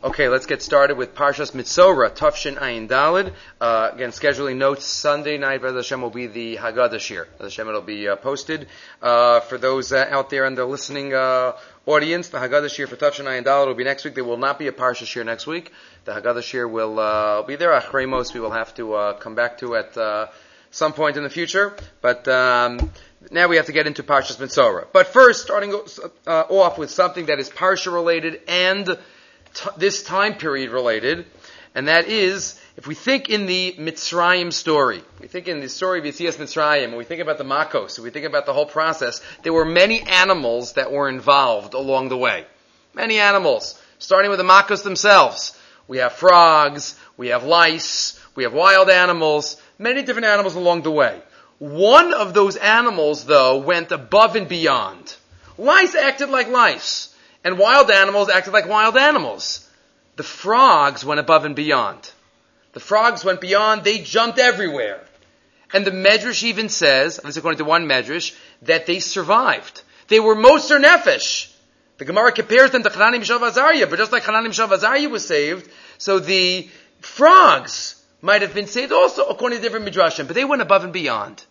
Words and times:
Okay, 0.00 0.28
let's 0.28 0.46
get 0.46 0.62
started 0.62 0.96
with 0.96 1.16
Parshas 1.16 1.50
Mitzora, 1.50 2.08
Tufshin 2.08 2.56
Ayin 2.56 2.86
Dalid. 2.86 3.32
Uh, 3.60 3.90
again, 3.92 4.10
scheduling 4.10 4.56
notes. 4.56 4.84
Sunday 4.84 5.38
night, 5.38 5.60
Brother 5.60 5.78
Hashem, 5.78 6.00
will 6.00 6.08
be 6.08 6.28
the 6.28 6.54
Haggadah 6.54 7.00
shiur. 7.00 7.26
Brother 7.26 7.50
Hashem, 7.50 7.66
it'll 7.66 7.80
be 7.82 8.06
uh, 8.06 8.14
posted. 8.14 8.68
Uh, 9.02 9.40
for 9.40 9.58
those 9.58 9.90
uh, 9.90 10.06
out 10.08 10.30
there 10.30 10.44
in 10.44 10.54
the 10.54 10.64
listening 10.64 11.14
uh, 11.14 11.56
audience, 11.84 12.28
the 12.28 12.38
Haggadah 12.38 12.66
shiur 12.66 12.86
for 12.86 12.94
Tufshin 12.94 13.24
Ayin 13.24 13.42
Dalid 13.42 13.66
will 13.66 13.74
be 13.74 13.82
next 13.82 14.04
week. 14.04 14.14
There 14.14 14.22
will 14.22 14.36
not 14.36 14.56
be 14.60 14.68
a 14.68 14.72
Parsha 14.72 15.02
shiur 15.02 15.26
next 15.26 15.48
week. 15.48 15.72
The 16.04 16.12
Haggadah 16.12 16.44
shiur 16.44 16.70
will 16.70 17.00
uh, 17.00 17.42
be 17.42 17.56
there. 17.56 17.72
Achremos 17.72 18.32
we 18.32 18.38
will 18.38 18.52
have 18.52 18.72
to 18.76 19.16
come 19.18 19.34
back 19.34 19.58
to 19.58 19.74
at 19.74 20.30
some 20.70 20.92
point 20.92 21.16
in 21.16 21.24
the 21.24 21.30
future. 21.30 21.76
But 22.02 22.28
um, 22.28 22.92
now 23.32 23.48
we 23.48 23.56
have 23.56 23.66
to 23.66 23.72
get 23.72 23.88
into 23.88 24.04
Parshas 24.04 24.36
Mitzora. 24.36 24.86
But 24.92 25.08
first, 25.08 25.42
starting 25.42 25.72
off 26.28 26.78
with 26.78 26.92
something 26.92 27.26
that 27.26 27.40
is 27.40 27.50
Parsha 27.50 27.92
related 27.92 28.42
and 28.46 28.96
t- 29.58 29.70
this 29.76 30.02
time 30.02 30.34
period 30.34 30.70
related, 30.70 31.26
and 31.74 31.88
that 31.88 32.06
is 32.06 32.58
if 32.76 32.86
we 32.86 32.94
think 32.94 33.28
in 33.28 33.46
the 33.46 33.74
Mitzrayim 33.78 34.52
story, 34.52 35.02
we 35.20 35.26
think 35.26 35.48
in 35.48 35.60
the 35.60 35.68
story 35.68 35.98
of 35.98 36.04
Yitzias 36.04 36.36
Mitzrayim, 36.36 36.84
and 36.84 36.96
we 36.96 37.04
think 37.04 37.20
about 37.20 37.38
the 37.38 37.44
Makos, 37.44 37.96
and 37.96 38.04
we 38.04 38.10
think 38.10 38.24
about 38.26 38.46
the 38.46 38.52
whole 38.52 38.66
process, 38.66 39.20
there 39.42 39.52
were 39.52 39.64
many 39.64 40.02
animals 40.02 40.74
that 40.74 40.92
were 40.92 41.08
involved 41.08 41.74
along 41.74 42.08
the 42.08 42.16
way. 42.16 42.46
Many 42.94 43.18
animals, 43.18 43.80
starting 43.98 44.30
with 44.30 44.38
the 44.38 44.44
Makos 44.44 44.82
themselves. 44.82 45.58
We 45.88 45.98
have 45.98 46.12
frogs, 46.12 46.94
we 47.16 47.28
have 47.28 47.44
lice, 47.44 48.20
we 48.34 48.44
have 48.44 48.52
wild 48.52 48.90
animals, 48.90 49.60
many 49.78 50.02
different 50.02 50.28
animals 50.28 50.54
along 50.54 50.82
the 50.82 50.90
way. 50.90 51.20
One 51.58 52.14
of 52.14 52.34
those 52.34 52.56
animals, 52.56 53.24
though, 53.24 53.58
went 53.58 53.90
above 53.90 54.36
and 54.36 54.46
beyond. 54.48 55.16
Lice 55.56 55.96
acted 55.96 56.28
like 56.28 56.48
lice 56.48 57.12
and 57.48 57.58
wild 57.58 57.90
animals 57.90 58.28
acted 58.28 58.52
like 58.52 58.68
wild 58.68 58.96
animals. 58.96 59.66
The 60.16 60.22
frogs 60.22 61.02
went 61.02 61.18
above 61.18 61.46
and 61.46 61.56
beyond. 61.56 62.12
The 62.74 62.80
frogs 62.80 63.24
went 63.24 63.40
beyond, 63.40 63.84
they 63.84 64.00
jumped 64.00 64.38
everywhere. 64.38 65.00
And 65.72 65.86
the 65.86 65.90
Medrash 65.90 66.44
even 66.44 66.68
says, 66.68 67.16
this 67.16 67.38
according 67.38 67.58
to 67.58 67.64
one 67.64 67.86
Medrash, 67.86 68.36
that 68.62 68.84
they 68.84 69.00
survived. 69.00 69.82
They 70.08 70.20
were 70.20 70.34
Moser 70.34 70.78
Nefesh. 70.78 71.50
The 71.96 72.04
Gemara 72.04 72.32
compares 72.32 72.70
them 72.70 72.82
to 72.82 72.90
Chananya 72.90 73.18
Mishael 73.18 73.40
v'Azarya, 73.40 73.88
but 73.88 73.98
just 73.98 74.12
like 74.12 74.24
Chananya 74.24 74.48
Mishael 74.48 74.68
v'Azarya 74.68 75.10
was 75.10 75.26
saved, 75.26 75.70
so 75.96 76.18
the 76.18 76.68
frogs 77.00 78.02
might 78.20 78.42
have 78.42 78.52
been 78.52 78.66
saved 78.66 78.92
also 78.92 79.24
according 79.26 79.58
to 79.58 79.62
different 79.62 79.86
Midrashim, 79.86 80.26
but 80.26 80.34
they 80.34 80.44
went 80.44 80.60
above 80.60 80.84
and 80.84 80.92
beyond. 80.92 81.42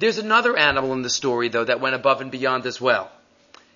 There's 0.00 0.18
another 0.18 0.56
animal 0.56 0.92
in 0.92 1.02
the 1.02 1.10
story 1.10 1.48
though 1.48 1.64
that 1.64 1.80
went 1.80 1.94
above 1.94 2.20
and 2.20 2.32
beyond 2.32 2.66
as 2.66 2.80
well. 2.80 3.12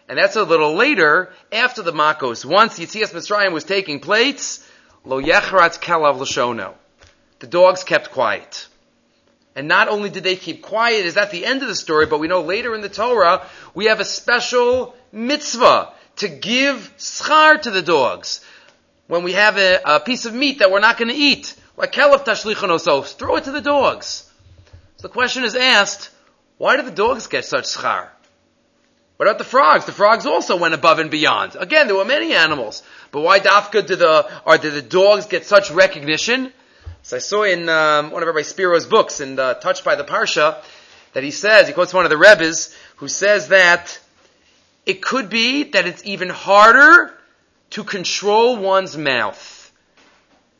And 0.08 0.18
that's 0.18 0.36
a 0.36 0.42
little 0.42 0.74
later, 0.74 1.32
after 1.50 1.82
the 1.82 1.92
Makos. 1.92 2.44
Once 2.44 2.78
Yitzias 2.78 3.12
Mitzrayim 3.12 3.52
was 3.52 3.64
taking 3.64 4.00
place, 4.00 4.66
Lo 5.04 5.20
Yechratz 5.20 5.78
Kelav 5.78 6.18
Lashono. 6.18 6.74
The 7.38 7.46
dogs 7.46 7.84
kept 7.84 8.10
quiet. 8.10 8.68
And 9.56 9.68
not 9.68 9.88
only 9.88 10.10
did 10.10 10.24
they 10.24 10.36
keep 10.36 10.62
quiet, 10.62 11.06
is 11.06 11.14
that 11.14 11.30
the 11.30 11.46
end 11.46 11.62
of 11.62 11.68
the 11.68 11.74
story, 11.74 12.06
but 12.06 12.18
we 12.18 12.28
know 12.28 12.42
later 12.42 12.74
in 12.74 12.80
the 12.80 12.88
Torah, 12.88 13.46
we 13.72 13.86
have 13.86 14.00
a 14.00 14.04
special 14.04 14.94
mitzvah 15.12 15.92
to 16.16 16.28
give 16.28 16.92
schar 16.98 17.60
to 17.62 17.70
the 17.70 17.82
dogs. 17.82 18.44
When 19.06 19.22
we 19.22 19.32
have 19.32 19.56
a, 19.56 19.80
a 19.84 20.00
piece 20.00 20.24
of 20.24 20.34
meat 20.34 20.58
that 20.58 20.70
we're 20.70 20.80
not 20.80 20.98
going 20.98 21.10
to 21.10 21.14
eat, 21.14 21.54
like 21.76 21.92
kelaf 21.92 22.24
tashlichon 22.24 23.06
throw 23.16 23.36
it 23.36 23.44
to 23.44 23.52
the 23.52 23.60
dogs. 23.60 24.28
So 24.96 25.08
the 25.08 25.12
question 25.12 25.44
is 25.44 25.54
asked, 25.54 26.10
why 26.58 26.76
do 26.76 26.82
the 26.82 26.90
dogs 26.90 27.26
get 27.26 27.44
such 27.44 27.64
schar? 27.64 28.08
What 29.24 29.30
about 29.30 29.38
the 29.38 29.44
frogs? 29.44 29.86
The 29.86 29.92
frogs 29.92 30.26
also 30.26 30.58
went 30.58 30.74
above 30.74 30.98
and 30.98 31.10
beyond. 31.10 31.56
Again, 31.58 31.86
there 31.86 31.96
were 31.96 32.04
many 32.04 32.34
animals. 32.34 32.82
But 33.10 33.22
why 33.22 33.40
Dafka 33.40 33.86
did 33.86 34.00
the, 34.00 34.30
or 34.44 34.58
did 34.58 34.74
the 34.74 34.82
dogs 34.82 35.24
get 35.24 35.46
such 35.46 35.70
recognition? 35.70 36.52
So 37.04 37.16
I 37.16 37.20
saw 37.20 37.42
in 37.44 37.66
um, 37.70 38.10
one 38.10 38.22
of 38.22 38.26
Rabbi 38.26 38.42
Spiro's 38.42 38.84
books, 38.84 39.20
in 39.20 39.36
the 39.36 39.54
Touched 39.62 39.82
by 39.82 39.94
the 39.94 40.04
Parsha, 40.04 40.62
that 41.14 41.22
he 41.22 41.30
says, 41.30 41.66
he 41.66 41.72
quotes 41.72 41.94
one 41.94 42.04
of 42.04 42.10
the 42.10 42.18
Rebbes, 42.18 42.76
who 42.96 43.08
says 43.08 43.48
that 43.48 43.98
it 44.84 45.00
could 45.00 45.30
be 45.30 45.70
that 45.70 45.86
it's 45.86 46.04
even 46.04 46.28
harder 46.28 47.10
to 47.70 47.82
control 47.82 48.58
one's 48.58 48.94
mouth 48.94 49.72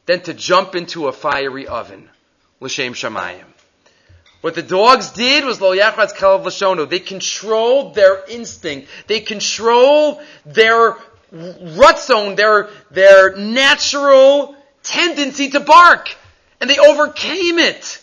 than 0.07 0.23
to 0.23 0.33
jump 0.33 0.75
into 0.75 1.09
a 1.09 1.13
fiery 1.13 1.67
oven. 1.67 2.09
L'shem 2.61 2.95
shamayim. 2.95 3.54
What 4.45 4.55
the 4.55 4.63
dogs 4.63 5.09
did 5.13 5.47
was 5.47 5.59
lo 5.63 5.75
yachratz 5.75 6.13
kalav 6.13 6.45
lashono. 6.45 6.87
They 6.87 6.99
controlled 6.99 7.95
their 7.95 8.23
instinct. 8.29 8.89
They 9.07 9.21
controlled 9.21 10.21
their 10.45 10.99
rutzone, 11.33 12.37
their, 12.37 12.69
their 12.91 13.35
natural 13.37 14.55
tendency 14.83 15.49
to 15.49 15.61
bark. 15.61 16.15
And 16.61 16.69
they 16.69 16.77
overcame 16.77 17.59
it. 17.59 18.03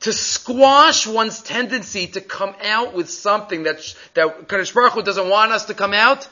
To 0.00 0.12
squash 0.12 1.06
one's 1.06 1.40
tendency 1.40 2.08
to 2.08 2.20
come 2.20 2.56
out 2.64 2.92
with 2.92 3.08
something 3.08 3.62
that, 3.62 3.94
that 4.14 4.48
Kadosh 4.48 4.74
Baruch 4.74 4.94
Hu 4.94 5.02
doesn't 5.02 5.28
want 5.28 5.52
us 5.52 5.66
to 5.66 5.74
come 5.74 5.94
out, 5.94 6.26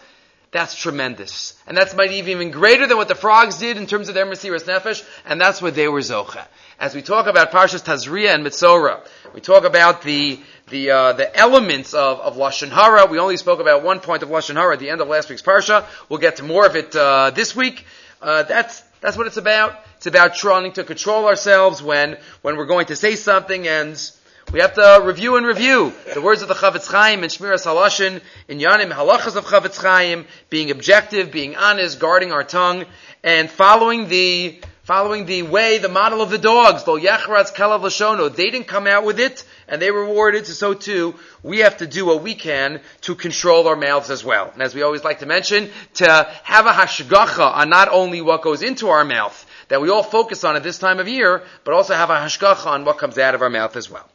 that's 0.50 0.75
tremendous. 0.75 1.54
And 1.66 1.76
that's 1.76 1.94
might 1.94 2.12
even 2.12 2.50
greater 2.50 2.86
than 2.86 2.97
what 2.97 3.09
the 3.09 3.14
frogs 3.14 3.59
did 3.59 3.76
in 3.76 3.86
terms 3.86 4.09
of 4.09 4.14
their 4.14 4.26
Mesiras 4.26 4.64
Nefesh, 4.64 5.06
and 5.26 5.41
that's 5.41 5.60
what 5.60 5.75
they 5.75 5.88
were 5.88 6.00
Zocha 6.00 6.47
as 6.78 6.94
we 6.94 7.03
talk 7.03 7.26
about 7.26 7.50
Parshas 7.50 7.82
Tazria 7.82 8.34
and 8.34 8.47
Mitzora, 8.47 9.04
we 9.34 9.41
talk 9.41 9.64
about 9.64 10.03
the 10.03 10.38
the 10.69 10.91
uh, 10.91 11.12
the 11.14 11.36
elements 11.36 11.92
of, 11.94 12.20
of 12.20 12.36
lashon 12.36 12.69
hara. 12.69 13.06
We 13.06 13.19
only 13.19 13.36
spoke 13.36 13.60
about 13.60 13.82
one 13.82 14.00
point 14.00 14.22
of 14.22 14.28
lashon 14.28 14.54
hara 14.54 14.75
at 14.75 14.78
the 14.78 14.91
end 14.91 15.00
of 15.00 15.09
last 15.09 15.28
week's 15.28 15.42
parsha. 15.42 15.84
We'll 16.09 16.20
get 16.20 16.36
to 16.36 16.44
more 16.44 16.66
of 16.66 16.76
it 16.76 16.94
uh, 16.94 17.30
this 17.30 17.56
week. 17.56 17.84
Uh, 18.22 18.44
that's 18.44 18.80
that's 19.00 19.16
what 19.16 19.26
it's 19.26 19.36
about. 19.36 19.80
It's 19.97 20.06
about 20.06 20.36
trying 20.36 20.72
to 20.72 20.84
control 20.84 21.26
ourselves 21.26 21.82
when 21.82 22.16
when 22.42 22.56
we're 22.56 22.66
going 22.66 22.86
to 22.86 22.97
say 22.97 23.16
something 23.16 23.66
and. 23.66 24.10
We 24.50 24.60
have 24.60 24.72
to 24.75 25.03
review 25.04 25.36
and 25.36 25.44
review 25.44 25.92
the 26.14 26.22
words 26.22 26.41
of 26.41 26.48
the 26.48 26.54
Chafetz 26.54 26.91
Chaim 26.91 27.22
and 27.22 27.31
Shmiras 27.31 27.66
Halashin 27.66 28.22
in 28.48 28.59
Yanim 28.59 28.91
Halachas 28.91 29.36
of 29.36 29.44
Chafetz 29.44 29.76
Chaim, 29.78 30.25
being 30.48 30.70
objective, 30.70 31.31
being 31.31 31.54
honest, 31.54 32.00
guarding 32.00 32.32
our 32.32 32.44
tongue, 32.44 32.86
and 33.22 33.50
following 33.50 34.09
the 34.09 34.59
following 34.84 35.26
the 35.26 35.42
way, 35.42 35.76
the 35.76 35.91
model 35.91 36.22
of 36.22 36.31
the 36.31 36.38
dogs, 36.38 36.86
lo 36.86 36.98
yachratz 36.98 37.53
kalav 37.53 37.82
lashono, 37.82 38.34
they 38.34 38.48
didn't 38.48 38.66
come 38.66 38.86
out 38.86 39.04
with 39.04 39.20
it, 39.20 39.44
and 39.69 39.82
they 39.82 39.91
were 39.91 40.06
rewarded, 40.06 40.47
so 40.47 40.72
too, 40.72 41.15
we 41.42 41.59
have 41.59 41.76
to 41.76 41.86
do 41.86 42.06
what 42.06 42.22
we 42.22 42.34
can 42.34 42.80
to 43.03 43.15
control 43.15 43.69
our 43.69 43.76
mouths 43.76 44.09
as 44.09 44.25
well. 44.25 44.50
And 44.54 44.62
as 44.62 44.75
we 44.75 44.80
always 44.80 45.04
like 45.04 45.19
to 45.19 45.26
mention, 45.26 45.70
to 45.97 46.26
have 46.44 46.65
a 46.65 46.70
hashgacha 46.70 47.54
on 47.54 47.69
not 47.69 47.91
only 47.91 48.22
what 48.22 48.41
goes 48.41 48.62
into 48.62 48.88
our 48.88 49.04
mouth, 49.04 49.44
that 49.69 49.82
we 49.82 49.91
all 49.91 50.03
focus 50.03 50.42
on 50.42 50.56
at 50.56 50.62
this 50.62 50.78
time 50.78 51.00
of 51.00 51.06
year, 51.06 51.42
but 51.65 51.75
also 51.75 51.92
have 51.92 52.09
a 52.09 52.16
hashgacha 52.16 52.65
on 52.65 52.86
what 52.86 52.97
comes 52.97 53.19
out 53.19 53.34
of 53.34 53.42
our 53.42 53.50
mouth 53.50 53.76
as 53.76 53.91
well. 53.91 54.09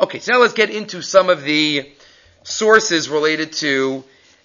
Okay, 0.00 0.20
so 0.20 0.32
now 0.32 0.40
let's 0.40 0.54
get 0.54 0.70
into 0.70 1.02
some 1.02 1.28
of 1.28 1.42
the 1.44 1.92
sources 2.44 3.10
related 3.10 3.52
to 3.52 4.02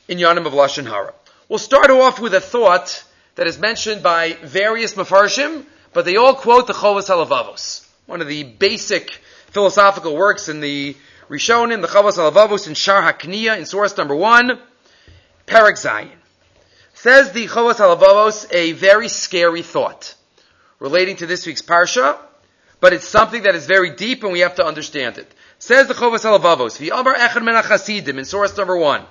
Inyanim 0.09 0.45
of 0.45 0.51
Lashon 0.51 0.85
Hara. 0.85 1.13
We'll 1.47 1.57
start 1.57 1.89
off 1.89 2.19
with 2.19 2.33
a 2.33 2.41
thought 2.41 3.05
that 3.35 3.47
is 3.47 3.57
mentioned 3.57 4.03
by 4.03 4.33
various 4.43 4.95
mafarshim, 4.95 5.63
but 5.93 6.03
they 6.03 6.17
all 6.17 6.33
quote 6.35 6.67
the 6.67 6.73
Chovas 6.73 7.07
Halavavos, 7.07 7.87
one 8.07 8.19
of 8.19 8.27
the 8.27 8.43
basic 8.43 9.11
philosophical 9.51 10.17
works 10.17 10.49
in 10.49 10.59
the 10.59 10.97
Rishonim, 11.29 11.81
the 11.81 11.87
Chovas 11.87 12.17
Halavavos 12.17 12.67
in 12.67 12.73
Shar 12.73 13.01
HaKniya, 13.01 13.57
in 13.57 13.65
source 13.65 13.95
number 13.95 14.15
one, 14.15 14.59
Perak 15.45 15.75
Zayin. 15.75 16.11
Says 16.93 17.31
the 17.31 17.47
Chovas 17.47 17.75
Halavavos 17.75 18.53
a 18.53 18.73
very 18.73 19.07
scary 19.07 19.61
thought 19.61 20.13
relating 20.79 21.15
to 21.15 21.25
this 21.25 21.45
week's 21.45 21.61
Parsha, 21.61 22.17
but 22.81 22.91
it's 22.91 23.07
something 23.07 23.43
that 23.43 23.55
is 23.55 23.65
very 23.65 23.95
deep 23.95 24.23
and 24.23 24.33
we 24.33 24.41
have 24.41 24.55
to 24.55 24.65
understand 24.65 25.17
it. 25.17 25.31
Says 25.59 25.87
the 25.87 25.95
Chovas 25.95 26.23
Halavavos, 26.23 26.77
V'amar 26.77 27.15
Echad 27.15 27.43
Men 27.43 27.55
HaChasidim, 27.55 28.19
in 28.19 28.25
source 28.25 28.55
number 28.55 28.77
one, 28.77 29.03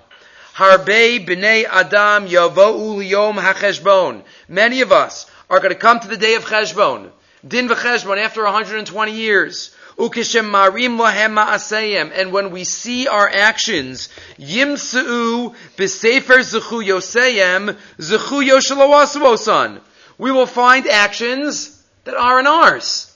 Harbe 0.54 1.26
b'nei 1.26 1.64
Adam 1.64 2.28
yavo'u 2.28 2.96
liyom 2.96 3.34
hacheshbon. 3.34 4.22
Many 4.48 4.80
of 4.80 4.92
us 4.92 5.26
are 5.50 5.58
going 5.58 5.72
to 5.72 5.78
come 5.78 6.00
to 6.00 6.08
the 6.08 6.16
day 6.16 6.34
of 6.36 6.44
Cheshbon. 6.44 7.10
Din 7.46 7.68
v'cheshbon 7.68 8.18
after 8.18 8.44
120 8.44 9.12
years. 9.12 9.74
Ukishem 9.98 10.48
marim 10.50 10.98
lahem 10.98 11.34
ma'aseyem. 11.34 12.12
And 12.14 12.32
when 12.32 12.52
we 12.52 12.62
see 12.62 13.08
our 13.08 13.28
actions, 13.28 14.08
yimsu'u 14.38 15.54
b'sefer 15.76 16.38
zechu 16.38 16.86
yoseyem 16.86 17.76
zechu 17.98 18.48
yoshalawasu 18.48 19.80
We 20.16 20.30
will 20.30 20.46
find 20.46 20.86
actions 20.86 21.82
that 22.04 22.14
aren't 22.14 22.46
ours. 22.46 23.12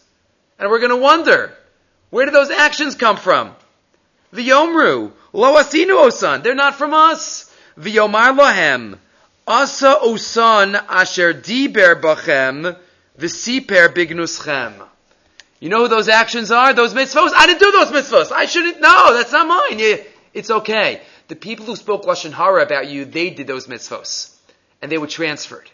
And 0.58 0.68
we're 0.68 0.80
going 0.80 0.90
to 0.90 0.96
wonder, 0.96 1.56
where 2.10 2.26
did 2.26 2.34
those 2.34 2.50
actions 2.50 2.94
come 2.94 3.16
from? 3.16 3.54
The 4.32 4.48
Yomru, 4.48 5.12
Lo 5.32 5.56
asinu 5.56 6.06
osan. 6.06 6.42
They're 6.42 6.54
not 6.54 6.74
from 6.74 6.94
us. 6.94 7.54
V'yomar 7.78 8.36
lohem. 8.36 8.98
Asa 9.46 9.98
osan 10.02 10.74
asher 10.88 11.34
diber 11.34 12.00
bachem 12.00 12.76
v'siper 13.18 13.88
bignuschem. 13.88 14.86
You 15.60 15.68
know 15.68 15.82
who 15.82 15.88
those 15.88 16.08
actions 16.08 16.50
are? 16.50 16.72
Those 16.72 16.94
mitzvahs? 16.94 17.32
I 17.36 17.46
didn't 17.46 17.60
do 17.60 17.70
those 17.72 17.88
mitzvahs. 17.88 18.32
I 18.32 18.46
shouldn't. 18.46 18.80
No, 18.80 19.14
that's 19.14 19.32
not 19.32 19.46
mine. 19.46 19.98
It's 20.32 20.50
okay. 20.50 21.02
The 21.28 21.36
people 21.36 21.66
who 21.66 21.76
spoke 21.76 22.04
lashon 22.04 22.32
hara 22.32 22.62
about 22.62 22.88
you, 22.88 23.04
they 23.04 23.30
did 23.30 23.46
those 23.46 23.66
mitzvahs, 23.66 24.34
and 24.82 24.90
they 24.90 24.98
were 24.98 25.06
transferred. 25.06 25.70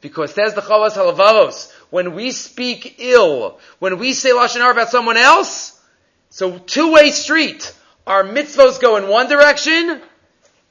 Because 0.00 0.34
says 0.34 0.54
the 0.54 0.60
Chavos 0.60 0.92
Halavavos, 0.92 1.72
when 1.94 2.16
we 2.16 2.32
speak 2.32 2.96
ill, 2.98 3.60
when 3.78 4.00
we 4.00 4.14
say 4.14 4.30
Lashon 4.30 4.56
Hara 4.56 4.72
about 4.72 4.88
someone 4.88 5.16
else, 5.16 5.80
so 6.28 6.58
two-way 6.58 7.12
street. 7.12 7.72
Our 8.04 8.24
mitzvos 8.24 8.80
go 8.80 8.96
in 8.96 9.06
one 9.06 9.28
direction, 9.28 10.02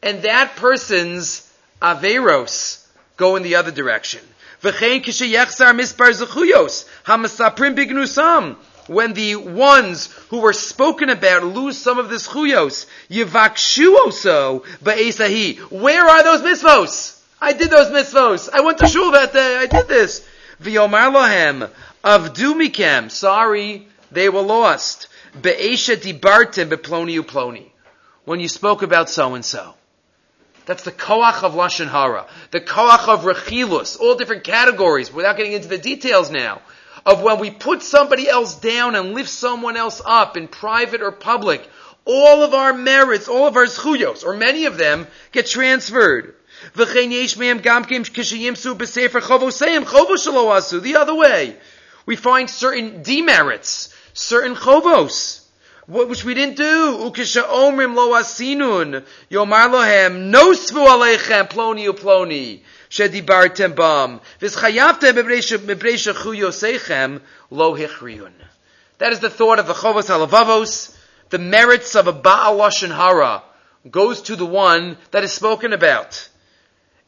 and 0.01 0.21
that 0.23 0.57
person's 0.57 1.49
averos 1.81 2.85
go 3.15 3.37
in 3.37 3.43
the 3.43 3.55
other 3.55 3.71
direction. 3.71 4.19
When 4.59 4.73
the 9.13 9.35
ones 9.37 10.05
who 10.27 10.41
were 10.41 10.51
spoken 10.51 11.09
about 11.09 11.45
lose 11.45 11.77
some 11.77 11.99
of 11.99 12.09
this 12.09 12.27
chuyos, 12.27 12.85
yivakshu 13.09 14.65
ba'esahi. 14.83 15.59
Where 15.71 16.05
are 16.05 16.23
those 16.23 16.41
mitzvos? 16.41 17.17
I 17.39 17.53
did 17.53 17.71
those 17.71 17.87
mitzvos. 17.87 18.49
I 18.51 18.59
went 18.59 18.79
to 18.79 18.89
shul 18.89 19.11
that 19.11 19.31
day. 19.31 19.55
I 19.55 19.67
did 19.67 19.87
this. 19.87 20.27
V'yomar 20.63 21.11
lohem 21.13 21.69
avdu 22.03 22.53
mikem. 22.55 23.11
Sorry, 23.11 23.87
they 24.11 24.29
were 24.29 24.41
lost. 24.41 25.07
Be'esha 25.39 25.95
dibartim 25.97 26.69
beploni 26.69 27.19
uploni. 27.19 27.65
When 28.25 28.39
you 28.39 28.47
spoke 28.47 28.81
about 28.81 29.09
so 29.09 29.35
and 29.35 29.43
so. 29.43 29.75
That's 30.65 30.83
the 30.83 30.91
koach 30.91 31.43
of 31.43 31.53
lashon 31.55 31.89
hara, 31.89 32.25
the 32.51 32.61
koach 32.61 33.07
of 33.09 33.23
rechilus, 33.23 33.99
all 33.99 34.15
different 34.15 34.45
categories. 34.45 35.11
Without 35.11 35.35
getting 35.35 35.51
into 35.51 35.67
the 35.67 35.77
details 35.77 36.31
now, 36.31 36.61
of 37.05 37.21
when 37.21 37.39
we 37.39 37.51
put 37.51 37.83
somebody 37.83 38.29
else 38.29 38.55
down 38.55 38.95
and 38.95 39.13
lift 39.13 39.29
someone 39.29 39.75
else 39.75 40.01
up 40.05 40.37
in 40.37 40.47
private 40.47 41.01
or 41.01 41.11
public, 41.11 41.67
all 42.05 42.43
of 42.43 42.53
our 42.53 42.73
merits, 42.73 43.27
all 43.27 43.47
of 43.47 43.57
our 43.57 43.65
zchuyos, 43.65 44.23
or 44.23 44.33
many 44.33 44.65
of 44.65 44.77
them, 44.77 45.07
get 45.33 45.47
transferred. 45.47 46.35
The 50.81 50.95
other 50.99 51.15
way, 51.15 51.57
we 52.05 52.15
find 52.15 52.49
certain 52.49 53.03
demerits, 53.03 53.93
certain 54.13 54.55
chovos, 54.55 55.41
which 55.87 56.23
we 56.23 56.33
didn't 56.33 56.55
do. 56.55 56.97
Ukisha 56.99 57.43
omrim 57.43 57.95
lo 57.95 58.13
asinun. 58.13 59.03
Yomar 59.29 59.69
lohem, 59.69 60.31
nosvu 60.31 60.87
aleichem, 60.87 61.49
ploni 61.49 61.87
uploni. 61.87 62.61
Shedibartem 62.89 63.75
bam. 63.75 64.21
Vizchayavtem 64.39 65.13
mebreisha 65.13 66.13
chu 66.13 66.31
yosechem, 66.31 67.21
lo 67.49 67.75
hichriyun. 67.75 68.31
That 68.99 69.11
is 69.11 69.19
the 69.19 69.29
thought 69.29 69.59
of 69.59 69.67
the 69.67 69.73
Chovos 69.73 70.07
Halavavos. 70.07 70.95
The 71.29 71.39
merits 71.39 71.95
of 71.95 72.07
a 72.07 72.13
Baal 72.13 72.57
Lashon 72.57 72.95
Hara 72.95 73.43
goes 73.89 74.21
to 74.23 74.35
the 74.35 74.45
one 74.45 74.97
that 75.11 75.23
is 75.23 75.33
spoken 75.33 75.73
about. 75.73 76.29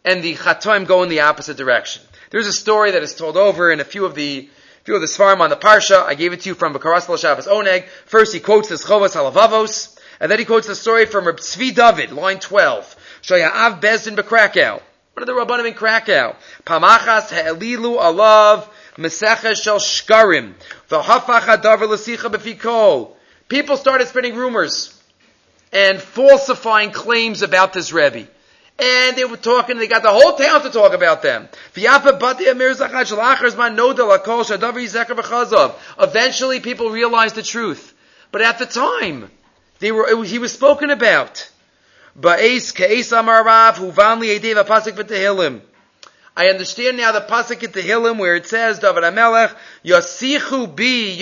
And 0.06 0.24
the 0.24 0.36
Chatoim 0.36 0.88
go 0.88 1.04
in 1.04 1.10
the 1.10 1.22
opposite 1.22 1.58
direction. 1.58 2.04
There's 2.30 2.48
a 2.48 2.54
story 2.54 2.92
that 2.92 3.04
is 3.04 3.16
told 3.16 3.36
over 3.36 3.72
in 3.72 3.82
a 3.82 3.84
few 3.84 4.06
of 4.06 4.16
the 4.16 4.50
few 4.84 4.96
of 4.96 5.02
the 5.02 5.08
Svarim 5.08 5.40
on 5.40 5.50
the 5.50 5.58
Parsha. 5.58 6.04
I 6.04 6.14
gave 6.14 6.32
it 6.32 6.42
to 6.42 6.50
you 6.50 6.56
from 6.56 6.74
Bakaras 6.74 7.20
Shabbos 7.20 7.48
Oneg. 7.48 7.88
First 8.06 8.34
he 8.34 8.40
quotes 8.40 8.70
this 8.70 8.86
Chovos 8.86 9.16
Halavavos, 9.16 10.00
and 10.20 10.32
then 10.32 10.38
he 10.38 10.46
quotes 10.46 10.68
the 10.68 10.76
story 10.76 11.08
from 11.08 11.26
Reb 11.26 11.38
Tzvi 11.38 11.74
David, 11.74 12.12
line 12.12 12.40
12. 12.40 12.96
Av 13.32 13.82
Bezdin 13.82 14.16
Bekrakow. 14.16 14.82
One 15.14 15.24
of 15.24 15.28
the 15.28 15.34
Rabbanim 15.34 15.70
in 15.70 15.74
Krakow. 15.74 16.36
Pamachas 16.66 17.30
Ha'elilu 17.30 17.98
Alav 17.98 18.68
Mesecha 18.98 19.56
Shel 19.56 19.80
Shkarim. 19.80 20.54
V'hafach 20.90 21.42
Hadavar 21.42 21.90
L'sicha 21.90 22.30
B'fikol. 22.30 23.14
People 23.48 23.78
started 23.78 24.08
spreading 24.08 24.36
rumors 24.36 25.02
and 25.72 26.00
falsifying 26.00 26.92
claims 26.92 27.42
about 27.42 27.74
this 27.74 27.92
Rebbe. 27.92 28.28
And 28.78 29.16
they 29.16 29.24
were 29.24 29.38
talking, 29.38 29.78
they 29.78 29.88
got 29.88 30.04
the 30.04 30.12
whole 30.12 30.34
town 30.34 30.62
to 30.64 30.70
talk 30.70 30.94
about 30.94 31.22
them. 31.22 31.48
Eventually 36.00 36.60
people 36.60 36.90
realized 36.90 37.36
the 37.36 37.44
truth. 37.44 37.94
But 38.32 38.42
at 38.42 38.60
the 38.60 38.66
time, 38.66 39.32
they 39.80 39.94
were, 39.94 40.24
he 40.26 40.40
was 40.40 40.52
spoken 40.52 40.90
about. 40.90 41.50
I 46.38 46.50
understand 46.50 46.98
now 46.98 47.12
the 47.14 47.22
pasuk 47.22 47.64
in 47.64 47.72
Tehillim 47.72 48.18
where 48.18 48.36
it 48.36 48.46
says, 48.46 48.80
David 48.80 49.04
Amelech, 49.04 49.56
Yasichu 49.86 50.68
bi 50.76 51.16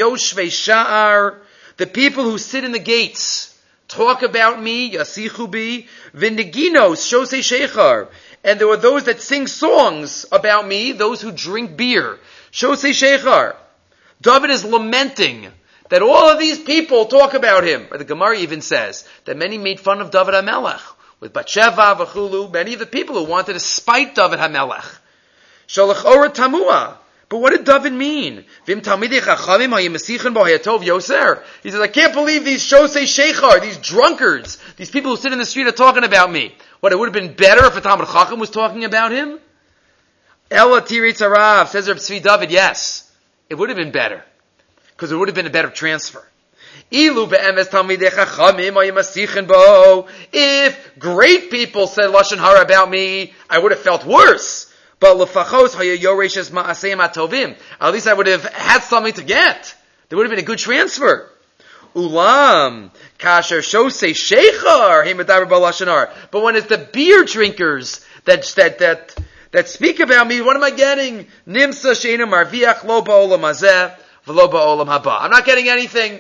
Sha'ar, 0.48 1.38
the 1.78 1.86
people 1.86 2.24
who 2.24 2.40
sit 2.40 2.64
in 2.64 2.72
the 2.72 2.80
gates, 2.80 3.53
talk 3.94 4.24
about 4.24 4.62
me, 4.62 4.92
yasichu 4.92 5.50
bi, 5.50 5.88
vindiginos, 6.18 7.02
shose 7.08 7.40
shechar. 7.40 8.10
And 8.44 8.60
there 8.60 8.68
were 8.68 8.78
those 8.78 9.06
that 9.06 9.22
sing 9.22 9.48
songs 9.48 10.26
about 10.32 10.68
me, 10.68 10.92
those 10.92 11.22
who 11.22 11.32
drink 11.32 11.78
beer. 11.78 12.20
Shose 12.52 12.90
shechar. 12.90 13.56
David 14.22 14.50
is 14.50 14.66
lamenting 14.66 15.48
that 15.90 16.02
all 16.02 16.30
of 16.30 16.40
these 16.40 16.60
people 16.60 17.06
talk 17.06 17.34
about 17.34 17.64
him. 17.64 17.88
The 17.92 18.04
Gemara 18.04 18.38
even 18.38 18.62
says 18.62 19.08
that 19.26 19.38
many 19.38 19.58
made 19.58 19.80
fun 19.80 20.02
of 20.02 20.12
David 20.12 20.34
HaMelech. 20.34 20.82
With 21.20 21.34
Batsheva, 21.34 21.98
Vachulu, 21.98 22.52
many 22.52 22.74
of 22.74 22.80
the 22.80 22.86
people 22.86 23.16
who 23.16 23.30
wanted 23.30 23.54
to 23.54 23.60
spite 23.60 24.16
David 24.16 24.40
HaMelech. 24.40 24.98
Shalach 25.68 26.04
Ora 26.04 26.30
Tamua. 26.30 26.98
But 27.34 27.40
what 27.40 27.50
did 27.50 27.64
David 27.64 27.94
mean? 27.94 28.46
He 28.68 28.76
says, 28.76 28.88
I 28.88 28.96
can't 31.88 32.14
believe 32.14 32.46
these 32.46 32.62
Shosei 32.62 33.08
Shechar, 33.08 33.60
these 33.60 33.78
drunkards, 33.78 34.60
these 34.78 34.92
people 34.92 35.10
who 35.10 35.18
sit 35.18 35.34
in 35.34 35.40
the 35.40 35.46
street 35.48 35.66
are 35.66 35.72
talking 35.72 36.04
about 36.04 36.32
me. 36.32 36.56
What, 36.80 36.92
it 36.92 37.00
would 37.00 37.08
have 37.08 37.14
been 37.14 37.34
better 37.34 37.66
if 37.66 37.76
a 37.76 37.82
Talmud 37.82 38.08
Chacham 38.08 38.40
was 38.40 38.52
talking 38.52 38.86
about 38.86 39.12
him? 39.12 39.40
Ella 40.52 40.84
Tiritz 40.84 41.28
Arav, 41.28 41.70
says 41.70 41.88
Reb 41.88 41.98
Tzvi 41.98 42.22
David, 42.22 42.52
yes. 42.52 43.12
It 43.50 43.56
would 43.56 43.70
have 43.70 43.80
been 43.80 43.92
better. 43.92 44.24
Because 44.90 45.12
it 45.12 45.16
would 45.16 45.28
have 45.28 45.34
been 45.34 45.48
a 45.48 45.50
better 45.50 45.72
transfer. 45.72 46.24
If 46.92 47.16
great 51.00 51.50
people 51.50 51.88
said 51.88 52.12
Lashon 52.12 52.38
Hara 52.38 52.62
about 52.62 52.92
me, 52.92 53.34
I 53.50 53.58
would 53.58 53.72
have 53.72 53.82
felt 53.82 54.06
worse. 54.06 54.70
But 55.04 55.18
lefachos 55.18 55.76
hayoreshes 55.76 56.50
ma'aseyim 56.50 57.06
atovim. 57.06 57.58
At 57.82 57.92
least 57.92 58.08
I 58.08 58.14
would 58.14 58.28
have 58.28 58.46
had 58.46 58.84
something 58.84 59.12
to 59.16 59.24
get. 59.24 59.76
There 60.08 60.16
would 60.16 60.24
have 60.24 60.32
been 60.32 60.40
a 60.40 60.48
good 60.48 60.60
transfer. 60.60 61.30
Ulam 61.94 62.90
kasher 63.20 63.60
shosei 63.60 64.12
shechar 64.12 65.06
hemadaber 65.06 65.50
balashanar. 65.50 66.10
But 66.32 66.42
when 66.42 66.56
it's 66.56 66.68
the 66.68 66.78
beer 66.78 67.26
drinkers 67.26 68.06
that 68.24 68.44
that 68.56 68.80
that 68.80 69.16
that 69.52 69.68
speak 69.68 70.00
about 70.00 70.26
me, 70.26 70.40
what 70.40 70.56
am 70.56 70.64
I 70.64 70.72
getting? 70.72 71.28
Nimsa 71.46 71.92
sheinu 71.92 72.26
marviach 72.26 72.86
lo 72.86 73.02
ba'olam 73.02 73.42
hazeh 73.42 73.94
v'lo 74.26 74.50
ba'olam 74.50 74.88
haba. 74.88 75.18
I'm 75.20 75.32
not 75.32 75.44
getting 75.44 75.68
anything. 75.68 76.14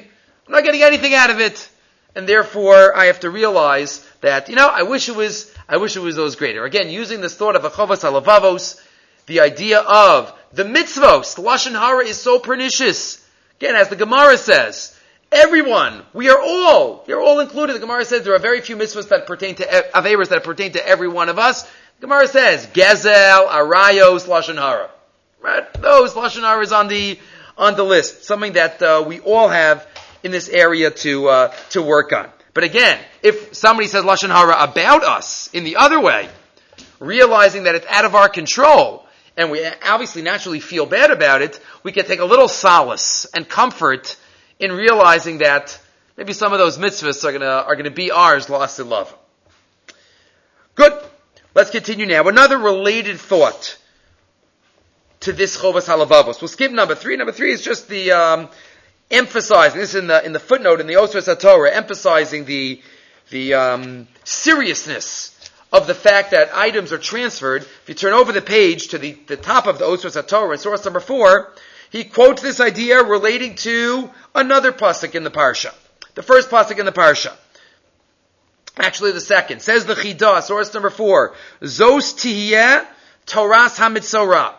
I'm 0.45 0.51
not 0.51 0.65
getting 0.65 0.83
anything 0.83 1.13
out 1.13 1.29
of 1.29 1.39
it, 1.39 1.69
and 2.15 2.27
therefore 2.27 2.95
I 2.95 3.05
have 3.05 3.21
to 3.21 3.29
realize 3.29 4.07
that 4.21 4.49
you 4.49 4.55
know 4.55 4.67
I 4.67 4.83
wish 4.83 5.09
it 5.09 5.15
was 5.15 5.53
I 5.67 5.77
wish 5.77 5.95
it 5.95 6.01
was 6.01 6.15
those 6.15 6.35
greater. 6.35 6.65
Again, 6.65 6.89
using 6.89 7.21
this 7.21 7.35
thought 7.35 7.55
of 7.55 7.65
a 7.65 7.69
chovas 7.69 8.01
halavavos, 8.01 8.81
the 9.25 9.39
idea 9.39 9.79
of 9.79 10.33
the 10.51 10.63
mitzvos, 10.63 11.37
lashon 11.37 11.71
hara 11.71 12.05
is 12.05 12.17
so 12.17 12.39
pernicious. 12.39 13.25
Again, 13.59 13.75
as 13.75 13.89
the 13.89 13.95
Gemara 13.95 14.37
says, 14.37 14.97
everyone, 15.31 16.03
we 16.13 16.29
are 16.29 16.39
all, 16.39 17.03
you're 17.07 17.21
all 17.21 17.39
included. 17.39 17.73
The 17.73 17.79
Gemara 17.79 18.05
says 18.05 18.23
there 18.23 18.35
are 18.35 18.39
very 18.39 18.61
few 18.61 18.75
mitzvahs 18.75 19.09
that 19.09 19.25
pertain 19.25 19.55
to 19.55 19.63
averas 19.63 20.29
that 20.29 20.43
pertain 20.43 20.73
to 20.73 20.87
every 20.87 21.07
one 21.07 21.29
of 21.29 21.39
us. 21.39 21.63
The 21.63 22.07
Gemara 22.07 22.27
says 22.27 22.67
gezel, 22.67 23.47
arayos, 23.47 24.27
lashon 24.27 24.55
hara. 24.55 24.89
Right? 25.41 25.71
Those 25.73 26.13
lashon 26.13 26.41
hara 26.41 26.61
is 26.61 26.71
on 26.71 26.87
the 26.87 27.19
on 27.57 27.75
the 27.75 27.83
list. 27.83 28.25
Something 28.25 28.53
that 28.53 28.81
uh, 28.81 29.03
we 29.07 29.19
all 29.19 29.47
have 29.47 29.87
in 30.23 30.31
this 30.31 30.49
area 30.49 30.89
to 30.89 31.27
uh, 31.27 31.47
to 31.69 31.81
work 31.81 32.13
on. 32.13 32.29
But 32.53 32.63
again, 32.63 32.99
if 33.21 33.55
somebody 33.55 33.87
says 33.87 34.03
Lashon 34.03 34.29
Hara 34.29 34.63
about 34.63 35.03
us 35.03 35.49
in 35.53 35.63
the 35.63 35.77
other 35.77 35.99
way, 35.99 36.29
realizing 36.99 37.63
that 37.63 37.75
it's 37.75 37.87
out 37.87 38.05
of 38.05 38.15
our 38.15 38.29
control, 38.29 39.05
and 39.35 39.51
we 39.51 39.65
obviously 39.85 40.21
naturally 40.21 40.59
feel 40.59 40.85
bad 40.85 41.11
about 41.11 41.41
it, 41.41 41.59
we 41.81 41.91
can 41.91 42.05
take 42.05 42.19
a 42.19 42.25
little 42.25 42.47
solace 42.47 43.25
and 43.33 43.47
comfort 43.47 44.17
in 44.59 44.71
realizing 44.71 45.39
that 45.39 45.79
maybe 46.15 46.33
some 46.33 46.53
of 46.53 46.59
those 46.59 46.77
mitzvahs 46.77 47.23
are 47.23 47.31
gonna, 47.31 47.45
are 47.45 47.75
gonna 47.75 47.91
be 47.91 48.11
ours 48.11 48.49
lost 48.49 48.79
in 48.79 48.87
love. 48.87 49.13
Good. 50.75 50.93
Let's 51.55 51.69
continue 51.69 52.05
now. 52.05 52.27
Another 52.27 52.57
related 52.57 53.19
thought 53.19 53.77
to 55.21 55.33
this 55.33 55.57
Chovas 55.57 55.87
Halavavos. 55.87 56.41
We'll 56.41 56.47
skip 56.47 56.71
number 56.71 56.95
three. 56.95 57.15
Number 57.15 57.31
three 57.31 57.51
is 57.51 57.61
just 57.61 57.87
the, 57.87 58.11
um, 58.11 58.49
emphasizing 59.13 59.79
this 59.79 59.95
in 59.95 60.07
the 60.07 60.25
in 60.25 60.33
the 60.33 60.39
footnote 60.39 60.81
in 60.81 60.87
the 60.87 60.95
Osvos 60.95 61.39
Torah, 61.39 61.71
emphasizing 61.71 62.45
the 62.45 62.81
the 63.29 63.53
um, 63.53 64.07
seriousness 64.23 65.29
of 65.71 65.87
the 65.87 65.95
fact 65.95 66.31
that 66.31 66.53
items 66.53 66.91
are 66.91 66.97
transferred. 66.97 67.63
If 67.63 67.83
you 67.87 67.95
turn 67.95 68.13
over 68.13 68.31
the 68.31 68.41
page 68.41 68.89
to 68.89 68.97
the, 68.97 69.17
the 69.27 69.37
top 69.37 69.65
of 69.65 69.79
the 69.79 69.85
Osvos 69.85 70.27
Torah, 70.27 70.57
source 70.57 70.83
number 70.85 70.99
four, 70.99 71.51
he 71.89 72.03
quotes 72.03 72.41
this 72.41 72.59
idea 72.59 73.03
relating 73.03 73.55
to 73.55 74.09
another 74.35 74.71
pasuk 74.71 75.15
in 75.15 75.23
the 75.23 75.31
parsha, 75.31 75.73
the 76.15 76.23
first 76.23 76.49
pasuk 76.49 76.79
in 76.79 76.85
the 76.85 76.91
parsha. 76.91 77.33
Actually, 78.77 79.11
the 79.11 79.21
second 79.21 79.61
says 79.61 79.85
the 79.85 79.93
Chidah, 79.93 80.41
source 80.41 80.73
number 80.73 80.89
four, 80.89 81.35
Zos 81.61 82.15
tihiyeh 82.15 82.85
Toras 83.27 83.77
Hamitzorah. 83.77 84.53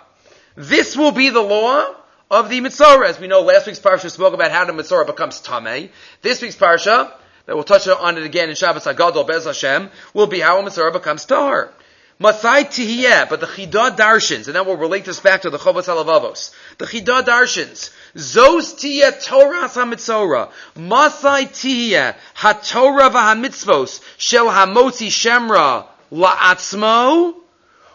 This 0.56 0.96
will 0.96 1.10
be 1.10 1.30
the 1.30 1.40
law 1.40 1.94
of 2.30 2.48
the 2.48 2.60
Mitzorah. 2.60 3.06
As 3.08 3.20
we 3.20 3.26
know, 3.26 3.40
last 3.42 3.66
week's 3.66 3.80
parsha 3.80 4.10
spoke 4.10 4.34
about 4.34 4.50
how 4.50 4.64
the 4.64 4.72
Mitzorah 4.72 5.06
becomes 5.06 5.40
Tameh. 5.40 5.90
This 6.22 6.42
week's 6.42 6.56
parsha, 6.56 7.12
that 7.46 7.54
we'll 7.54 7.64
touch 7.64 7.86
on 7.88 8.16
it 8.16 8.24
again 8.24 8.48
in 8.48 8.54
Shabbos 8.54 8.84
Hagadol 8.84 9.26
Bez 9.26 9.44
Hashem, 9.44 9.90
will 10.12 10.26
be 10.26 10.40
how 10.40 10.58
a 10.58 10.62
Mitzorah 10.62 10.92
becomes 10.92 11.24
Tahar. 11.24 11.72
Mathai 12.20 12.64
Tihiyeh, 12.64 13.28
but 13.28 13.40
the 13.40 13.46
Chidah 13.46 13.96
Darshins, 13.96 14.46
and 14.46 14.54
then 14.54 14.64
we'll 14.66 14.76
relate 14.76 15.04
this 15.04 15.18
back 15.18 15.42
to 15.42 15.50
the 15.50 15.58
Chovos 15.58 15.86
Halavavos. 15.86 16.54
The 16.78 16.86
Chidah 16.86 17.24
Darshins, 17.24 17.92
Zos 18.14 18.74
Tihiyeh 18.76 19.24
Torah 19.24 19.68
HaMitzorah, 19.68 20.50
Mathai 20.76 21.48
Tihiyeh, 21.48 22.14
HaTorah 22.36 23.10
VaHaMitzvos, 23.10 24.00
Shel 24.16 24.46
HaMotzi 24.46 25.08
Shemra, 25.08 25.86
La'atzmo, 26.12 27.34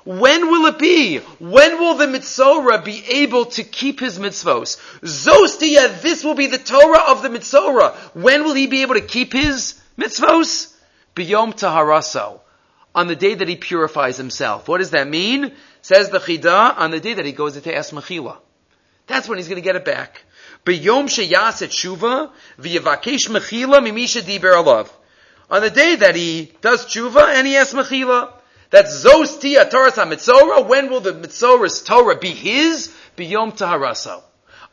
when 0.06 0.48
will 0.48 0.66
it 0.68 0.80
be? 0.80 1.18
When 1.18 1.80
will 1.80 1.96
the 1.96 2.06
Mitzorah 2.06 2.84
be 2.84 3.04
able 3.06 3.46
to 3.46 3.64
keep 3.64 4.00
his 4.00 4.18
mitzvos? 4.18 4.78
Zostia, 5.02 6.02
this 6.02 6.24
will 6.24 6.36
be 6.36 6.48
the 6.48 6.58
Torah 6.58 7.12
of 7.12 7.22
the 7.22 7.30
Mitzorah. 7.30 7.94
When 8.16 8.44
will 8.44 8.54
he 8.54 8.68
be 8.68 8.82
able 8.82 8.96
to 8.96 9.02
keep 9.02 9.34
his 9.34 9.80
mitzvos? 9.98 10.74
Biyom 11.16 11.54
Taharaso. 11.54 12.40
On 12.96 13.08
the 13.08 13.16
day 13.16 13.36
that 13.36 13.48
he 13.48 13.56
purifies 13.56 14.18
himself. 14.18 14.68
What 14.68 14.80
does 14.80 14.92
that 14.92 15.08
mean? 15.08 15.54
Says 15.82 16.10
the 16.10 16.20
Chidah, 16.20 16.78
on 16.78 16.92
the 16.92 17.00
day 17.00 17.14
that 17.14 17.26
he 17.26 17.32
goes 17.32 17.56
into 17.56 17.76
Es 17.76 17.92
Mechila. 17.92 18.38
That's 19.08 19.28
when 19.28 19.38
he's 19.38 19.48
going 19.48 19.62
to 19.62 19.66
get 19.66 19.76
it 19.76 19.86
back. 19.86 20.24
Biyom 20.66 21.06
Sheyas 21.06 21.62
et 21.62 21.70
Shuva, 21.70 22.32
v'yavakesh 22.60 23.30
Mechila 23.30 23.80
mimisha 23.80 24.22
diber 24.22 24.54
alav. 24.54 24.90
On 25.50 25.62
the 25.62 25.70
day 25.70 25.96
that 25.96 26.16
he 26.16 26.52
does 26.62 26.86
Shuva 26.86 27.36
and 27.36 27.46
he 27.46 27.54
has 27.54 27.74
Mechila. 27.74 28.34
That's 28.70 29.04
Zostia 29.04 29.70
Torah 29.70 29.92
Mitzorah. 29.92 30.68
When 30.68 30.90
will 30.90 31.00
the 31.00 31.14
Mitzorah's 31.14 31.82
Torah 31.82 32.18
be 32.18 32.30
his? 32.30 32.94
Biyom 33.18 33.58
Taharaso. 33.58 34.22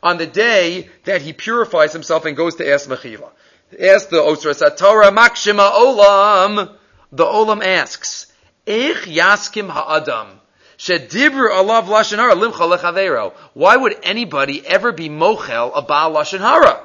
On 0.03 0.17
the 0.17 0.27
day 0.27 0.89
that 1.05 1.23
he 1.23 1.33
purifies 1.33 1.93
himself 1.93 2.25
and 2.25 2.37
goes 2.37 2.55
to 2.55 2.71
ask 2.71 2.87
Mechila. 2.87 3.31
Ask 3.79 4.09
the 4.09 4.21
Osra 4.21 4.53
Torah 4.53 5.11
Makshima 5.11 5.71
Olam. 5.71 6.75
The 7.11 7.25
Olam 7.25 7.65
asks, 7.65 8.27
Ich 8.67 8.97
Yaskim 8.97 9.69
Ha'adam. 9.69 10.39
Shedibru 10.77 11.49
alav 11.49 11.85
lashon 11.85 12.17
hara 12.17 12.35
limcha 12.35 12.77
lechavero. 12.77 13.33
Why 13.55 13.75
would 13.75 13.97
anybody 14.03 14.65
ever 14.65 14.91
be 14.91 15.09
mochel 15.09 15.71
a 15.73 15.81
baal 15.81 16.13
hara? 16.23 16.81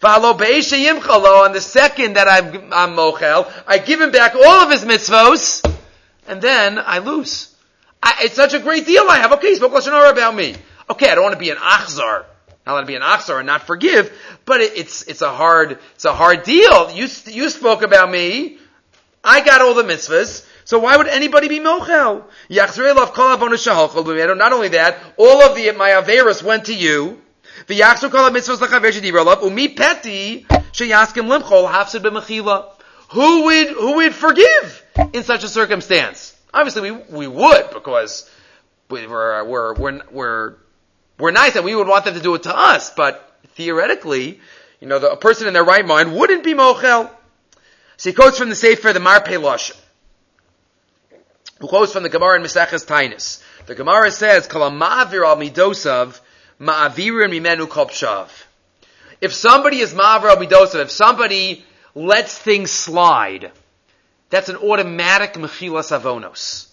V'alo. 0.00 1.44
On 1.44 1.52
the 1.52 1.60
second 1.60 2.14
that 2.14 2.28
I'm, 2.28 2.72
I'm 2.72 2.96
mochel, 2.96 3.52
I 3.66 3.78
give 3.78 4.00
him 4.00 4.12
back 4.12 4.36
all 4.36 4.46
of 4.46 4.70
his 4.70 4.84
mitzvos 4.84 5.71
and 6.26 6.40
then 6.40 6.78
I 6.78 6.98
lose. 6.98 7.54
I, 8.02 8.14
it's 8.22 8.34
such 8.34 8.54
a 8.54 8.58
great 8.58 8.86
deal 8.86 9.04
I 9.08 9.18
have. 9.18 9.32
Okay, 9.32 9.48
he 9.48 9.56
spoke 9.56 9.72
lashon 9.72 9.92
hara 9.92 10.10
about 10.10 10.34
me. 10.34 10.54
Okay, 10.90 11.08
I 11.08 11.14
don't 11.14 11.24
want 11.24 11.34
to 11.34 11.38
be 11.38 11.50
an 11.50 11.56
achzar. 11.56 12.24
I 12.66 12.72
want 12.72 12.86
to 12.86 12.90
be 12.90 12.96
an 12.96 13.02
achzar 13.02 13.38
and 13.38 13.46
not 13.46 13.62
forgive, 13.62 14.12
but 14.44 14.60
it, 14.60 14.76
it's 14.76 15.02
it's 15.02 15.22
a 15.22 15.32
hard 15.32 15.78
it's 15.94 16.04
a 16.04 16.12
hard 16.12 16.44
deal. 16.44 16.90
You 16.90 17.08
you 17.26 17.50
spoke 17.50 17.82
about 17.82 18.10
me. 18.10 18.58
I 19.24 19.44
got 19.44 19.62
all 19.62 19.74
the 19.74 19.82
mitzvahs. 19.82 20.46
So 20.64 20.78
why 20.78 20.96
would 20.96 21.08
anybody 21.08 21.48
be 21.48 21.58
mochel? 21.58 22.24
Not 22.48 24.52
only 24.52 24.68
that, 24.68 24.98
all 25.16 25.42
of 25.42 25.56
the 25.56 25.72
my 25.72 25.90
averas 25.90 26.42
went 26.42 26.66
to 26.66 26.74
you. 26.74 27.20
The. 27.66 27.82
Who 33.10 33.44
would 33.44 33.68
who 33.68 33.94
would 33.96 34.14
forgive? 34.14 34.81
In 35.12 35.22
such 35.22 35.44
a 35.44 35.48
circumstance? 35.48 36.36
Obviously, 36.52 36.90
we, 36.90 36.98
we 37.10 37.26
would 37.26 37.70
because 37.70 38.30
we're, 38.88 39.44
we're, 39.44 39.74
we're, 39.74 40.00
we're, 40.10 40.54
we're 41.18 41.30
nice 41.30 41.56
and 41.56 41.64
we 41.64 41.74
would 41.74 41.88
want 41.88 42.04
them 42.04 42.14
to 42.14 42.20
do 42.20 42.34
it 42.34 42.44
to 42.44 42.56
us, 42.56 42.90
but 42.90 43.38
theoretically, 43.54 44.40
you 44.80 44.88
know, 44.88 44.98
the, 44.98 45.12
a 45.12 45.16
person 45.16 45.46
in 45.46 45.54
their 45.54 45.64
right 45.64 45.86
mind 45.86 46.14
wouldn't 46.14 46.44
be 46.44 46.54
mochel. 46.54 47.10
So 47.96 48.10
he 48.10 48.14
quotes 48.14 48.38
from 48.38 48.48
the 48.48 48.56
Sefer, 48.56 48.92
the 48.92 49.00
Marpei 49.00 49.40
Lashon. 49.40 49.76
Who 51.60 51.68
quotes 51.68 51.92
from 51.92 52.02
the 52.02 52.08
Gemara 52.08 52.36
in 52.36 52.42
Maseches 52.42 52.84
Tainis. 52.84 53.40
The 53.66 53.76
Gemara 53.76 54.10
says, 54.10 54.48
Kalamavir 54.48 55.24
al 55.24 55.36
midosav, 55.36 56.20
ma'avirin 56.60 57.30
mimenu 57.30 57.68
kopshav. 57.68 58.28
If 59.20 59.32
somebody 59.32 59.78
is 59.78 59.94
ma'avir 59.94 60.30
al 60.30 60.36
midosav, 60.38 60.80
if 60.80 60.90
somebody 60.90 61.64
lets 61.94 62.36
things 62.36 62.72
slide, 62.72 63.52
that's 64.32 64.48
an 64.48 64.56
automatic 64.56 65.34
mechilas 65.34 65.92
avonos. 65.96 66.66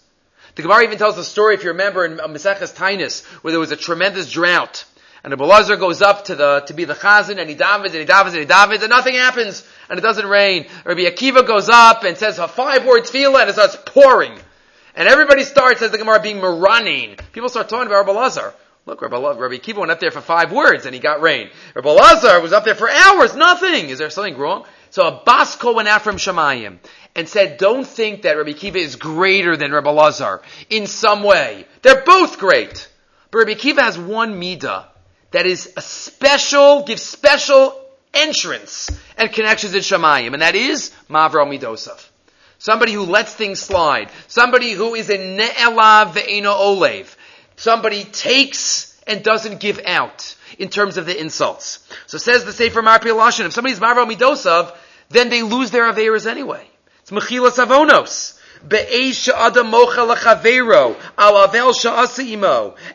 The 0.54 0.62
Gemara 0.62 0.82
even 0.82 0.96
tells 0.96 1.16
the 1.16 1.24
story, 1.24 1.54
if 1.54 1.62
you 1.62 1.70
remember, 1.70 2.06
in 2.06 2.16
Maseches 2.16 2.74
Tainis, 2.74 3.24
where 3.42 3.52
there 3.52 3.60
was 3.60 3.70
a 3.70 3.76
tremendous 3.76 4.32
drought. 4.32 4.86
And 5.22 5.30
the 5.30 5.36
Belazar 5.36 5.78
goes 5.78 6.00
up 6.00 6.24
to 6.24 6.34
the, 6.34 6.60
to 6.68 6.72
be 6.72 6.86
the 6.86 6.94
chazan, 6.94 7.38
and 7.38 7.50
he 7.50 7.54
davens, 7.54 7.92
and 7.92 7.96
he 7.96 8.06
davens, 8.06 8.28
and 8.28 8.38
he 8.38 8.46
davens, 8.46 8.80
and 8.80 8.88
nothing 8.88 9.14
happens, 9.14 9.62
and 9.90 9.98
it 9.98 10.02
doesn't 10.02 10.26
rain. 10.26 10.68
Rabbi 10.86 11.02
Akiva 11.02 11.46
goes 11.46 11.68
up 11.68 12.04
and 12.04 12.16
says 12.16 12.38
a 12.38 12.48
five 12.48 12.86
words 12.86 13.10
tefillah, 13.10 13.42
and 13.42 13.50
it 13.50 13.52
starts 13.52 13.76
pouring. 13.84 14.32
And 14.94 15.06
everybody 15.06 15.44
starts, 15.44 15.82
as 15.82 15.90
the 15.90 15.98
Gemara, 15.98 16.20
being 16.20 16.38
maranin. 16.38 17.20
People 17.32 17.50
start 17.50 17.68
talking 17.68 17.86
about 17.86 18.06
Lazar. 18.06 18.54
Look, 18.86 19.02
Rabbi, 19.02 19.16
Rabbi 19.16 19.56
Akiva 19.56 19.76
went 19.76 19.90
up 19.90 20.00
there 20.00 20.10
for 20.10 20.20
five 20.20 20.52
words, 20.52 20.86
and 20.86 20.94
he 20.94 21.00
got 21.00 21.20
rain. 21.20 21.50
Rabbi 21.74 21.90
Lazar 21.90 22.40
was 22.40 22.52
up 22.52 22.64
there 22.64 22.74
for 22.74 22.90
hours, 22.90 23.36
nothing. 23.36 23.90
Is 23.90 23.98
there 23.98 24.10
something 24.10 24.36
wrong? 24.36 24.64
So 24.90 25.06
a 25.06 25.20
basko 25.20 25.74
went 25.74 25.86
out 25.86 26.02
from 26.02 26.16
Shemayim 26.16 26.78
and 27.14 27.28
said, 27.28 27.58
don't 27.58 27.86
think 27.86 28.22
that 28.22 28.36
Rabbi 28.36 28.52
Kiva 28.52 28.78
is 28.78 28.96
greater 28.96 29.56
than 29.56 29.70
Rabbi 29.70 29.90
Lazar 29.90 30.42
in 30.68 30.86
some 30.86 31.22
way. 31.22 31.66
They're 31.82 32.02
both 32.02 32.38
great. 32.38 32.88
But 33.30 33.38
Rabbi 33.38 33.54
Kiva 33.54 33.82
has 33.82 33.98
one 33.98 34.40
midah 34.40 34.86
that 35.30 35.46
is 35.46 35.72
a 35.76 35.82
special, 35.82 36.82
gives 36.82 37.02
special 37.02 37.80
entrance 38.12 38.90
and 39.16 39.32
connections 39.32 39.74
in 39.74 39.80
Shemayim, 39.80 40.32
and 40.32 40.42
that 40.42 40.56
is 40.56 40.90
Mavro 41.08 41.46
Midosav. 41.46 42.08
Somebody 42.58 42.92
who 42.92 43.04
lets 43.04 43.32
things 43.32 43.58
slide. 43.60 44.10
Somebody 44.26 44.72
who 44.72 44.94
is 44.94 45.08
a 45.08 45.16
ne'elav 45.16 46.12
ve'eno 46.12 46.52
olev. 46.52 47.14
Somebody 47.60 48.04
takes 48.04 48.98
and 49.06 49.22
doesn't 49.22 49.60
give 49.60 49.80
out 49.84 50.34
in 50.58 50.70
terms 50.70 50.96
of 50.96 51.04
the 51.04 51.20
insults. 51.20 51.86
So 52.06 52.16
says 52.16 52.46
the 52.46 52.54
Sefer 52.54 52.80
Marpei 52.80 53.14
Lashon, 53.14 53.44
if 53.44 53.52
somebody's 53.52 53.78
Mavro 53.78 54.10
Midosav, 54.10 54.74
then 55.10 55.28
they 55.28 55.42
lose 55.42 55.70
their 55.70 55.92
Averas 55.92 56.26
anyway. 56.26 56.66
It's 57.02 57.10
Mechilas 57.10 57.62
Avonos. 57.62 58.38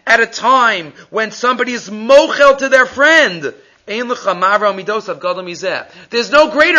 At 0.07 0.19
a 0.19 0.25
time 0.25 0.93
when 1.12 1.29
somebody 1.29 1.74
is 1.74 1.88
mochel 1.91 2.57
to 2.57 2.69
their 2.69 2.88
friend. 2.88 3.53
There's 3.86 4.07
no 4.07 4.15
greater 4.15 4.34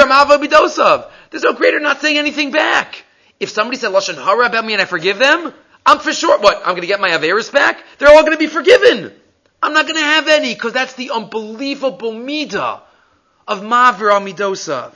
mavra 0.01 0.45
midosav. 0.45 1.09
There's 1.31 1.45
no 1.45 1.53
greater 1.53 1.79
not 1.79 2.01
saying 2.01 2.19
anything 2.19 2.51
back. 2.51 3.05
If 3.39 3.51
somebody 3.51 3.77
said 3.77 3.93
lashon 3.93 4.17
hara 4.17 4.47
about 4.47 4.65
me 4.65 4.73
and 4.73 4.83
I 4.83 4.87
forgive 4.87 5.19
them, 5.19 5.55
I'm 5.87 6.01
for 6.01 6.13
sure. 6.13 6.39
What? 6.39 6.59
I'm 6.59 6.73
going 6.73 6.83
to 6.83 6.87
get 6.87 7.01
my 7.01 7.11
averis 7.11 7.51
back. 7.53 7.83
They're 7.99 8.09
all 8.09 8.23
going 8.23 8.33
to 8.33 8.39
be 8.39 8.49
forgiven. 8.49 9.13
I'm 9.63 9.73
not 9.73 9.87
going 9.87 9.97
to 9.97 10.03
have 10.03 10.29
any 10.29 10.53
because 10.53 10.73
that's 10.75 10.95
the 10.95 11.13
unbelievable 11.13 12.13
midah 12.13 12.81
of 13.49 13.63
mavra 13.63 14.21
midosav. 14.21 14.93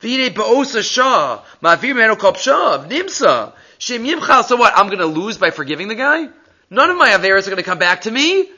V'yidei 0.00 0.30
ba'osa 0.30 0.82
shah, 0.82 1.42
ma'avir 1.62 1.94
meno 1.96 2.16
kol 2.16 2.32
pshav, 2.32 2.88
nimsa, 2.90 3.52
shem 3.78 4.04
yimchal, 4.04 4.44
so 4.44 4.56
what, 4.56 4.72
I'm 4.76 4.90
gonna 4.90 5.06
lose 5.06 5.38
by 5.38 5.50
forgiving 5.50 5.88
the 5.88 5.94
guy? 5.94 6.28
None 6.70 6.90
of 6.90 6.96
my 6.96 7.10
averas 7.10 7.46
are 7.46 7.50
gonna 7.50 7.62
come 7.62 7.78
back 7.78 8.02
to 8.02 8.10
me, 8.10 8.50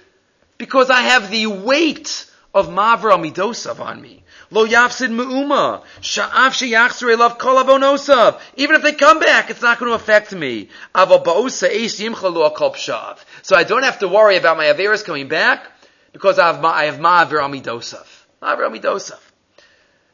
because 0.58 0.90
I 0.90 1.02
have 1.02 1.30
the 1.30 1.46
weight 1.46 2.28
of 2.54 2.68
mavra 2.68 3.16
midosav 3.16 3.78
on 3.80 4.00
me. 4.00 4.25
Lo 4.57 4.67
yafsid 4.67 5.11
me'uma, 5.11 5.83
sha'af 6.01 6.55
sheyachzer 6.57 7.15
elav 7.15 7.37
kol 7.37 7.63
avonosav. 7.63 8.41
Even 8.57 8.75
if 8.77 8.83
they 8.83 8.93
come 8.93 9.21
back, 9.21 9.51
it's 9.51 9.61
not 9.61 9.79
going 9.79 9.91
to 9.91 9.95
affect 9.95 10.33
me. 10.33 10.71
Avo 10.95 11.23
ba'osa 11.23 11.69
eish 11.69 12.01
yimchal 12.01 12.33
lo 12.33 12.49
kol 12.49 12.73
pshav. 12.73 13.19
So 13.43 13.55
I 13.55 13.65
don't 13.65 13.83
have 13.83 13.99
to 13.99 14.09
worry 14.09 14.39
about 14.39 14.57
my 14.57 14.65
averas 14.65 15.05
coming 15.05 15.29
back, 15.29 15.71
because 16.15 16.39
I 16.39 16.47
have, 16.47 16.63
ma- 16.63 16.73
I 16.73 16.85
have 16.87 16.99
ma'avir 16.99 17.39
amidosav. 17.39 18.07
Ma'avir 18.41 18.71
amidosav. 18.71 19.21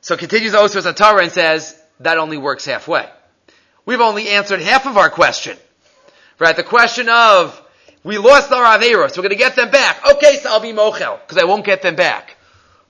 So 0.00 0.16
continues 0.16 0.54
Osir 0.54 0.92
Torah 0.96 1.22
and 1.22 1.30
says, 1.30 1.80
that 2.00 2.18
only 2.18 2.36
works 2.36 2.64
halfway. 2.64 3.08
We've 3.86 4.00
only 4.00 4.28
answered 4.28 4.60
half 4.60 4.86
of 4.86 4.96
our 4.96 5.10
question. 5.10 5.56
Right? 6.40 6.56
The 6.56 6.64
question 6.64 7.08
of, 7.08 7.62
we 8.02 8.18
lost 8.18 8.50
our 8.50 8.76
Averos, 8.76 9.16
we're 9.16 9.22
going 9.22 9.30
to 9.30 9.36
get 9.36 9.54
them 9.54 9.70
back. 9.70 10.04
Okay, 10.14 10.38
so 10.38 10.50
I'll 10.50 10.58
be 10.58 10.72
Mochel, 10.72 11.20
because 11.20 11.38
I 11.38 11.44
won't 11.44 11.64
get 11.64 11.82
them 11.82 11.94
back. 11.94 12.31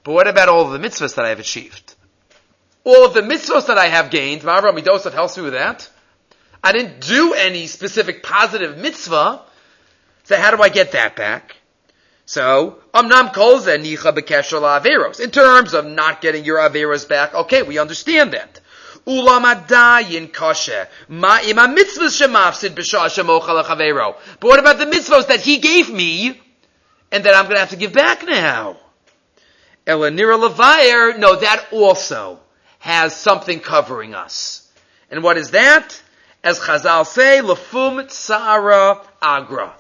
But 0.05 0.13
what 0.13 0.27
about 0.27 0.49
all 0.49 0.73
of 0.73 0.73
the 0.73 0.87
mitzvahs 0.87 1.15
that 1.15 1.25
I 1.25 1.29
have 1.29 1.41
achieved? 1.41 1.95
All 2.85 3.07
of 3.07 3.15
the 3.15 3.21
mitzvahs 3.21 3.69
that 3.69 3.79
I 3.79 3.87
have 3.87 4.11
gained, 4.11 4.43
Ma'avra 4.43 4.77
Midosov 4.77 5.13
helps 5.13 5.37
me 5.37 5.45
with 5.45 5.53
that. 5.53 5.89
I 6.65 6.73
didn't 6.73 7.01
do 7.01 7.35
any 7.35 7.67
specific 7.67 8.23
positive 8.23 8.79
mitzvah, 8.79 9.43
so 10.25 10.37
how 10.37 10.55
do 10.55 10.63
I 10.63 10.69
get 10.69 10.93
that 10.93 11.17
back? 11.17 11.57
So, 12.25 12.79
amnam 12.95 13.33
kol 13.33 13.61
nicha 13.61 14.17
bekesher 14.17 14.61
averos. 14.61 15.21
In 15.21 15.31
terms 15.31 15.75
of 15.75 15.87
not 15.87 16.21
getting 16.21 16.45
your 16.45 16.59
averos 16.59 17.09
back, 17.09 17.35
okay, 17.35 17.63
we 17.63 17.79
understand 17.79 18.33
that. 18.33 18.61
Ulam 19.07 19.43
adayin 19.53 20.31
kashe. 20.31 20.87
Ma 21.09 21.41
ima 21.41 21.63
mitzvahs 21.63 22.21
shemafsid 22.21 22.71
b'shah. 22.71 24.17
But 24.41 24.49
what 24.49 24.61
about 24.61 24.79
the 24.79 24.87
mitzvahs 24.87 25.27
that 25.29 25.41
he 25.41 25.59
gave 25.59 25.91
me 25.91 26.41
and 27.11 27.25
that 27.25 27.35
I'm 27.35 27.45
going 27.45 27.57
to 27.57 27.61
have 27.61 27.71
to 27.71 27.77
give 27.77 27.93
back 27.93 28.25
now. 28.25 28.77
Elanira 29.87 30.49
Levayer, 30.49 31.19
no, 31.19 31.37
that 31.37 31.67
also 31.73 32.39
has 32.79 33.15
something 33.15 33.61
covering 33.61 34.15
us. 34.15 34.69
And 35.11 35.23
what 35.23 35.37
is 35.37 35.51
that? 35.51 36.01
As 36.45 36.59
Chazal 36.59 37.07
say, 37.07 37.41
Lefum 37.43 38.05
Tsara 38.07 39.05
Agra. 39.21 39.75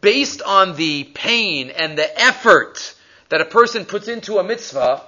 Based 0.00 0.42
on 0.42 0.76
the 0.76 1.04
pain 1.04 1.70
and 1.70 1.98
the 1.98 2.20
effort 2.20 2.94
that 3.28 3.40
a 3.40 3.44
person 3.44 3.84
puts 3.84 4.06
into 4.06 4.38
a 4.38 4.44
mitzvah, 4.44 5.02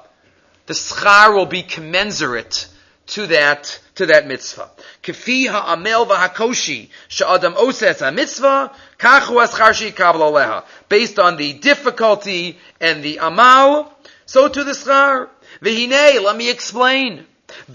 the 0.67 0.75
schar 0.75 1.35
will 1.35 1.47
be 1.47 1.63
commensurate 1.63 2.69
to 3.07 3.27
that 3.27 3.79
to 3.97 4.07
that 4.07 4.27
mitzvah. 4.27 4.71
Kefi 5.03 5.49
ha'amel 5.49 6.07
v'hakoshi 6.07 6.89
she'adam 7.09 7.55
oses 7.57 8.01
ha-mitzvah 8.01 8.73
kachu 8.99 9.45
aschar 9.45 9.93
aleha. 9.93 10.65
Based 10.89 11.19
on 11.19 11.37
the 11.37 11.53
difficulty 11.53 12.59
and 12.81 13.03
the 13.03 13.19
amal, 13.19 13.92
so 14.27 14.49
to 14.49 14.65
the 14.65 14.73
schar. 14.73 15.29
V'hinei, 15.63 16.23
let 16.23 16.37
me 16.37 16.51
explain. 16.51 17.27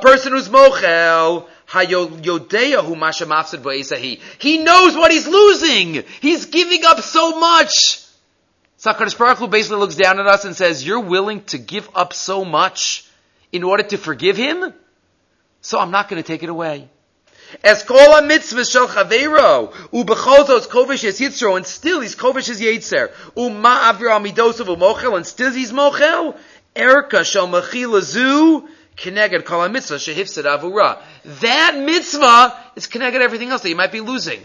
person 0.00 0.32
who's 0.32 0.48
mochel 0.48 1.46
he 4.38 4.58
knows 4.58 4.96
what 4.96 5.10
he's 5.10 5.26
losing. 5.26 6.04
He's 6.20 6.46
giving 6.46 6.84
up 6.84 7.00
so 7.00 7.40
much. 7.40 8.02
Sakadosh 8.78 9.18
Baruch 9.18 9.50
basically 9.50 9.78
looks 9.78 9.96
down 9.96 10.20
at 10.20 10.26
us 10.26 10.44
and 10.44 10.54
says, 10.54 10.86
"You're 10.86 11.00
willing 11.00 11.42
to 11.44 11.58
give 11.58 11.88
up 11.94 12.12
so 12.12 12.44
much 12.44 13.04
in 13.50 13.64
order 13.64 13.82
to 13.82 13.96
forgive 13.96 14.36
him, 14.36 14.72
so 15.60 15.80
I'm 15.80 15.90
not 15.90 16.08
going 16.08 16.22
to 16.22 16.26
take 16.26 16.44
it 16.44 16.50
away." 16.50 16.88
As 17.62 17.82
kol 17.82 18.22
mitzvah 18.22 18.64
shel 18.64 18.88
chaveiro 18.88 19.72
ubechozos 19.92 20.68
kovish 20.68 21.04
es 21.04 21.20
yitzro, 21.20 21.56
and 21.56 21.66
still 21.66 22.00
he's 22.00 22.16
kovish 22.16 22.48
es 22.50 22.60
yitzer 22.60 23.12
uma 23.36 23.92
avir 23.92 24.10
amidosav 24.10 24.66
umochel, 24.74 25.16
and 25.16 25.26
still 25.26 25.52
he's 25.52 25.72
mochel. 25.72 26.36
Erka 26.74 27.24
shel 27.24 27.48
mechila 27.48 28.02
zu 28.02 28.68
Keneged 28.96 29.44
kol 29.44 29.68
mitzvah 29.68 29.96
shehifsid 29.96 30.44
avura. 30.44 30.98
That 31.40 31.76
mitzvah 31.78 32.58
is 32.76 32.86
keneged 32.86 33.20
everything 33.20 33.50
else 33.50 33.62
that 33.62 33.68
you 33.68 33.76
might 33.76 33.92
be 33.92 34.00
losing. 34.00 34.40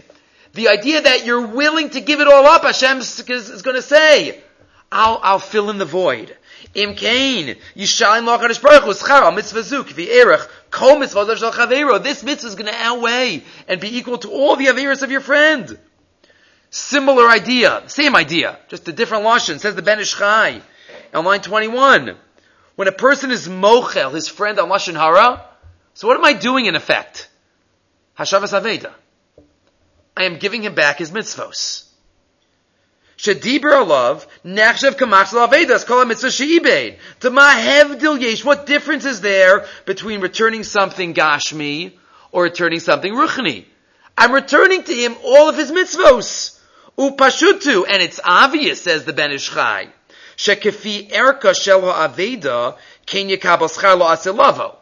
The 0.52 0.68
idea 0.68 1.00
that 1.00 1.24
you're 1.24 1.46
willing 1.46 1.90
to 1.90 2.00
give 2.00 2.20
it 2.20 2.28
all 2.28 2.46
up, 2.46 2.62
Hashem 2.62 2.98
is 2.98 3.62
going 3.62 3.76
to 3.76 3.82
say, 3.82 4.38
I'll, 4.90 5.18
I'll 5.22 5.38
fill 5.38 5.70
in 5.70 5.78
the 5.78 5.86
void. 5.86 6.36
Im 6.74 6.94
kain, 6.94 7.56
yishalim 7.76 8.26
lachadish 8.26 8.62
baruch 8.62 8.84
hu 8.84 8.94
schar 8.94 9.34
mitzvah 9.34 9.62
zu 9.62 9.84
kvi 9.84 10.08
erech 10.08 10.48
kol 10.70 10.98
mitzvah 10.98 11.36
shel 11.36 11.52
chavero. 11.52 12.02
This 12.02 12.22
mitzvah 12.22 12.48
is 12.48 12.54
going 12.54 12.72
to 12.72 12.74
outweigh 12.74 13.42
and 13.68 13.80
be 13.80 13.98
equal 13.98 14.18
to 14.18 14.30
all 14.30 14.56
the 14.56 14.66
averos 14.66 15.02
of 15.02 15.10
your 15.10 15.20
friend. 15.20 15.78
Similar 16.70 17.28
idea, 17.28 17.82
same 17.88 18.16
idea, 18.16 18.58
just 18.68 18.88
a 18.88 18.92
different 18.92 19.24
lashon. 19.24 19.58
Says 19.60 19.74
the 19.74 19.82
Ben 19.82 20.02
Chai 20.02 20.62
on 21.12 21.24
line 21.24 21.42
twenty-one. 21.42 22.16
When 22.74 22.88
a 22.88 22.92
person 22.92 23.30
is 23.30 23.48
mochel, 23.48 24.14
his 24.14 24.28
friend 24.28 24.58
on 24.58 24.70
Lashon 24.70 24.94
Hara, 24.94 25.44
so 25.92 26.08
what 26.08 26.16
am 26.16 26.24
I 26.24 26.32
doing 26.32 26.64
in 26.64 26.74
effect? 26.74 27.28
Hashavas 28.18 28.58
Aveda. 28.58 28.92
I 30.16 30.24
am 30.24 30.38
giving 30.38 30.62
him 30.62 30.74
back 30.74 30.96
his 30.96 31.10
mitzvos. 31.10 31.86
Shadiber 33.18 33.72
alav, 33.72 34.26
nachshav 34.44 34.96
kamachsal 34.96 35.48
avedas, 35.48 35.86
kol 35.86 36.04
mitzvah 36.04 36.30
she'ibeid. 36.30 36.98
T'ma 37.20 38.20
yesh, 38.20 38.44
what 38.44 38.66
difference 38.66 39.04
is 39.04 39.20
there 39.20 39.66
between 39.84 40.20
returning 40.20 40.64
something 40.64 41.14
gashmi 41.14 41.92
or 42.32 42.44
returning 42.44 42.80
something 42.80 43.12
ruchni? 43.12 43.66
I'm 44.16 44.32
returning 44.32 44.82
to 44.82 44.92
him 44.92 45.16
all 45.24 45.48
of 45.48 45.56
his 45.56 45.70
mitzvos. 45.70 46.58
Upashutu, 46.98 47.84
and 47.88 48.02
it's 48.02 48.20
obvious, 48.22 48.82
says 48.82 49.04
the 49.04 49.12
Ben 49.12 49.32
Ish 49.32 49.50
Chai. 49.50 49.88
Shekefi 50.36 51.10
erka 51.10 51.54
shel 51.54 51.80
ha'aveda 51.80 52.76
ken 53.06 53.28
yekabel 53.28 53.70
schar 53.70 53.98
lo 53.98 54.06
asilavo. 54.06 54.76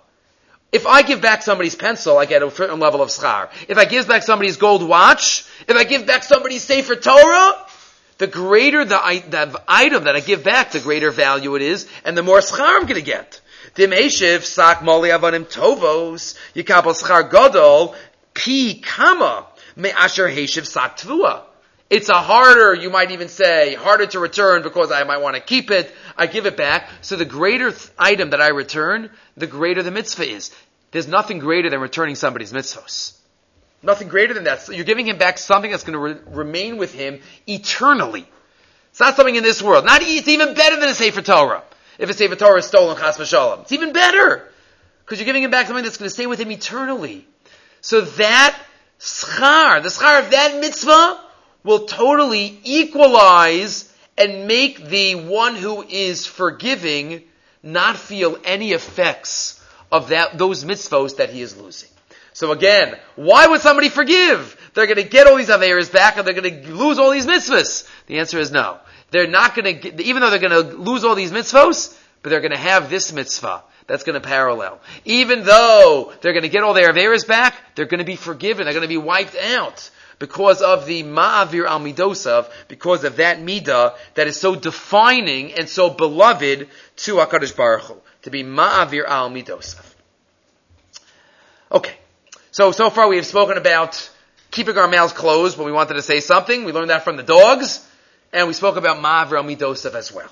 If 0.72 0.86
I 0.86 1.02
give 1.02 1.20
back 1.20 1.42
somebody's 1.42 1.74
pencil, 1.74 2.16
I 2.16 2.26
get 2.26 2.42
a 2.42 2.50
certain 2.50 2.78
level 2.78 3.02
of 3.02 3.08
schar. 3.08 3.48
If 3.68 3.76
I 3.76 3.84
give 3.84 4.06
back 4.06 4.22
somebody's 4.22 4.56
gold 4.56 4.86
watch, 4.86 5.44
if 5.66 5.76
I 5.76 5.84
give 5.84 6.06
back 6.06 6.22
somebody's 6.22 6.62
Sefer 6.62 6.96
Torah, 6.96 7.66
the 8.20 8.26
greater 8.26 8.84
the, 8.84 9.22
the 9.30 9.62
item 9.66 10.04
that 10.04 10.14
I 10.14 10.20
give 10.20 10.44
back, 10.44 10.72
the 10.72 10.80
greater 10.80 11.10
value 11.10 11.56
it 11.56 11.62
is, 11.62 11.88
and 12.04 12.14
the 12.14 12.22
more 12.22 12.40
schar 12.40 12.76
I'm 12.76 12.82
going 12.82 12.96
to 12.96 13.02
get. 13.02 13.40
Dim 13.74 13.92
eshiv 13.92 14.44
sak 14.44 14.80
moli 14.80 15.08
avanim 15.08 15.46
tovos 15.46 16.36
yikabel 16.54 16.94
schar 16.94 17.30
gadol 17.30 17.94
pi 18.34 18.78
kama 18.82 19.46
me 19.74 19.90
asher 19.90 20.28
heshiv 20.28 20.66
sak 20.66 20.98
tvua. 20.98 21.44
It's 21.88 22.10
a 22.10 22.20
harder, 22.20 22.74
you 22.74 22.90
might 22.90 23.10
even 23.10 23.28
say, 23.28 23.74
harder 23.74 24.06
to 24.08 24.20
return 24.20 24.62
because 24.62 24.92
I 24.92 25.02
might 25.04 25.22
want 25.22 25.36
to 25.36 25.42
keep 25.42 25.70
it. 25.70 25.90
I 26.14 26.26
give 26.26 26.44
it 26.44 26.58
back. 26.58 26.90
So 27.00 27.16
the 27.16 27.24
greater 27.24 27.70
th- 27.70 27.90
item 27.98 28.30
that 28.30 28.40
I 28.42 28.48
return, 28.48 29.10
the 29.38 29.46
greater 29.46 29.82
the 29.82 29.90
mitzvah 29.90 30.28
is. 30.28 30.54
There's 30.90 31.08
nothing 31.08 31.38
greater 31.38 31.70
than 31.70 31.80
returning 31.80 32.16
somebody's 32.16 32.52
mitzvahs. 32.52 33.19
Nothing 33.82 34.08
greater 34.08 34.34
than 34.34 34.44
that. 34.44 34.62
So 34.62 34.72
you're 34.72 34.84
giving 34.84 35.06
him 35.06 35.16
back 35.16 35.38
something 35.38 35.70
that's 35.70 35.84
going 35.84 35.94
to 35.94 35.98
re- 35.98 36.36
remain 36.36 36.76
with 36.76 36.92
him 36.92 37.20
eternally. 37.46 38.26
It's 38.90 39.00
not 39.00 39.16
something 39.16 39.36
in 39.36 39.42
this 39.42 39.62
world. 39.62 39.84
Not, 39.84 40.02
it's 40.02 40.28
even 40.28 40.54
better 40.54 40.78
than 40.78 40.88
a 40.88 40.94
Sefer 40.94 41.22
Torah. 41.22 41.62
If 41.98 42.10
a 42.10 42.14
Sefer 42.14 42.36
Torah 42.36 42.58
is 42.58 42.66
stolen, 42.66 42.96
chas 42.96 43.16
v'shalom. 43.16 43.62
It's 43.62 43.72
even 43.72 43.92
better. 43.92 44.48
Because 45.04 45.18
you're 45.18 45.26
giving 45.26 45.42
him 45.42 45.50
back 45.50 45.66
something 45.66 45.84
that's 45.84 45.96
going 45.96 46.08
to 46.08 46.14
stay 46.14 46.26
with 46.26 46.38
him 46.38 46.50
eternally. 46.50 47.26
So 47.80 48.02
that 48.02 48.58
schar, 48.98 49.82
the 49.82 49.88
schar 49.88 50.24
of 50.24 50.30
that 50.32 50.60
mitzvah, 50.60 51.20
will 51.62 51.86
totally 51.86 52.60
equalize 52.64 53.92
and 54.18 54.46
make 54.46 54.84
the 54.84 55.14
one 55.14 55.56
who 55.56 55.82
is 55.82 56.26
forgiving 56.26 57.22
not 57.62 57.96
feel 57.96 58.38
any 58.44 58.72
effects 58.72 59.64
of 59.90 60.08
that, 60.08 60.36
those 60.36 60.64
mitzvos 60.64 61.16
that 61.16 61.30
he 61.30 61.42
is 61.42 61.56
losing. 61.56 61.88
So 62.32 62.52
again, 62.52 62.96
why 63.16 63.46
would 63.46 63.60
somebody 63.60 63.88
forgive? 63.88 64.56
They're 64.74 64.86
going 64.86 64.96
to 64.96 65.08
get 65.08 65.26
all 65.26 65.36
these 65.36 65.48
averas 65.48 65.92
back 65.92 66.16
and 66.16 66.26
they're 66.26 66.34
going 66.34 66.62
to 66.62 66.74
lose 66.74 66.98
all 66.98 67.10
these 67.10 67.26
mitzvahs. 67.26 67.88
The 68.06 68.18
answer 68.18 68.38
is 68.38 68.50
no. 68.50 68.78
They're 69.10 69.26
not 69.26 69.54
going 69.54 69.80
to, 69.80 70.02
even 70.04 70.22
though 70.22 70.30
they're 70.30 70.38
going 70.38 70.52
to 70.52 70.76
lose 70.76 71.04
all 71.04 71.14
these 71.14 71.32
mitzvahs, 71.32 71.96
but 72.22 72.30
they're 72.30 72.40
going 72.40 72.52
to 72.52 72.58
have 72.58 72.90
this 72.90 73.12
mitzvah 73.12 73.64
that's 73.86 74.04
going 74.04 74.14
to 74.14 74.26
parallel. 74.26 74.80
Even 75.04 75.44
though 75.44 76.12
they're 76.20 76.32
going 76.32 76.44
to 76.44 76.48
get 76.48 76.62
all 76.62 76.74
their 76.74 76.92
averas 76.92 77.26
back, 77.26 77.56
they're 77.74 77.86
going 77.86 77.98
to 77.98 78.04
be 78.04 78.16
forgiven. 78.16 78.64
They're 78.64 78.74
going 78.74 78.82
to 78.82 78.88
be 78.88 78.96
wiped 78.96 79.36
out 79.36 79.90
because 80.20 80.60
of 80.62 80.86
the 80.86 81.02
ma'avir 81.02 81.66
al 81.66 81.80
midosav, 81.80 82.48
because 82.68 83.02
of 83.02 83.16
that 83.16 83.38
midah 83.38 83.96
that 84.14 84.28
is 84.28 84.38
so 84.38 84.54
defining 84.54 85.54
and 85.54 85.68
so 85.68 85.90
beloved 85.90 86.68
to 86.96 87.14
Hakadosh 87.16 87.56
Baruch 87.56 87.82
Hu, 87.82 87.96
to 88.22 88.30
be 88.30 88.44
ma'avir 88.44 89.06
al 89.06 89.30
midosav. 89.30 89.84
Okay, 91.72 91.94
so 92.50 92.72
so 92.72 92.90
far 92.90 93.08
we 93.08 93.16
have 93.16 93.26
spoken 93.26 93.56
about 93.56 94.10
keeping 94.50 94.76
our 94.76 94.88
mouths 94.88 95.12
closed 95.12 95.56
when 95.56 95.66
we 95.66 95.72
wanted 95.72 95.94
to 95.94 96.02
say 96.02 96.20
something. 96.20 96.64
We 96.64 96.72
learned 96.72 96.90
that 96.90 97.04
from 97.04 97.16
the 97.16 97.22
dogs, 97.22 97.86
and 98.32 98.46
we 98.46 98.52
spoke 98.52 98.76
about 98.76 98.98
ma'avir 98.98 99.36
al 99.36 99.44
midosav 99.44 99.94
as 99.94 100.12
well, 100.12 100.30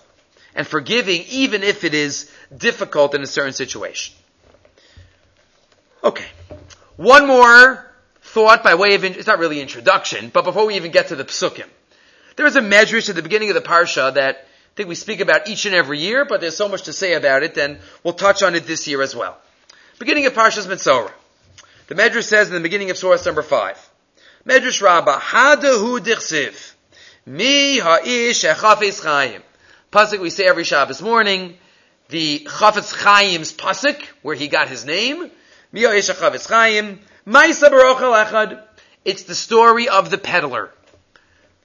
and 0.55 0.67
forgiving 0.67 1.25
even 1.29 1.63
if 1.63 1.85
it 1.85 1.95
is 1.95 2.31
difficult 2.57 3.15
in 3.15 3.23
a 3.23 3.27
certain 3.27 3.53
situation. 3.53 4.15
Okay, 6.03 6.27
one 6.97 7.27
more 7.27 7.85
thought 8.23 8.63
by 8.63 8.75
way 8.75 8.95
of, 8.95 9.05
it's 9.05 9.27
not 9.27 9.39
really 9.39 9.61
introduction, 9.61 10.31
but 10.33 10.45
before 10.45 10.67
we 10.67 10.77
even 10.77 10.91
get 10.91 11.09
to 11.09 11.17
the 11.17 11.25
psukim. 11.25 11.67
There 12.37 12.47
is 12.47 12.57
a 12.57 12.61
medrash 12.61 13.09
at 13.09 13.17
the 13.17 13.23
beginning 13.23 13.51
of 13.51 13.55
the 13.55 13.61
parsha 13.61 14.15
that 14.15 14.37
I 14.37 14.75
think 14.77 14.89
we 14.89 14.95
speak 14.95 15.19
about 15.19 15.49
each 15.49 15.67
and 15.67 15.75
every 15.75 15.99
year, 15.99 16.25
but 16.25 16.41
there's 16.41 16.57
so 16.57 16.69
much 16.69 16.83
to 16.83 16.93
say 16.93 17.15
about 17.15 17.43
it, 17.43 17.57
and 17.59 17.79
we'll 18.05 18.15
touch 18.15 18.45
on 18.45 18.55
it 18.55 18.65
this 18.65 18.87
year 18.87 19.03
as 19.03 19.17
well. 19.17 19.37
Beginning 19.99 20.27
of 20.27 20.35
Parshas 20.35 20.67
Mitzorah. 20.67 21.11
The 21.89 21.95
medrash 21.95 22.25
says 22.25 22.49
in 22.49 22.55
the 22.55 22.61
beginning 22.61 22.91
of 22.91 22.99
Surah 22.99 23.17
number 23.25 23.43
5, 23.43 23.91
Medrash 24.47 24.83
Rabbah, 24.83 25.19
Hadahu 25.21 25.99
dichsiv, 26.01 26.75
mi 27.25 27.79
ha'ish 27.79 28.45
echafes 28.45 29.01
chayim. 29.01 29.41
Pasuk 29.91 30.21
we 30.21 30.29
say 30.29 30.45
every 30.45 30.65
Shabbos 30.65 31.01
morning, 31.01 31.57
the 32.11 32.41
Chafetz 32.41 32.95
Chaim's 32.95 33.55
pasuk, 33.55 34.03
where 34.21 34.35
he 34.35 34.49
got 34.49 34.69
his 34.69 34.85
name, 34.85 35.31
mi 35.73 35.81
ha'ish 35.81 36.11
echafes 36.11 36.47
chayim, 36.47 36.99
it's 39.05 39.23
the 39.23 39.35
story 39.35 39.89
of 39.89 40.11
the 40.11 40.19
peddler. 40.19 40.71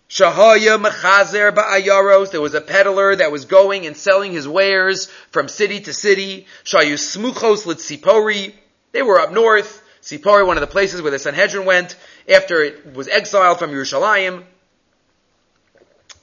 Shahaya 0.09 0.81
Mechazer 0.81 1.53
Ba'ayaros. 1.53 2.31
There 2.31 2.41
was 2.41 2.53
a 2.53 2.61
peddler 2.61 3.15
that 3.15 3.31
was 3.31 3.45
going 3.45 3.85
and 3.85 3.95
selling 3.95 4.33
his 4.33 4.47
wares 4.47 5.07
from 5.31 5.47
city 5.47 5.79
to 5.81 5.93
city. 5.93 6.47
Shayu 6.65 6.95
Smuchos 6.95 7.65
Litzipori. 7.65 8.53
They 8.91 9.01
were 9.01 9.19
up 9.21 9.31
north. 9.31 9.82
Sipori, 10.03 10.45
one 10.45 10.57
of 10.57 10.61
the 10.61 10.67
places 10.67 11.01
where 11.01 11.11
the 11.11 11.19
Sanhedrin 11.19 11.65
went 11.65 11.95
after 12.29 12.61
it 12.61 12.93
was 12.93 13.07
exiled 13.07 13.57
from 13.57 13.71
Yerushalayim. 13.71 14.43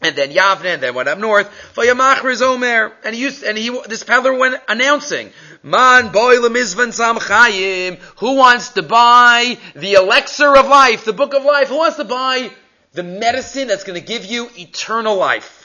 and 0.02 0.16
then 0.16 0.30
Yavne, 0.32 0.66
and 0.66 0.82
then 0.82 0.94
went 0.94 1.08
up 1.08 1.18
north. 1.18 1.50
Vayamachriz 1.74 2.42
Omer, 2.42 2.92
and 3.04 3.14
he 3.14 3.22
used, 3.22 3.42
and 3.42 3.56
he, 3.56 3.70
this 3.86 4.04
peddler 4.04 4.34
went 4.34 4.60
announcing, 4.68 5.32
Man 5.62 6.12
boy 6.12 6.36
lemizvan 6.36 6.92
sam 6.92 7.16
chayim, 7.16 7.96
who 8.18 8.36
wants 8.36 8.70
to 8.70 8.82
buy 8.82 9.56
the 9.74 9.94
elixir 9.94 10.56
of 10.56 10.68
life, 10.68 11.06
the 11.06 11.14
book 11.14 11.32
of 11.32 11.44
life? 11.44 11.68
Who 11.68 11.78
wants 11.78 11.96
to 11.96 12.04
buy 12.04 12.50
the 12.92 13.02
medicine 13.02 13.68
that's 13.68 13.84
going 13.84 13.98
to 14.00 14.06
give 14.06 14.26
you 14.26 14.50
eternal 14.58 15.16
life? 15.16 15.59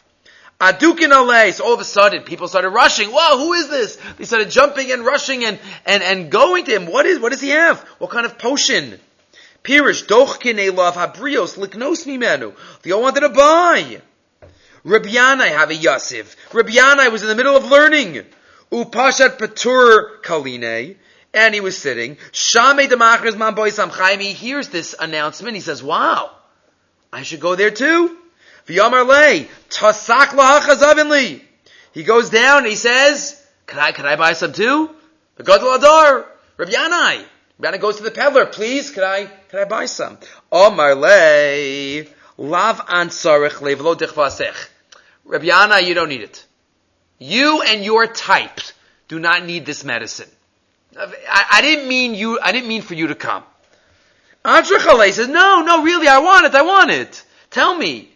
Adukin 0.59 1.11
alay. 1.11 1.53
So 1.53 1.65
all 1.65 1.73
of 1.73 1.79
a 1.79 1.83
sudden, 1.83 2.23
people 2.23 2.47
started 2.47 2.69
rushing. 2.69 3.09
Whoa, 3.09 3.37
who 3.37 3.53
is 3.53 3.69
this? 3.69 3.97
They 4.17 4.25
started 4.25 4.49
jumping 4.49 4.91
and 4.91 5.05
rushing 5.05 5.43
and, 5.43 5.59
and, 5.85 6.01
and 6.01 6.31
going 6.31 6.65
to 6.65 6.75
him. 6.75 6.85
What 6.85 7.05
is, 7.05 7.19
what 7.19 7.31
does 7.31 7.41
he 7.41 7.49
have? 7.49 7.81
What 7.99 8.09
kind 8.11 8.25
of 8.25 8.37
potion? 8.37 8.99
Pirish, 9.63 10.05
dochkin 10.05 10.57
elav 10.57 10.93
habrios 10.93 11.57
liknos 11.57 12.05
mimenu. 12.05 12.55
They 12.83 12.91
all 12.91 13.01
wanted 13.01 13.21
to 13.21 13.29
buy. 13.29 14.01
Rabbi 14.83 15.09
Yanai 15.09 15.49
have 15.49 15.71
a 15.71 15.73
Yasiv. 15.73 16.35
Rabbi 16.53 16.71
Yanai 16.71 17.11
was 17.11 17.23
in 17.23 17.27
the 17.27 17.35
middle 17.35 17.57
of 17.57 17.65
learning. 17.65 18.23
Upashat 18.71 19.37
Patur 19.37 20.21
Kaline. 20.21 20.95
And 21.33 21.53
he 21.53 21.59
was 21.59 21.77
sitting. 21.77 22.17
Shame 22.31 22.87
Demachris 22.87 23.37
Man 23.37 23.55
Boy 23.55 23.71
Samchaim. 23.71 24.21
He 24.21 24.31
hears 24.31 24.69
this 24.69 24.95
announcement. 24.97 25.55
He 25.55 25.61
says, 25.61 25.83
wow, 25.83 26.31
I 27.11 27.23
should 27.23 27.41
go 27.41 27.55
there 27.55 27.71
too. 27.71 28.15
V'yamar 28.67 29.07
lei, 29.07 29.47
tasak 29.69 30.27
lahachazavin 30.29 31.41
He 31.93 32.03
goes 32.03 32.29
down 32.29 32.59
and 32.59 32.67
he 32.67 32.75
says, 32.75 33.41
can 33.67 33.79
I, 33.79 33.91
can 33.91 34.05
I 34.05 34.15
buy 34.15 34.33
some 34.33 34.53
too? 34.53 34.89
The 35.35 35.43
Gadol 35.43 35.75
Adar, 35.75 36.25
Rabbi 36.57 36.71
Yanai. 36.71 37.25
Rabbi 37.59 37.77
Yanai 37.77 37.81
goes 37.81 37.97
to 37.97 38.03
the 38.03 38.11
peddler, 38.11 38.45
please, 38.45 38.91
can 38.91 39.03
I, 39.03 39.25
can 39.49 39.59
I 39.59 39.65
buy 39.65 39.85
some? 39.85 40.17
Omar 40.51 40.95
lei, 40.95 42.07
lav 42.37 42.85
ansarech 42.87 43.59
levlo 43.61 43.95
dichvasech. 43.95 44.69
Rabbi 45.25 45.45
Yanai, 45.45 45.85
you 45.85 45.93
don't 45.93 46.09
need 46.09 46.21
it. 46.21 46.45
You 47.19 47.61
and 47.61 47.83
your 47.83 48.07
type 48.07 48.59
do 49.07 49.19
not 49.19 49.45
need 49.45 49.65
this 49.65 49.83
medicine. 49.83 50.29
I, 50.97 51.45
I 51.51 51.61
didn't 51.61 51.87
mean 51.87 52.15
you, 52.15 52.39
I 52.39 52.51
didn't 52.51 52.67
mean 52.67 52.81
for 52.81 52.93
you 52.93 53.07
to 53.07 53.15
come. 53.15 53.43
Antrachale 54.43 55.11
says, 55.11 55.27
no, 55.27 55.61
no, 55.61 55.83
really, 55.83 56.07
I 56.07 56.19
want 56.19 56.45
it, 56.45 56.55
I 56.55 56.61
want 56.61 56.91
it. 56.91 57.23
Tell 57.49 57.75
me. 57.75 58.11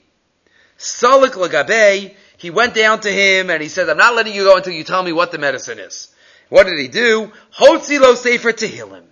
Salik 0.80 1.32
Lagabe, 1.32 2.16
he 2.38 2.50
went 2.50 2.74
down 2.74 3.02
to 3.02 3.12
him 3.12 3.50
and 3.50 3.62
he 3.62 3.68
said, 3.68 3.90
I'm 3.90 3.98
not 3.98 4.16
letting 4.16 4.34
you 4.34 4.46
go 4.46 4.56
until 4.56 4.74
you 4.74 4.86
tell 4.86 5.04
me 5.04 5.12
what 5.12 5.32
the 5.32 5.38
medicine 5.38 5.78
is. 5.78 6.08
What 6.48 6.68
did 6.68 6.80
he 6.80 6.88
do? 6.88 7.32
Hotzi 7.58 8.00
lo 8.00 8.16
sefer 8.16 8.54
tehillim. 8.54 9.04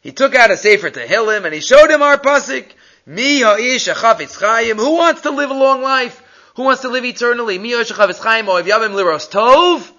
He 0.00 0.12
took 0.12 0.34
out 0.34 0.50
a 0.50 0.56
sefer 0.56 0.90
tehillim 0.90 1.44
and 1.44 1.54
he 1.54 1.60
showed 1.60 1.90
him 1.90 2.00
our 2.02 2.16
pasuk. 2.16 2.66
Mi 3.04 3.40
ha'ish 3.40 3.88
chayim. 3.88 4.76
Who 4.76 4.96
wants 4.96 5.20
to 5.22 5.30
live 5.30 5.50
a 5.50 5.54
long 5.54 5.82
life? 5.82 6.22
Who 6.56 6.64
wants 6.64 6.82
to 6.82 6.88
live 6.88 7.04
eternally? 7.04 7.58
Mi 7.58 7.72
Yoshechav 7.72 8.18
Chaim 8.22 8.46
Oiv 8.46 8.64
Yavim 8.64 8.92
Liros 8.94 9.30
Tov 9.30 9.90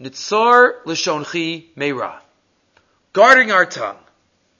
Nitzar 0.00 0.84
L'Shonchi 0.84 1.74
Meira. 1.76 2.20
Guarding 3.12 3.50
our 3.50 3.66
tongue. 3.66 3.98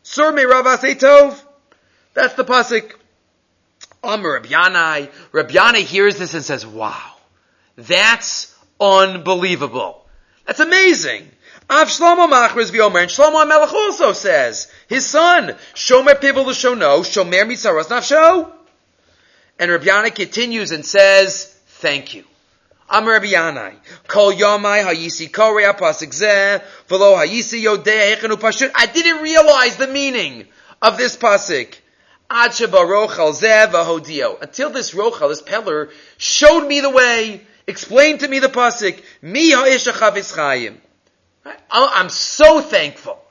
Sur 0.03 0.33
Meira 0.33 0.63
Tov. 0.63 1.41
That's 2.15 2.35
the 2.35 2.45
pasuk. 2.45 2.93
Amr 4.03 4.33
Rabbi 4.33 4.49
Yanai. 4.49 5.11
Rabbi 5.33 5.55
Yanai 5.55 5.83
hears 5.83 6.19
this 6.19 6.35
and 6.35 6.45
says, 6.45 6.67
"Wow, 6.67 7.17
that's 7.77 8.55
unbelievable. 8.81 10.07
That's 10.47 10.61
amazing." 10.61 11.31
Av 11.71 11.89
Shlomo 11.89 12.29
Machriz 12.29 12.71
v'Omer, 12.71 13.03
and 13.03 13.11
Shlomo 13.11 13.45
HaMelech 13.45 13.73
also 13.73 14.13
says, 14.13 14.71
his 14.89 15.07
son, 15.07 15.57
Shomer 15.75 16.21
Pivel 16.21 16.45
L'Shono, 16.45 17.01
Shomer 17.01 17.47
Mitzaros 17.47 17.85
Nafsho. 17.85 18.51
And 19.59 19.71
Rabbi 19.71 19.85
Yanai 19.85 20.15
continues 20.15 20.73
and 20.73 20.85
says, 20.85 21.47
thank 21.67 22.15
you. 22.15 22.25
I'm 22.91 23.09
Rabbi 23.09 23.29
Yanai. 23.29 23.75
Kol 24.07 24.33
yomai 24.33 24.85
hayisi 24.85 25.33
korea 25.33 25.73
pasik 25.73 26.11
zeh, 26.11 26.63
v'lo 26.89 27.17
hayisi 27.17 27.63
yodea 27.63 28.17
hechenu 28.17 28.37
pashut. 28.37 28.71
I 28.75 28.87
didn't 28.87 29.23
realize 29.23 29.77
the 29.77 29.87
meaning 29.87 30.47
of 30.83 30.99
this 30.99 31.17
pasik. 31.17 31.77
Until 32.35 32.71
this 34.71 34.95
rochal, 34.95 35.29
this 35.29 35.43
peddler, 35.43 35.91
showed 36.17 36.67
me 36.67 36.81
the 36.81 36.89
way, 36.89 37.43
explained 37.67 38.21
to 38.21 38.29
me 38.29 38.39
the 38.39 38.49
pasik. 38.49 39.03
Mi 39.21 39.51
chayim. 39.53 40.79
Oh, 41.45 41.91
I'm 41.95 42.09
so 42.09 42.63
thankful. 42.63 43.23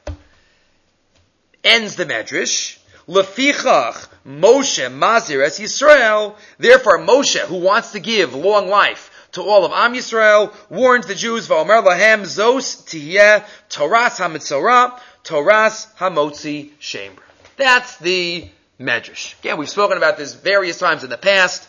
Ends 1.64 1.96
the 1.96 2.06
medrash. 2.06 2.78
Lefichach 3.08 4.08
Moshe 4.26 4.94
Mazir 4.94 5.44
as 5.44 5.60
Yisrael. 5.60 6.36
Therefore, 6.60 7.00
Moshe, 7.00 7.40
who 7.40 7.58
wants 7.58 7.94
to 7.94 8.00
give 8.00 8.36
long 8.36 8.68
life 8.68 9.10
to 9.32 9.42
all 9.42 9.66
of 9.66 9.72
Am 9.72 9.94
Yisrael, 9.94 10.54
warns 10.70 11.08
the 11.08 11.16
Jews, 11.16 11.48
Va'omer 11.48 11.84
lahem 11.84 12.22
zos 12.22 12.84
tiyeh 12.84 13.44
Toras 13.70 14.18
hamitzorah, 14.18 15.00
Toras 15.24 15.88
hamotzi 15.96 16.70
shemer. 16.80 17.18
That's 17.58 17.98
the 17.98 18.50
medrash. 18.82 19.38
Again, 19.39 19.58
we've 19.58 19.70
spoken 19.70 19.98
about 19.98 20.17
this 20.17 20.34
various 20.34 20.80
times 20.80 21.04
in 21.04 21.10
the 21.10 21.17
past. 21.17 21.67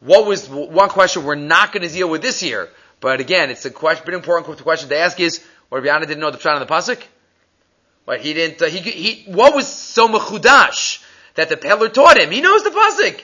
What 0.00 0.26
was 0.26 0.48
one 0.48 0.88
question 0.88 1.24
we're 1.24 1.34
not 1.34 1.72
going 1.72 1.86
to 1.86 1.92
deal 1.92 2.08
with 2.08 2.22
this 2.22 2.42
year? 2.42 2.68
But 3.00 3.20
again, 3.20 3.50
it's 3.50 3.64
a 3.64 3.70
question, 3.70 4.04
pretty 4.04 4.18
important 4.18 4.58
question 4.62 4.88
to 4.88 4.98
ask 4.98 5.18
is, 5.20 5.42
what 5.68 5.82
Rabbi 5.82 6.06
didn't 6.06 6.20
know 6.20 6.30
the 6.30 6.38
pshat 6.38 6.54
on 6.54 6.60
the 6.60 6.66
pasuk? 6.66 7.02
But 8.06 8.20
he 8.20 8.34
didn't. 8.34 8.60
Uh, 8.60 8.66
he, 8.66 8.78
he 8.78 9.30
what 9.30 9.54
was 9.54 9.68
so 9.68 10.08
mechudash 10.08 11.02
that 11.34 11.48
the 11.48 11.56
peddler 11.56 11.88
taught 11.88 12.18
him? 12.18 12.30
He 12.30 12.40
knows 12.40 12.64
the 12.64 12.70
pasuk. 12.70 13.20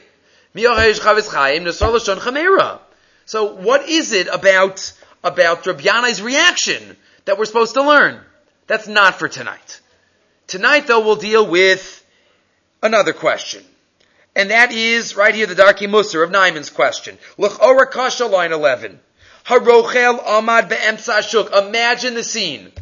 So 3.27 3.55
what 3.55 3.89
is 3.89 4.13
it 4.13 4.29
about 4.29 4.93
about 5.25 5.67
Rabbi 5.67 6.13
reaction 6.23 6.97
that 7.25 7.39
we're 7.39 7.45
supposed 7.47 7.75
to 7.75 7.83
learn? 7.83 8.21
That's 8.67 8.89
not 8.89 9.19
for 9.19 9.29
tonight. 9.29 9.81
Tonight, 10.47 10.87
though, 10.87 11.01
we'll 11.01 11.17
deal 11.17 11.47
with 11.47 12.05
another 12.83 13.13
question. 13.13 13.65
And 14.35 14.51
that 14.51 14.71
is 14.73 15.17
right 15.17 15.35
here 15.35 15.47
the 15.47 15.55
Darkei 15.55 15.89
Musar 15.89 16.23
of 16.23 16.31
Naiman's 16.31 16.71
question. 16.71 17.17
L'chora 17.39 17.91
kasha 17.91 18.27
line 18.27 18.53
11. 18.53 19.01
Harochel 19.47 20.23
amad 20.25 21.29
shuk. 21.29 21.53
Imagine 21.55 22.15
the 22.15 22.25
scene. 22.25 22.73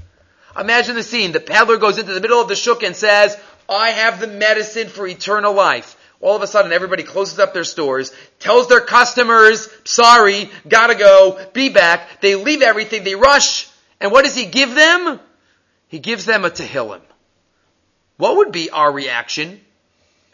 Imagine 0.59 0.97
the 0.97 1.03
scene. 1.03 1.33
The 1.33 1.41
peddler 1.41 1.77
goes 1.77 1.99
into 1.99 2.13
the 2.13 2.21
middle 2.21 2.41
of 2.41 2.49
the 2.49 2.57
shuk 2.57 2.83
and 2.83 2.97
says, 2.97 3.39
I 3.69 3.91
have 3.91 4.21
the 4.21 4.27
medicine 4.27 4.89
for 4.89 5.07
eternal 5.07 5.53
life. 5.53 5.97
All 6.21 6.37
of 6.37 6.43
a 6.43 6.47
sudden, 6.47 6.73
everybody 6.73 7.03
closes 7.03 7.39
up 7.39 7.53
their 7.53 7.65
stores, 7.65 8.13
tells 8.39 8.67
their 8.69 8.81
customers, 8.81 9.69
sorry, 9.85 10.51
gotta 10.67 10.95
go, 10.95 11.39
be 11.53 11.69
back. 11.69 12.21
They 12.21 12.35
leave 12.35 12.63
everything, 12.63 13.05
they 13.05 13.15
rush, 13.15 13.69
and 14.01 14.11
what 14.11 14.25
does 14.25 14.35
he 14.35 14.47
give 14.47 14.75
them? 14.75 15.21
He 15.89 15.99
gives 15.99 16.25
them 16.25 16.45
a 16.45 16.51
Tehillim. 16.51 17.03
What 18.17 18.39
would 18.39 18.53
be 18.53 18.71
our 18.71 18.91
reaction 18.91 19.61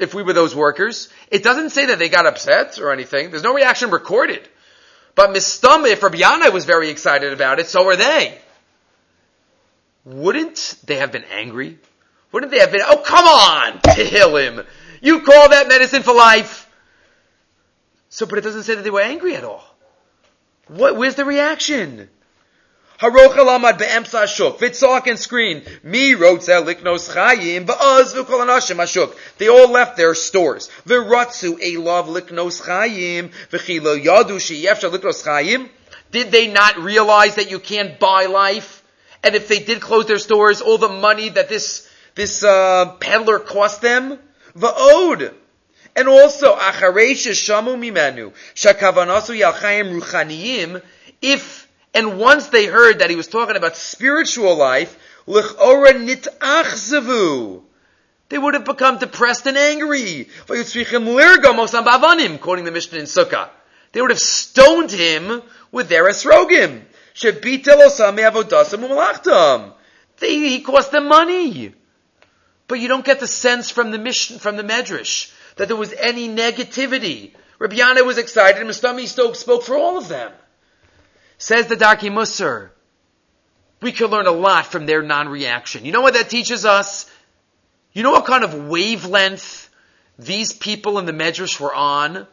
if 0.00 0.14
we 0.14 0.22
were 0.22 0.32
those 0.32 0.54
workers? 0.54 1.08
It 1.30 1.42
doesn't 1.42 1.70
say 1.70 1.86
that 1.86 1.98
they 1.98 2.08
got 2.08 2.26
upset 2.26 2.78
or 2.78 2.92
anything. 2.92 3.30
There's 3.30 3.42
no 3.42 3.54
reaction 3.54 3.90
recorded. 3.90 4.46
But 5.14 5.30
Mistama, 5.30 5.90
if 5.90 6.02
Rabbi 6.02 6.48
was 6.48 6.64
very 6.64 6.90
excited 6.90 7.32
about 7.32 7.60
it, 7.60 7.66
so 7.66 7.86
are 7.88 7.96
they 7.96 8.38
wouldn't 10.04 10.76
they 10.84 10.96
have 10.96 11.12
been 11.12 11.24
angry? 11.24 11.78
Wouldn't 12.32 12.52
they 12.52 12.60
have 12.60 12.72
been, 12.72 12.82
oh 12.84 12.98
come 12.98 13.26
on, 13.26 13.78
Tehillim. 13.80 14.66
You 15.00 15.20
call 15.20 15.48
that 15.50 15.68
medicine 15.68 16.02
for 16.02 16.14
life. 16.14 16.68
So, 18.08 18.26
but 18.26 18.38
it 18.38 18.42
doesn't 18.42 18.64
say 18.64 18.74
that 18.74 18.82
they 18.82 18.90
were 18.90 19.00
angry 19.00 19.36
at 19.36 19.44
all. 19.44 19.64
What, 20.68 20.96
where's 20.96 21.14
the 21.14 21.24
reaction? 21.24 22.08
Vitzak 24.58 25.06
and. 25.06 25.82
Mi 25.82 26.14
rotzel 26.14 26.64
liknos 26.66 27.08
chayim 27.08 27.64
v'kol 27.64 28.44
anashim 28.44 28.76
ashuk. 28.76 29.14
They 29.38 29.48
all 29.48 29.70
left 29.70 29.96
their 29.96 30.14
stores. 30.14 30.68
Elav 30.86 32.06
liknos 32.08 32.60
chayim 32.60 33.32
v'chilo 33.50 33.96
yadu 34.04 34.36
sheyefsha 34.36 34.90
liknos 34.90 35.22
chayim. 35.24 35.68
Did 36.10 36.30
they 36.30 36.48
not 36.48 36.76
realize 36.78 37.36
that 37.36 37.50
you 37.50 37.58
can't 37.58 37.98
buy 37.98 38.26
life? 38.26 38.82
And 39.22 39.34
if 39.34 39.48
they 39.48 39.60
did 39.60 39.80
close 39.80 40.06
their 40.06 40.18
stores, 40.18 40.60
all 40.60 40.76
the 40.76 40.88
money 40.88 41.30
that 41.30 41.48
this, 41.48 41.88
this, 42.14 42.42
uh, 42.42 42.96
peddler 43.00 43.38
cost 43.38 43.80
them, 43.80 44.18
va'od. 44.56 45.32
And 45.96 46.08
also, 46.08 46.54
acharesh 46.56 47.30
shamu 47.30 47.76
mimenu, 47.78 48.32
shakavanasu 48.54 49.38
yalchayim 49.40 50.00
ruchaniyim, 50.00 50.82
if, 51.22 51.68
and 51.92 52.18
once 52.18 52.48
they 52.48 52.66
heard 52.66 53.00
that 53.00 53.10
he 53.10 53.16
was 53.16 53.26
talking 53.26 53.56
about 53.56 53.76
spiritual 53.76 54.56
life, 54.56 54.96
nitachzavu, 55.26 57.62
they 58.28 58.38
would 58.38 58.54
have 58.54 58.64
become 58.64 58.98
depressed 58.98 59.46
and 59.46 59.58
angry. 59.58 60.28
Quoting 60.46 60.64
the 62.64 62.72
Mishnah 62.72 62.98
in 62.98 63.06
Sukkah. 63.06 63.48
They 63.92 64.00
would 64.00 64.10
have 64.10 64.20
stoned 64.20 64.92
him 64.92 65.42
with 65.72 65.88
their 65.88 66.04
esrogim. 66.04 66.82
He 70.20 70.60
cost 70.60 70.92
them 70.92 71.08
money. 71.08 71.74
But 72.68 72.78
you 72.78 72.86
don't 72.86 73.04
get 73.04 73.18
the 73.18 73.26
sense 73.26 73.70
from 73.70 73.90
the 73.90 73.98
mission, 73.98 74.38
from 74.38 74.56
the 74.56 74.62
medrash 74.62 75.32
that 75.56 75.66
there 75.66 75.76
was 75.76 75.92
any 75.92 76.28
negativity. 76.28 77.32
Rabbi 77.58 77.74
Yanai 77.74 78.06
was 78.06 78.16
excited, 78.16 78.60
and 78.60 78.70
Mustami 78.70 79.08
spoke 79.08 79.64
for 79.64 79.76
all 79.76 79.98
of 79.98 80.06
them. 80.08 80.30
Says 81.40 81.68
the 81.68 81.74
Darkei 81.74 82.12
Musar, 82.12 82.68
we 83.80 83.92
could 83.92 84.10
learn 84.10 84.26
a 84.26 84.30
lot 84.30 84.66
from 84.66 84.84
their 84.84 85.00
non-reaction. 85.00 85.86
You 85.86 85.90
know 85.90 86.02
what 86.02 86.12
that 86.12 86.28
teaches 86.28 86.66
us? 86.66 87.10
You 87.94 88.02
know 88.02 88.10
what 88.10 88.26
kind 88.26 88.44
of 88.44 88.68
wavelength 88.68 89.70
these 90.18 90.52
people 90.52 90.98
in 90.98 91.06
the 91.06 91.12
Medrash 91.12 91.58
were 91.58 91.74
on? 91.74 92.26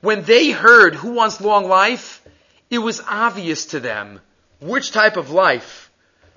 When 0.00 0.24
they 0.24 0.50
heard 0.50 0.96
who 0.96 1.12
wants 1.12 1.40
long 1.40 1.68
life, 1.68 2.26
it 2.70 2.78
was 2.78 3.00
obvious 3.08 3.66
to 3.66 3.78
them 3.78 4.20
which 4.60 4.90
type 4.90 5.16
of 5.16 5.30
life 5.30 5.88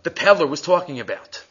the 0.04 0.12
peddler 0.12 0.46
was 0.46 0.62
talking 0.62 1.00
about. 1.00 1.44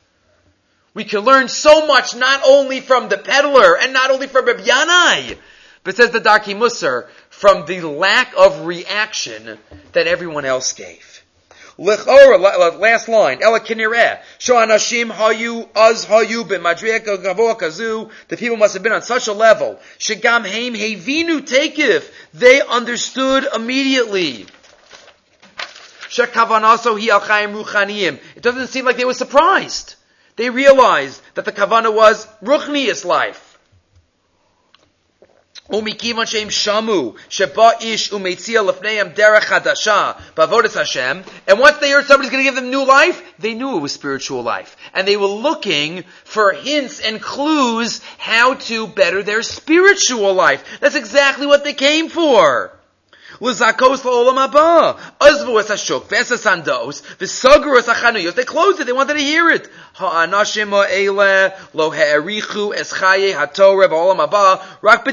We 0.94 1.02
can 1.02 1.20
learn 1.22 1.48
so 1.48 1.88
much 1.88 2.14
not 2.14 2.42
only 2.46 2.80
from 2.80 3.08
the 3.08 3.18
peddler 3.18 3.76
and 3.76 3.92
not 3.92 4.12
only 4.12 4.28
from 4.28 4.46
Rabbi 4.46 4.62
Yanai, 4.62 5.38
but 5.82 5.96
says 5.96 6.12
the 6.12 6.20
Darkei 6.20 6.56
Musar, 6.56 7.08
from 7.38 7.64
the 7.66 7.81
lack 7.83 8.33
of 8.37 8.66
reaction 8.66 9.59
that 9.92 10.09
everyone 10.09 10.44
else 10.44 10.72
gave. 10.72 11.22
Last 11.79 12.09
line. 13.09 13.38
The 13.38 13.61
people 18.37 18.57
must 18.57 18.74
have 18.74 18.83
been 18.83 18.92
on 18.92 19.03
such 19.03 19.29
a 19.29 19.33
level. 19.33 19.79
They 22.35 22.61
understood 22.62 23.46
immediately. 23.55 24.46
It 28.37 28.42
doesn't 28.42 28.66
seem 28.66 28.85
like 28.85 28.96
they 28.96 29.05
were 29.05 29.14
surprised. 29.14 29.94
They 30.35 30.51
realized 30.51 31.22
that 31.35 31.44
the 31.44 31.53
kavana 31.53 31.94
was 31.94 32.27
ruchnius 32.42 33.05
life. 33.05 33.47
ומכיוון 35.69 36.25
שהם 36.25 36.49
שמעו 36.51 37.13
שבא 37.29 37.69
איש 37.79 38.13
ומציע 38.13 38.62
לפניהם 38.62 39.07
דרך 39.07 39.43
חדשה 39.43 40.12
בעבודת 40.38 40.75
Hashem, 40.75 41.23
and 41.47 41.59
once 41.59 41.77
they 41.77 41.89
heard 41.89 42.05
somebody's 42.05 42.31
going 42.31 42.43
to 42.43 42.49
give 42.49 42.55
them 42.55 42.69
new 42.69 42.86
life, 42.86 43.21
they 43.39 43.53
knew 43.53 43.77
it 43.77 43.81
was 43.81 43.93
spiritual 43.93 44.43
life. 44.43 44.75
And 44.93 45.07
they 45.07 45.15
were 45.15 45.33
looking 45.49 46.03
for 46.25 46.51
hints 46.51 46.99
and 46.99 47.21
clues 47.21 48.01
how 48.17 48.55
to 48.67 48.88
better 48.88 49.23
their 49.23 49.41
spiritual 49.41 50.33
life. 50.33 50.62
That's 50.81 50.95
exactly 50.95 51.47
what 51.47 51.63
they 51.63 51.73
came 51.73 52.09
for. 52.09 52.71
Sandos. 56.36 57.02
They 58.34 58.44
closed 58.44 58.80
it, 58.80 58.84
they 58.86 58.92
wanted 58.92 59.14
to 59.14 59.20
hear 59.20 59.50
it. 59.50 59.68
Rak. 64.80 65.06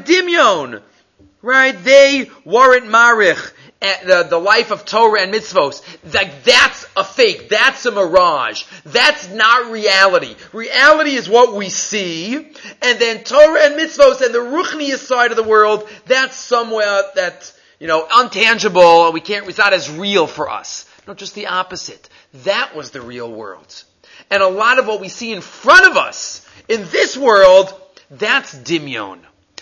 Right? 1.42 1.84
They 1.84 2.32
weren't 2.44 2.86
marich. 2.86 3.52
The, 3.82 4.26
the 4.28 4.40
life 4.40 4.72
of 4.72 4.86
Torah 4.86 5.22
and 5.22 5.32
mitzvos. 5.32 5.84
Like, 6.12 6.44
that's 6.44 6.88
a 6.98 7.04
fake. 7.04 7.50
That's 7.50 7.86
a 7.86 7.92
mirage. 7.92 8.64
That's 8.84 9.30
not 9.30 9.70
reality. 9.70 10.36
Reality 10.54 11.12
is 11.12 11.30
what 11.30 11.54
we 11.54 11.70
see. 11.70 12.36
And 12.36 13.00
then 13.00 13.24
Torah 13.24 13.66
and 13.66 13.76
mitzvos 13.76 14.22
and 14.22 14.34
the 14.34 14.40
ruchniest 14.40 15.06
side 15.06 15.30
of 15.30 15.38
the 15.38 15.44
world, 15.44 15.88
that's 16.08 16.36
somewhere 16.36 17.04
that 17.14 17.54
you 17.86 17.90
know, 17.90 18.08
untangible, 18.08 19.14
we 19.14 19.22
can't, 19.22 19.48
it's 19.48 19.60
not 19.60 19.72
as 19.72 19.92
real 19.92 20.26
for 20.26 20.50
us. 20.50 20.90
No, 21.08 21.14
just 21.14 21.36
the 21.36 21.46
opposite. 21.46 22.10
That 22.46 22.76
was 22.76 22.90
the 22.90 23.00
real 23.00 23.32
world. 23.32 23.84
And 24.32 24.42
a 24.42 24.48
lot 24.48 24.80
of 24.80 24.88
what 24.88 25.02
we 25.02 25.08
see 25.08 25.32
in 25.32 25.40
front 25.40 25.86
of 25.86 25.96
us 25.96 26.44
in 26.68 26.82
this 26.90 27.16
world, 27.16 27.72
that's 28.10 28.56
dimyon. 28.56 29.20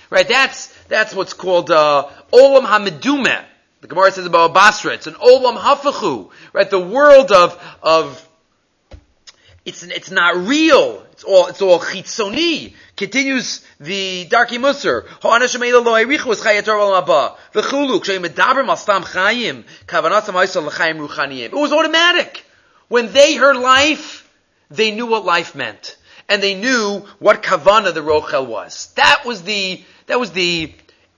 Right? 0.09 0.25
That's, 0.25 0.67
that's 0.85 1.13
what's 1.13 1.33
called, 1.33 1.69
uh, 1.69 2.07
olam 2.31 2.65
hamedumeh. 2.65 3.43
The 3.81 3.87
Gemara 3.87 4.13
says 4.13 4.25
about 4.25 4.53
Basra, 4.53 4.93
it's 4.93 5.07
an 5.07 5.15
olam 5.15 5.57
hafachu. 5.57 6.29
Right? 6.53 6.69
The 6.69 6.79
world 6.79 7.29
of, 7.33 7.77
of, 7.83 8.29
it's, 9.65 9.83
it's 9.83 10.11
not 10.11 10.35
real. 10.35 11.05
It's 11.13 11.23
all, 11.23 11.47
it's 11.47 11.61
all 11.61 11.79
chitzoni. 11.79 12.73
Continues 12.97 13.65
the 13.79 14.27
Darkei 14.29 14.59
Musar. 14.59 15.05
It 21.45 21.53
was 21.53 21.71
automatic. 21.71 22.45
When 22.89 23.13
they 23.13 23.35
heard 23.35 23.55
life, 23.55 24.29
they 24.69 24.91
knew 24.91 25.05
what 25.05 25.23
life 25.23 25.55
meant. 25.55 25.97
And 26.27 26.43
they 26.43 26.55
knew 26.55 27.05
what 27.19 27.41
kavana 27.41 27.93
the 27.93 28.01
rochel 28.01 28.45
was. 28.47 28.91
That 28.95 29.23
was 29.25 29.43
the, 29.43 29.81
that 30.07 30.19
was 30.19 30.31
the 30.31 30.73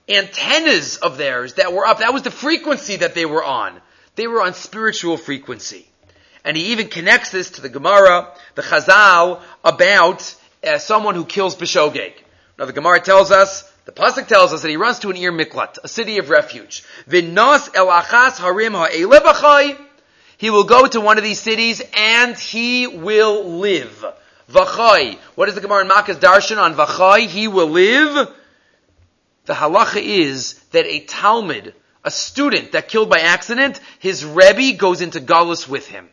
antennas 0.08 0.98
of 0.98 1.16
theirs 1.16 1.54
that 1.54 1.72
were 1.72 1.86
up. 1.86 1.98
That 1.98 2.12
was 2.12 2.22
the 2.22 2.30
frequency 2.30 2.96
that 2.96 3.14
they 3.14 3.26
were 3.26 3.42
on. 3.44 3.80
They 4.14 4.28
were 4.28 4.40
on 4.40 4.54
spiritual 4.54 5.16
frequency. 5.16 5.88
And 6.46 6.56
he 6.56 6.66
even 6.66 6.86
connects 6.86 7.30
this 7.30 7.50
to 7.50 7.60
the 7.60 7.68
Gemara, 7.68 8.32
the 8.54 8.62
Chazal, 8.62 9.42
about 9.64 10.36
uh, 10.62 10.78
someone 10.78 11.16
who 11.16 11.24
kills 11.24 11.56
Bishogeg. 11.56 12.12
Now 12.56 12.66
the 12.66 12.72
Gemara 12.72 13.00
tells 13.00 13.32
us, 13.32 13.68
the 13.84 13.90
Pasuk 13.90 14.28
tells 14.28 14.52
us 14.52 14.62
that 14.62 14.68
he 14.68 14.76
runs 14.76 15.00
to 15.00 15.10
an 15.10 15.16
Ir 15.16 15.32
Miklat, 15.32 15.78
a 15.82 15.88
city 15.88 16.18
of 16.18 16.30
refuge. 16.30 16.84
Vinas 17.08 17.74
el 17.74 17.88
achas 17.88 18.38
harim. 18.38 18.74
He 20.38 20.50
will 20.50 20.62
go 20.62 20.86
to 20.86 21.00
one 21.00 21.18
of 21.18 21.24
these 21.24 21.40
cities 21.40 21.82
and 21.96 22.38
he 22.38 22.86
will 22.86 23.58
live. 23.58 24.04
Vachai. 24.48 25.18
What 25.34 25.48
is 25.48 25.56
the 25.56 25.60
Gemara 25.60 25.82
in 25.82 25.88
Makkah's 25.88 26.18
Darshan 26.18 26.58
on 26.58 26.74
Vachai? 26.74 27.26
He 27.26 27.48
will 27.48 27.70
live. 27.70 28.32
The 29.46 29.54
halacha 29.54 30.00
is 30.00 30.54
that 30.70 30.86
a 30.86 31.00
Talmud, 31.00 31.74
a 32.04 32.10
student 32.12 32.70
that 32.70 32.86
killed 32.86 33.10
by 33.10 33.18
accident, 33.18 33.80
his 33.98 34.24
Rebbe 34.24 34.78
goes 34.78 35.00
into 35.00 35.20
Galus 35.20 35.68
with 35.68 35.88
him. 35.88 36.08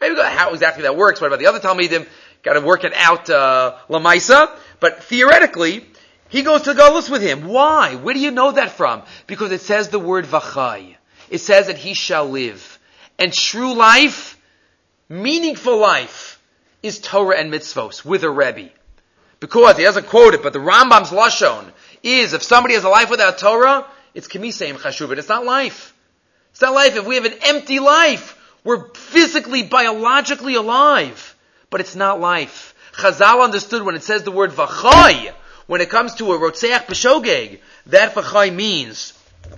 Maybe 0.00 0.16
how 0.20 0.52
exactly 0.52 0.82
that 0.82 0.96
works. 0.96 1.20
What 1.20 1.28
about 1.28 1.38
the 1.38 1.46
other 1.46 1.60
Talmudim? 1.60 2.06
Got 2.42 2.54
to 2.54 2.60
work 2.60 2.84
it 2.84 2.92
out, 2.94 3.28
uh, 3.30 3.76
Lamaisa. 3.88 4.50
But 4.78 5.02
theoretically, 5.04 5.86
he 6.28 6.42
goes 6.42 6.62
to 6.62 6.74
Galus 6.74 7.08
with 7.10 7.22
him. 7.22 7.46
Why? 7.48 7.94
Where 7.94 8.14
do 8.14 8.20
you 8.20 8.30
know 8.30 8.52
that 8.52 8.72
from? 8.72 9.02
Because 9.26 9.52
it 9.52 9.62
says 9.62 9.88
the 9.88 9.98
word 9.98 10.26
vachai. 10.26 10.96
It 11.30 11.38
says 11.38 11.66
that 11.68 11.78
he 11.78 11.94
shall 11.94 12.28
live. 12.28 12.78
And 13.18 13.32
true 13.32 13.74
life, 13.74 14.38
meaningful 15.08 15.78
life, 15.78 16.40
is 16.82 16.98
Torah 17.00 17.38
and 17.38 17.52
mitzvos 17.52 18.04
with 18.04 18.22
a 18.22 18.30
Rebbe. 18.30 18.70
Because 19.40 19.76
he 19.76 19.84
doesn't 19.84 20.06
quote 20.06 20.34
it, 20.34 20.42
but 20.42 20.52
the 20.52 20.58
Rambam's 20.58 21.10
lashon 21.10 21.70
is 22.02 22.32
if 22.32 22.42
somebody 22.42 22.74
has 22.74 22.84
a 22.84 22.88
life 22.88 23.10
without 23.10 23.38
Torah, 23.38 23.86
it's 24.14 24.28
kemiseim 24.28 24.74
chashuvit. 24.74 25.18
It's 25.18 25.28
not 25.28 25.44
life. 25.44 25.94
It's 26.52 26.60
not 26.60 26.74
life. 26.74 26.96
If 26.96 27.06
we 27.06 27.16
have 27.16 27.24
an 27.24 27.34
empty 27.42 27.80
life, 27.80 28.35
we're 28.66 28.88
physically, 28.94 29.62
biologically 29.62 30.56
alive, 30.56 31.36
but 31.70 31.80
it's 31.80 31.94
not 31.94 32.20
life. 32.20 32.74
Chazal 32.94 33.44
understood 33.44 33.84
when 33.84 33.94
it 33.94 34.02
says 34.02 34.24
the 34.24 34.32
word 34.32 34.50
v'chay, 34.50 35.32
when 35.68 35.80
it 35.80 35.88
comes 35.88 36.16
to 36.16 36.32
a 36.32 36.38
rotzeach 36.38 36.86
b'shogeg, 36.86 37.60
that 37.86 38.14
v'chay 38.14 38.52
means 38.52 39.12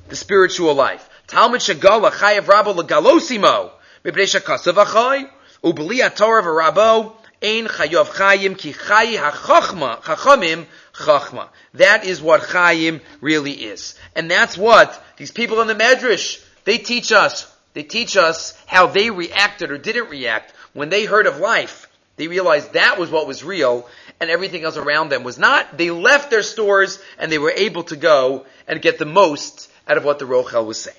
the 0.09 0.15
spiritual 0.15 0.75
life. 0.75 1.09
Talmud 1.27 1.63
shagala 1.63 2.11
chayav 2.11 2.43
rabo 2.43 2.77
legalosimo, 2.77 3.71
mipnei 4.05 4.29
shakasav 4.29 4.75
v'chay, 4.75 5.31
ubli 5.65 6.07
atorah 6.07 6.43
v'rabo, 6.43 7.15
ein 7.43 7.65
chayav 7.65 8.09
chayim 8.09 8.59
ki 8.59 8.75
chay 8.75 9.17
hachachma, 9.17 10.03
chachamim 10.03 10.67
chachma. 10.93 11.49
That 11.73 12.05
is 12.05 12.21
what 12.21 12.43
chayim 12.43 13.01
really 13.23 13.53
is. 13.53 13.95
And 14.15 14.31
that's 14.31 14.59
what 14.59 15.03
these 15.17 15.31
people 15.31 15.63
in 15.63 15.67
the 15.67 15.75
Medrash, 15.75 16.45
they 16.65 16.77
teach 16.77 17.11
us. 17.11 17.51
They 17.79 17.85
teach 17.85 18.17
us 18.17 18.61
how 18.67 18.89
they 18.89 19.11
reacted 19.11 19.71
or 19.71 19.79
didn't 19.79 20.11
react 20.11 20.53
when 20.73 20.89
they 20.89 21.05
heard 21.05 21.29
of 21.29 21.39
life 21.39 21.89
they 22.19 22.27
realized 22.27 22.73
that 22.73 22.99
was 22.99 23.11
what 23.11 23.27
was 23.29 23.45
real 23.45 23.89
and 24.21 24.29
everything 24.29 24.65
else 24.65 24.77
around 24.77 25.09
them 25.09 25.23
was 25.23 25.39
not. 25.39 25.79
They 25.79 25.93
left 25.93 26.31
their 26.31 26.43
stores 26.43 26.99
and 27.17 27.31
they 27.31 27.39
were 27.39 27.53
able 27.53 27.85
to 27.85 27.97
go 27.97 28.45
and 28.67 28.83
get 28.83 28.99
the 28.99 29.07
most 29.07 29.71
out 29.87 29.97
of 29.97 30.05
what 30.05 30.19
the 30.19 30.25
Rochel 30.25 30.67
was 30.67 30.81
saying. 30.81 30.97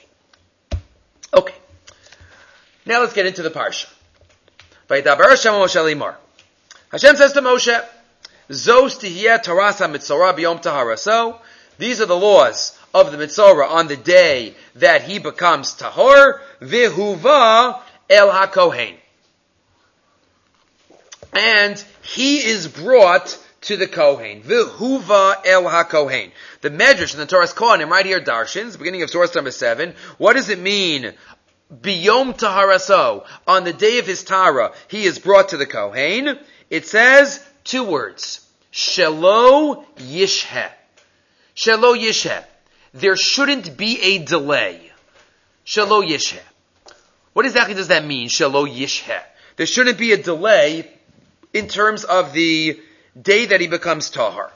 Okay. 1.33 1.53
Now 2.85 3.01
let's 3.01 3.13
get 3.13 3.25
into 3.25 3.43
the 3.43 3.49
Parsha. 3.49 3.87
Hashem 6.91 7.15
says 7.17 7.33
to 7.33 7.41
Moshe, 7.41 7.85
Zos 8.49 8.97
tahara. 10.61 11.39
these 11.77 12.01
are 12.01 12.05
the 12.05 12.17
laws 12.17 12.78
of 12.93 13.11
the 13.11 13.17
mitzorah 13.17 13.69
on 13.69 13.87
the 13.87 13.97
day 13.97 14.53
that 14.75 15.03
he 15.03 15.19
becomes 15.19 15.75
tahor, 15.75 16.39
vihuva 16.61 17.81
el 18.09 18.29
hakohen 18.29 18.95
and 21.33 21.83
he 22.01 22.37
is 22.37 22.67
brought 22.67 23.37
to 23.61 23.77
the 23.77 23.87
Kohen. 23.87 24.41
V'huva 24.41 25.45
el 25.45 25.67
ha-Kohen. 25.67 26.31
The 26.61 26.69
Medrash 26.69 27.13
in 27.13 27.19
the 27.19 27.25
torah 27.25 27.45
Toras 27.45 27.53
Kohanim, 27.53 27.89
right 27.89 28.05
here, 28.05 28.21
Darshins, 28.21 28.77
beginning 28.77 29.03
of 29.03 29.09
source 29.09 29.35
number 29.35 29.51
seven. 29.51 29.93
What 30.17 30.33
does 30.33 30.49
it 30.49 30.59
mean? 30.59 31.13
Biyom 31.73 32.37
taharaso. 32.37 33.25
On 33.47 33.63
the 33.63 33.73
day 33.73 33.99
of 33.99 34.07
his 34.07 34.23
Tara, 34.23 34.73
he 34.87 35.05
is 35.05 35.19
brought 35.19 35.49
to 35.49 35.57
the 35.57 35.65
Kohen. 35.65 36.39
It 36.69 36.87
says 36.87 37.43
two 37.63 37.83
words. 37.83 38.45
Shelo 38.71 39.85
Yishhe. 39.97 40.69
Shelo 41.55 41.97
Yishhe. 41.97 42.43
There 42.93 43.15
shouldn't 43.15 43.77
be 43.77 44.01
a 44.01 44.17
delay. 44.19 44.91
Yishhe. 45.65 46.39
What 47.33 47.45
exactly 47.45 47.75
does 47.75 47.89
that 47.89 48.05
mean? 48.05 48.29
Yishhe. 48.29 49.21
There 49.55 49.65
shouldn't 49.65 49.97
be 49.97 50.13
a 50.13 50.17
delay 50.17 50.89
in 51.53 51.67
terms 51.67 52.03
of 52.03 52.33
the 52.33 52.79
day 53.19 53.47
that 53.47 53.61
he 53.61 53.67
becomes 53.67 54.09
tahar. 54.09 54.51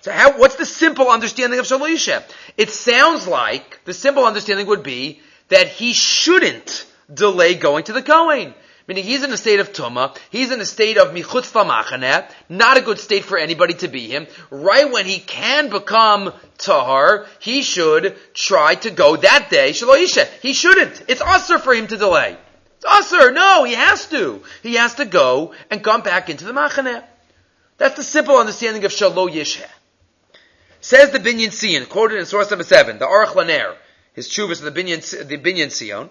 So 0.00 0.12
how, 0.12 0.38
what's 0.38 0.56
the 0.56 0.66
simple 0.66 1.08
understanding 1.08 1.58
of 1.58 1.66
Yishhe? 1.66 2.22
It 2.56 2.70
sounds 2.70 3.26
like 3.26 3.84
the 3.84 3.94
simple 3.94 4.24
understanding 4.24 4.66
would 4.66 4.82
be 4.82 5.20
that 5.48 5.68
he 5.68 5.92
shouldn't 5.92 6.86
delay 7.12 7.54
going 7.54 7.84
to 7.84 7.92
the 7.92 8.02
Kohen. 8.02 8.54
Meaning 8.86 9.04
he's 9.04 9.24
in 9.24 9.32
a 9.32 9.36
state 9.36 9.58
of 9.58 9.72
tuma, 9.72 10.16
he's 10.30 10.52
in 10.52 10.60
a 10.60 10.64
state 10.64 10.96
of 10.96 11.12
michutz 11.12 11.50
lamachaneh, 11.52 12.30
not 12.48 12.76
a 12.76 12.82
good 12.82 13.00
state 13.00 13.24
for 13.24 13.36
anybody 13.36 13.74
to 13.74 13.88
be 13.88 14.06
him. 14.06 14.28
Right 14.50 14.90
when 14.90 15.06
he 15.06 15.18
can 15.18 15.70
become 15.70 16.32
tahar, 16.56 17.26
he 17.40 17.62
should 17.62 18.16
try 18.32 18.76
to 18.76 18.90
go 18.90 19.16
that 19.16 19.48
day, 19.50 19.70
shaloisha. 19.70 20.28
He 20.40 20.52
shouldn't. 20.52 21.02
It's 21.08 21.20
usher 21.20 21.58
for 21.58 21.74
him 21.74 21.88
to 21.88 21.96
delay. 21.96 22.36
It's 22.76 22.84
usher. 22.86 23.32
No, 23.32 23.64
he 23.64 23.74
has 23.74 24.06
to. 24.10 24.42
He 24.62 24.74
has 24.74 24.94
to 24.94 25.04
go 25.04 25.52
and 25.68 25.82
come 25.82 26.02
back 26.02 26.30
into 26.30 26.44
the 26.44 26.52
machaneh. 26.52 27.02
That's 27.78 27.96
the 27.96 28.04
simple 28.04 28.36
understanding 28.36 28.84
of 28.84 28.92
shalo. 28.92 29.28
Says 30.80 31.10
the 31.10 31.18
Binyan 31.18 31.50
Sion, 31.50 31.86
quoted 31.86 32.18
in 32.18 32.26
source 32.26 32.50
number 32.50 32.62
seven, 32.62 33.00
the 33.00 33.06
Aruch 33.06 33.32
Laner, 33.32 33.74
his 34.12 34.28
chuvas 34.28 34.64
of 34.64 34.72
the 34.72 34.80
Binyan, 34.80 35.26
the 35.26 35.38
Binyan 35.38 35.76
Sion, 35.76 36.08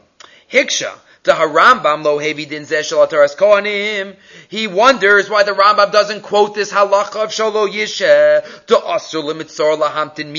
Hiksha, 0.51 0.93
the 1.25 1.33
Harambam 1.33 2.03
lo 2.03 2.17
hevi 2.17 2.47
din 2.47 2.63
ataras 2.63 3.35
kohanim. 3.35 4.15
He 4.47 4.67
wonders 4.67 5.29
why 5.29 5.43
the 5.43 5.51
Rambam 5.51 5.91
doesn't 5.91 6.21
quote 6.21 6.55
this 6.55 6.71
halacha 6.71 7.23
of 7.23 7.29
shalo 7.29 7.67
yishe 7.67 8.65
to 8.67 8.75
asur 8.75 9.23
limitzor 9.23 9.77
lahamtin. 9.77 10.33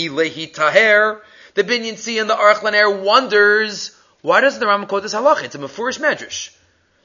The 1.54 1.64
Binyan 1.64 1.96
Sion 1.96 2.20
and 2.22 2.30
the 2.30 2.34
Aruch 2.34 2.60
Laner 2.60 3.02
wonders 3.02 3.96
why 4.26 4.40
doesn't 4.40 4.58
the 4.58 4.66
Rambam 4.66 4.88
quote 4.88 5.04
this 5.04 5.14
halacha? 5.14 5.44
It's 5.44 5.54
a 5.54 5.58
mafurish 5.58 6.00
medrash. 6.00 6.50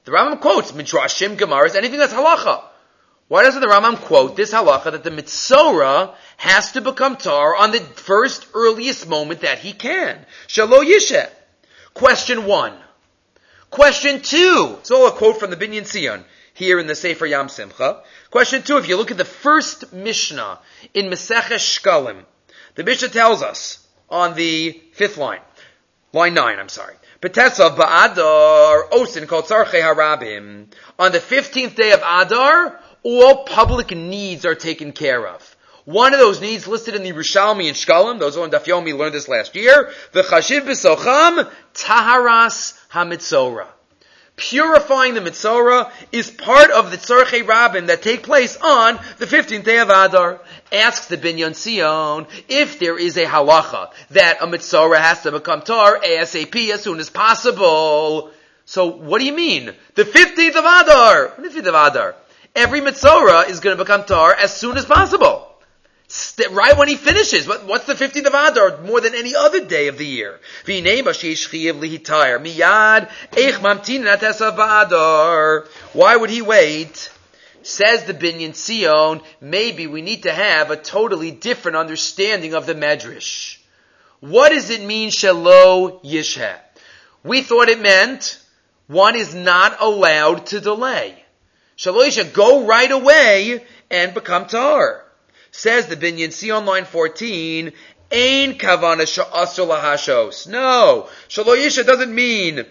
The 0.06 0.12
Rambam 0.12 0.42
quotes 0.42 0.72
midrashim, 0.72 1.38
gemaras, 1.38 1.76
anything 1.76 2.00
that's 2.00 2.14
halacha. 2.14 2.64
Why 3.28 3.44
doesn't 3.44 3.62
the 3.62 3.68
Rambam 3.68 3.98
quote 3.98 4.36
this 4.36 4.52
halacha 4.52 4.92
that 4.92 5.04
the 5.04 5.12
mitzora 5.12 6.16
has 6.38 6.72
to 6.72 6.82
become 6.82 7.18
tar 7.18 7.56
on 7.56 7.70
the 7.70 7.80
first 7.80 8.48
earliest 8.56 9.08
moment 9.08 9.42
that 9.42 9.60
he 9.60 9.72
can? 9.72 10.26
Shalo 10.48 10.84
yishe. 10.84 11.30
Question 11.94 12.46
one. 12.46 12.74
Question 13.72 14.22
two. 14.22 14.76
It's 14.80 14.92
all 14.92 15.08
a 15.08 15.12
quote 15.12 15.40
from 15.40 15.50
the 15.50 15.56
Binyan 15.56 15.88
Sion 15.90 16.26
here 16.54 16.78
in 16.78 16.88
the 16.88 16.94
Sefer 16.94 17.26
Yam 17.26 17.48
Simcha. 17.48 18.04
Question 18.30 18.64
two. 18.64 18.78
If 18.78 18.90
you 18.90 18.98
look 18.98 19.12
at 19.12 19.18
the 19.18 19.24
first 19.24 19.94
Mishnah 19.94 20.60
in 20.94 21.06
Maseches 21.06 21.80
Shkalim, 21.80 22.26
the 22.76 22.84
Mishnah 22.84 23.08
tells 23.08 23.42
us 23.42 23.88
on 24.10 24.36
the 24.36 24.80
fifth 24.92 25.18
line, 25.18 25.40
line 26.12 26.34
nine. 26.34 26.60
I'm 26.60 26.68
sorry. 26.68 26.96
Petesa 27.22 27.74
ba'adar 27.74 28.90
osin 28.92 29.26
called 29.26 29.46
sarche 29.46 29.82
harabim. 29.82 30.66
On 31.00 31.14
the 31.14 31.22
fifteenth 31.22 31.76
day 31.76 31.94
of 31.94 32.02
Adar, 32.02 32.78
all 33.04 33.46
public 33.46 33.92
needs 33.96 34.46
are 34.46 34.56
taken 34.56 34.92
care 34.92 35.26
of. 35.26 35.51
One 35.86 36.14
of 36.14 36.20
those 36.20 36.42
needs 36.42 36.68
listed 36.68 36.96
in 36.96 37.04
the 37.04 37.14
Rishalmi 37.14 37.68
and 37.68 37.76
Shkalim, 37.76 38.20
those 38.20 38.36
who 38.36 38.44
in 38.44 38.52
Daf 38.52 38.66
Yomi 38.66 38.98
learned 38.98 39.16
this 39.16 39.28
last 39.28 39.56
year, 39.56 39.92
the 40.12 40.22
Chashiv 40.22 40.62
b'socham, 40.62 41.50
Taharas 41.74 42.78
HaMitzorah. 42.92 43.68
Purifying 44.42 45.14
the 45.14 45.20
Mitzorah 45.20 45.92
is 46.12 46.32
part 46.32 46.72
of 46.72 46.90
the 46.90 46.98
Tzorchei 46.98 47.44
Rabim 47.44 47.88
that 47.88 48.02
take 48.02 48.24
place 48.24 48.58
on 48.58 49.00
the 49.20 49.28
15th 49.28 49.64
day 49.64 49.78
of 49.78 49.90
Adar. 49.90 50.42
Asks 50.72 51.08
the 51.08 51.18
Binyan 51.18 51.54
Sion 51.54 52.26
if 52.48 52.80
there 52.80 52.98
is 52.98 53.18
a 53.18 53.26
halacha 53.26 53.92
that 54.12 54.42
a 54.42 54.48
Mitzorah 54.48 55.00
has 55.00 55.22
to 55.24 55.32
become 55.32 55.62
tar 55.62 56.00
ASAP 56.00 56.72
as 56.72 56.82
soon 56.82 57.00
as 57.00 57.10
possible. 57.10 58.32
So 58.66 58.88
what 58.88 59.20
do 59.20 59.28
you 59.28 59.34
mean? 59.34 59.76
The 59.94 60.06
15th 60.06 60.56
of 60.56 60.66
Adar! 60.66 61.34
The 61.38 61.50
15th 61.50 61.68
of 61.68 61.92
Adar. 61.92 62.16
Every 62.56 62.82
Mitzorah 62.82 63.48
is 63.50 63.60
going 63.60 63.78
to 63.78 63.84
become 63.84 64.06
tar 64.06 64.34
as 64.34 64.56
soon 64.56 64.76
as 64.76 64.86
possible. 64.86 65.51
St- 66.12 66.52
right 66.52 66.78
when 66.78 66.90
he 66.90 66.98
finishes. 66.98 67.48
What, 67.48 67.66
what's 67.66 67.86
the 67.86 67.94
15th 67.94 68.26
of 68.26 68.34
Adar 68.34 68.82
more 68.82 69.00
than 69.00 69.16
any 69.16 69.34
other 69.34 69.64
day 69.64 69.88
of 69.88 69.98
the 69.98 70.06
year? 70.06 70.42
Why 75.94 76.16
would 76.18 76.30
he 76.30 76.42
wait? 76.42 77.10
Says 77.64 78.04
the 78.04 78.14
Binyan 78.14 78.54
Sion, 78.54 79.22
maybe 79.40 79.88
we 79.88 80.02
need 80.02 80.24
to 80.24 80.34
have 80.34 80.70
a 80.70 80.76
totally 80.76 81.32
different 81.32 81.78
understanding 81.78 82.56
of 82.56 82.66
the 82.66 82.76
Medrash. 82.76 83.60
What 84.20 84.50
does 84.50 84.70
it 84.70 84.84
mean, 84.84 85.12
Shalo 85.12 86.04
Yishha? 86.04 86.58
We 87.24 87.42
thought 87.42 87.70
it 87.70 87.80
meant 87.80 88.38
one 88.88 89.16
is 89.16 89.34
not 89.34 89.78
allowed 89.80 90.48
to 90.48 90.60
delay. 90.60 91.24
Shalo 91.78 92.06
Yishha, 92.06 92.34
go 92.34 92.66
right 92.66 92.92
away 92.92 93.64
and 93.90 94.14
become 94.14 94.48
tar. 94.48 95.06
Says 95.52 95.88
the 95.88 95.98
Binyan, 95.98 96.32
see 96.32 96.50
on 96.52 96.66
line 96.66 96.86
14, 96.86 97.74
Ain 98.12 98.58
kavana 98.58 99.04
sha'asur 99.04 99.68
lahashos. 99.68 100.48
No. 100.48 101.08
Shalo 101.30 101.56
Yisha 101.56 101.86
doesn't 101.86 102.14
mean 102.14 102.66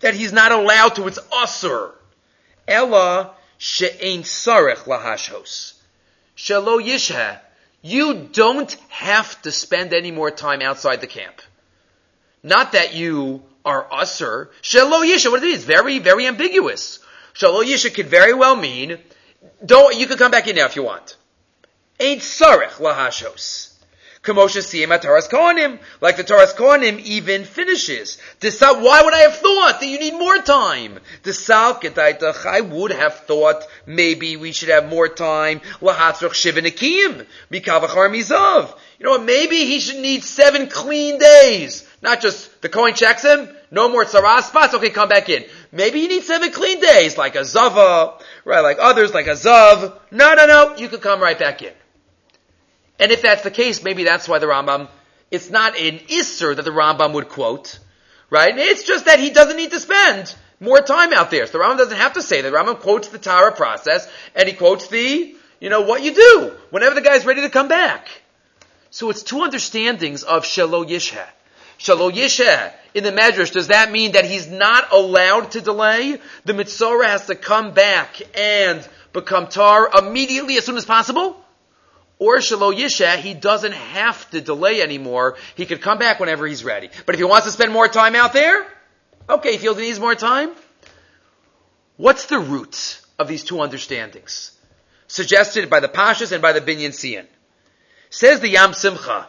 that 0.00 0.14
he's 0.14 0.32
not 0.32 0.52
allowed 0.52 0.96
to, 0.96 1.06
it's 1.06 1.18
asur. 1.18 1.92
Ella 2.68 3.32
she'ain 3.58 4.22
sarech 4.22 4.84
lahashos. 4.84 5.74
Shalo 6.36 6.82
Yisha, 6.82 7.40
you 7.80 8.28
don't 8.32 8.72
have 8.88 9.40
to 9.42 9.52
spend 9.52 9.94
any 9.94 10.10
more 10.10 10.30
time 10.30 10.60
outside 10.60 11.00
the 11.00 11.06
camp. 11.06 11.40
Not 12.42 12.72
that 12.72 12.94
you 12.94 13.42
are 13.64 13.86
usher. 13.90 14.50
Shalo 14.60 15.02
Yisha, 15.02 15.30
what 15.30 15.42
it 15.42 15.48
is, 15.48 15.64
very, 15.64 15.98
very 15.98 16.26
ambiguous. 16.26 16.98
Shalo 17.32 17.64
Yisha 17.64 17.92
could 17.92 18.08
very 18.08 18.34
well 18.34 18.56
mean, 18.56 18.98
don't, 19.64 19.96
you 19.96 20.06
could 20.06 20.18
come 20.18 20.30
back 20.30 20.46
in 20.46 20.56
now 20.56 20.66
if 20.66 20.76
you 20.76 20.82
want. 20.82 21.16
Ain't 21.98 22.20
sarech 22.20 22.72
lahashos. 22.72 23.72
Kamosha 24.22 24.60
siyim 24.60 24.90
at 24.90 25.02
Toras 25.02 25.30
Kohanim, 25.30 25.78
like 26.00 26.16
the 26.16 26.24
Toras 26.24 26.52
Kohanim 26.54 26.98
even 26.98 27.44
finishes. 27.44 28.18
Why 28.40 29.02
would 29.04 29.14
I 29.14 29.20
have 29.20 29.36
thought 29.36 29.80
that 29.80 29.86
you 29.86 30.00
need 30.00 30.14
more 30.14 30.38
time? 30.38 30.98
I 31.24 32.60
would 32.60 32.90
have 32.90 33.14
thought 33.20 33.62
maybe 33.86 34.36
we 34.36 34.50
should 34.50 34.68
have 34.68 34.88
more 34.88 35.08
time. 35.08 35.60
Lahatzrach 35.80 36.34
shivinikim, 36.34 37.24
mikavachar 37.52 38.10
mizav. 38.10 38.74
You 38.98 39.06
know 39.06 39.12
what? 39.12 39.24
Maybe 39.24 39.64
he 39.64 39.78
should 39.78 40.00
need 40.00 40.24
seven 40.24 40.68
clean 40.68 41.18
days. 41.18 41.88
Not 42.02 42.20
just 42.20 42.62
the 42.62 42.68
Kohen 42.68 42.94
checks 42.94 43.24
him, 43.24 43.48
no 43.70 43.88
more 43.88 44.04
tzara 44.04 44.42
spots, 44.42 44.74
okay, 44.74 44.90
come 44.90 45.08
back 45.08 45.28
in. 45.28 45.44
Maybe 45.70 46.00
you 46.00 46.08
need 46.08 46.24
seven 46.24 46.50
clean 46.50 46.80
days, 46.80 47.16
like 47.16 47.36
a 47.36 47.44
zava, 47.44 48.14
right, 48.44 48.60
like 48.60 48.78
others, 48.80 49.14
like 49.14 49.28
a 49.28 49.32
zav. 49.32 49.96
No, 50.10 50.34
no, 50.34 50.46
no, 50.46 50.76
you 50.76 50.88
could 50.88 51.00
come 51.00 51.20
right 51.20 51.38
back 51.38 51.62
in. 51.62 51.72
And 52.98 53.12
if 53.12 53.22
that's 53.22 53.42
the 53.42 53.50
case, 53.50 53.82
maybe 53.82 54.04
that's 54.04 54.28
why 54.28 54.38
the 54.38 54.46
Rambam, 54.46 54.88
it's 55.30 55.50
not 55.50 55.78
an 55.78 55.98
Isser 55.98 56.56
that 56.56 56.64
the 56.64 56.70
Rambam 56.70 57.12
would 57.12 57.28
quote, 57.28 57.78
right? 58.30 58.56
It's 58.56 58.84
just 58.84 59.04
that 59.04 59.20
he 59.20 59.30
doesn't 59.30 59.56
need 59.56 59.70
to 59.72 59.80
spend 59.80 60.34
more 60.60 60.80
time 60.80 61.12
out 61.12 61.30
there. 61.30 61.46
So 61.46 61.58
the 61.58 61.64
Rambam 61.64 61.78
doesn't 61.78 61.96
have 61.96 62.14
to 62.14 62.22
say 62.22 62.40
that. 62.40 62.50
The 62.50 62.56
Rambam 62.56 62.80
quotes 62.80 63.08
the 63.08 63.18
Tara 63.18 63.52
process, 63.52 64.10
and 64.34 64.48
he 64.48 64.54
quotes 64.54 64.88
the, 64.88 65.34
you 65.60 65.68
know, 65.68 65.82
what 65.82 66.02
you 66.02 66.14
do 66.14 66.52
whenever 66.70 66.94
the 66.94 67.02
guy's 67.02 67.26
ready 67.26 67.42
to 67.42 67.50
come 67.50 67.68
back. 67.68 68.08
So 68.90 69.10
it's 69.10 69.22
two 69.22 69.42
understandings 69.42 70.22
of 70.22 70.44
Shelo 70.44 70.88
Yishah. 70.88 71.26
Shalo 71.78 72.10
Yisheh 72.10 72.72
in 72.94 73.04
the 73.04 73.12
Medrash, 73.12 73.52
does 73.52 73.68
that 73.68 73.92
mean 73.92 74.12
that 74.12 74.24
he's 74.24 74.46
not 74.46 74.90
allowed 74.90 75.50
to 75.50 75.60
delay? 75.60 76.18
The 76.46 76.54
Mitzorah 76.54 77.06
has 77.06 77.26
to 77.26 77.34
come 77.34 77.72
back 77.72 78.22
and 78.34 78.86
become 79.12 79.48
tar 79.48 79.90
immediately 79.98 80.56
as 80.56 80.64
soon 80.64 80.78
as 80.78 80.86
possible? 80.86 81.36
Or 82.18 82.38
Shalo 82.38 82.74
Yisha, 82.74 83.18
he 83.18 83.34
doesn't 83.34 83.72
have 83.72 84.30
to 84.30 84.40
delay 84.40 84.80
anymore. 84.80 85.36
He 85.54 85.66
could 85.66 85.82
come 85.82 85.98
back 85.98 86.18
whenever 86.18 86.46
he's 86.46 86.64
ready. 86.64 86.88
But 87.04 87.14
if 87.14 87.18
he 87.18 87.24
wants 87.24 87.46
to 87.46 87.52
spend 87.52 87.72
more 87.72 87.88
time 87.88 88.14
out 88.14 88.32
there, 88.32 88.66
okay, 89.28 89.52
he 89.52 89.58
feels 89.58 89.76
he 89.76 89.84
needs 89.84 90.00
more 90.00 90.14
time. 90.14 90.52
What's 91.98 92.26
the 92.26 92.38
root 92.38 93.00
of 93.18 93.28
these 93.28 93.44
two 93.44 93.60
understandings? 93.60 94.52
Suggested 95.08 95.68
by 95.68 95.80
the 95.80 95.88
Pashas 95.88 96.32
and 96.32 96.40
by 96.40 96.52
the 96.52 96.60
Binyan 96.60 96.98
Sion. 96.98 97.26
Says 98.08 98.40
the 98.40 98.48
Yam 98.48 98.72
Simcha. 98.72 99.28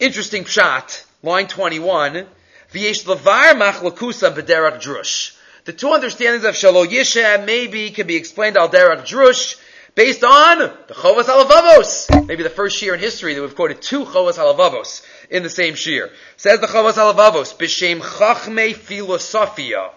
Interesting 0.00 0.44
shot, 0.44 1.04
line 1.22 1.46
21. 1.46 2.26
V'yesh 2.72 3.04
levar 3.04 3.54
machlakusa 3.54 4.34
drush. 4.80 5.36
The 5.64 5.72
two 5.72 5.92
understandings 5.92 6.44
of 6.44 6.54
Shalo 6.54 6.86
Yisha 6.86 7.44
maybe 7.44 7.90
can 7.90 8.06
be 8.06 8.16
explained 8.16 8.56
al 8.56 8.68
derach 8.68 9.06
drush 9.06 9.56
based 9.98 10.22
on 10.22 10.58
the 10.60 10.94
Chovas 10.94 11.24
Halavavos. 11.24 12.28
Maybe 12.28 12.44
the 12.44 12.50
first 12.50 12.80
year 12.80 12.94
in 12.94 13.00
history 13.00 13.34
that 13.34 13.42
we've 13.42 13.56
quoted 13.56 13.82
two 13.82 14.04
Chovas 14.04 14.38
Halavavos 14.38 15.04
in 15.28 15.42
the 15.42 15.50
same 15.50 15.74
shear. 15.74 16.12
Says 16.36 16.60
the 16.60 16.68
Chovas 16.68 16.92
Halavavos, 16.92 17.56
B'Shem 17.56 17.98
Chachme 17.98 18.76
Philosophia. 18.76 19.90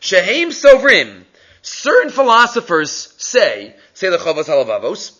Shehem 0.00 0.50
Sovrim. 0.50 1.22
Certain 1.62 2.10
philosophers 2.10 3.14
say, 3.18 3.76
Say 3.94 4.10
the 4.10 4.16
Chovas 4.16 4.46
Halavavos. 4.46 5.16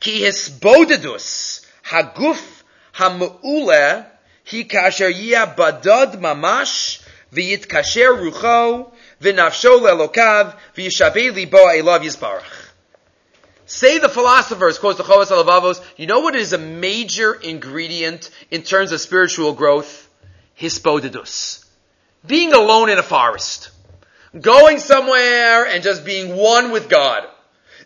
Ki 0.00 0.22
hisbodedus 0.22 1.66
haguf 1.84 2.62
hamu'ule 2.94 4.06
hi 4.46 4.64
kasher 4.64 5.10
yia 5.10 5.54
badad 5.54 6.22
mamash 6.22 7.06
v'yit 7.34 7.66
kasher 7.68 8.16
rucho 8.16 8.90
v'nafsho 9.20 9.78
lelokav 9.82 10.56
v'yishavei 10.74 11.34
libo 11.34 11.58
elav 11.58 12.00
yisbarach. 12.02 12.64
Say 13.66 13.98
the 13.98 14.08
philosophers, 14.08 14.78
quotes 14.78 14.98
the 14.98 15.04
Chovas 15.04 15.28
Halavavos, 15.28 15.82
you 15.96 16.06
know 16.06 16.20
what 16.20 16.36
is 16.36 16.52
a 16.52 16.58
major 16.58 17.32
ingredient 17.32 18.30
in 18.50 18.62
terms 18.62 18.92
of 18.92 19.00
spiritual 19.00 19.54
growth? 19.54 20.08
Hispodidus. 20.58 21.64
Being 22.26 22.52
alone 22.52 22.90
in 22.90 22.98
a 22.98 23.02
forest. 23.02 23.70
Going 24.38 24.78
somewhere 24.78 25.66
and 25.66 25.82
just 25.82 26.04
being 26.04 26.36
one 26.36 26.72
with 26.72 26.88
God. 26.88 27.24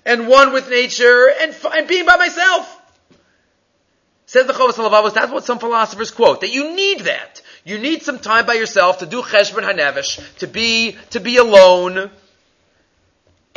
And 0.04 0.26
one 0.26 0.52
with 0.52 0.68
nature 0.68 1.30
and, 1.40 1.54
and 1.72 1.86
being 1.86 2.06
by 2.06 2.16
myself. 2.16 2.74
Says 4.26 4.46
the 4.46 4.52
Chovas 4.52 4.74
Halavavos, 4.74 5.14
that's 5.14 5.32
what 5.32 5.44
some 5.44 5.58
philosophers 5.58 6.10
quote, 6.10 6.40
that 6.40 6.52
you 6.52 6.74
need 6.74 7.00
that. 7.00 7.40
You 7.64 7.78
need 7.78 8.02
some 8.02 8.18
time 8.18 8.46
by 8.46 8.54
yourself 8.54 8.98
to 8.98 9.06
do 9.06 9.22
cheshbon 9.22 9.62
hanevesh, 9.62 10.38
to 10.38 10.46
be, 10.46 10.96
to 11.10 11.20
be 11.20 11.36
alone, 11.36 12.10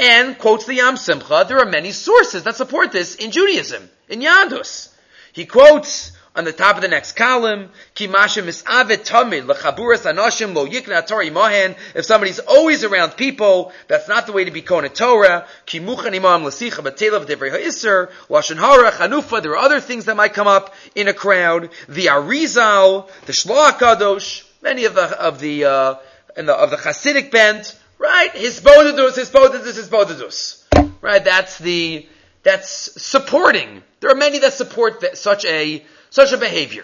and 0.02 0.38
quotes 0.40 0.66
the 0.66 0.74
Yam 0.74 0.98
Simcha, 0.98 1.46
there 1.48 1.60
are 1.60 1.66
many 1.66 1.92
sources 1.92 2.44
that 2.44 2.56
support 2.56 2.92
this 2.92 3.16
in 3.16 3.30
Judaism, 3.30 3.88
in 4.10 4.20
Yadus. 4.20 4.90
He 5.32 5.46
quotes 5.46 6.12
on 6.36 6.44
the 6.44 6.52
top 6.52 6.78
of 6.78 6.82
the 6.82 6.88
next 6.88 7.12
column, 7.12 7.70
Kimasha 7.96 8.42
misavet 8.42 9.06
tamid 9.06 9.46
lechaburas 9.46 10.12
anashim 10.12 10.56
lo 10.56 10.66
yikna 10.66 11.06
Torah. 11.06 11.76
If 11.94 12.06
somebody's 12.06 12.40
always 12.40 12.84
around 12.84 13.16
people, 13.16 13.72
that's 13.88 14.08
not 14.08 14.26
the 14.26 14.32
way 14.32 14.46
to 14.46 14.52
be 14.52 14.64
Kona 14.64 14.90
Torah. 14.90 15.46
Kimuchan 15.68 16.16
imam 16.16 16.44
lasicha 16.44 16.82
batelav 16.82 17.28
devrei 17.28 17.52
ha'isr, 17.52 18.10
lashon 18.28 18.58
hara, 18.58 18.92
chanufa. 18.92 19.44
There 19.44 19.52
are 19.52 19.58
other 19.58 19.80
things 19.80 20.06
that 20.06 20.16
might 20.16 20.34
come 20.34 20.48
up 20.48 20.74
in 20.96 21.10
a 21.10 21.14
crowd. 21.14 21.70
The 21.88 22.08
Arizal, 22.08 23.08
the 23.28 23.34
Shloah 23.34 23.78
Kadosh, 23.78 24.46
many 24.64 24.86
of 24.86 24.96
the 24.96 25.04
of 25.22 25.40
the 25.40 25.66
uh, 25.66 25.96
the, 26.36 26.56
of 26.56 26.72
the 26.72 26.78
Hasidic 26.78 27.30
bent 27.30 27.78
Right? 28.02 28.32
his 28.32 28.60
bodadus, 28.60 29.16
his 29.16 29.30
Hisbodidus, 29.30 29.78
hisbodidus, 29.78 30.66
hisbodidus. 30.72 31.02
Right? 31.02 31.24
That's 31.24 31.60
the, 31.60 32.08
that's 32.42 33.00
supporting. 33.00 33.84
There 34.00 34.10
are 34.10 34.16
many 34.16 34.40
that 34.40 34.54
support 34.54 35.02
that, 35.02 35.20
such 35.20 35.46
a, 35.46 35.86
such 36.10 36.32
a 36.32 36.38
behavior. 36.38 36.84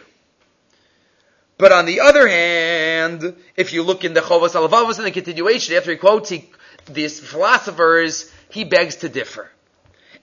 But 1.58 1.72
on 1.72 1.88
the 1.88 2.02
other 2.02 2.28
hand, 2.28 3.36
if 3.56 3.74
you 3.74 3.82
look 3.82 4.04
in 4.04 4.14
the 4.14 4.22
Chovas 4.22 4.54
Alavavos 4.54 5.00
in 5.00 5.06
the 5.06 5.12
continuation, 5.12 5.76
after 5.76 5.90
he 5.90 5.98
quotes 5.98 6.30
he, 6.30 6.52
these 6.86 7.20
philosophers, 7.20 8.32
he 8.50 8.64
begs 8.64 8.98
to 8.98 9.10
differ. 9.10 9.50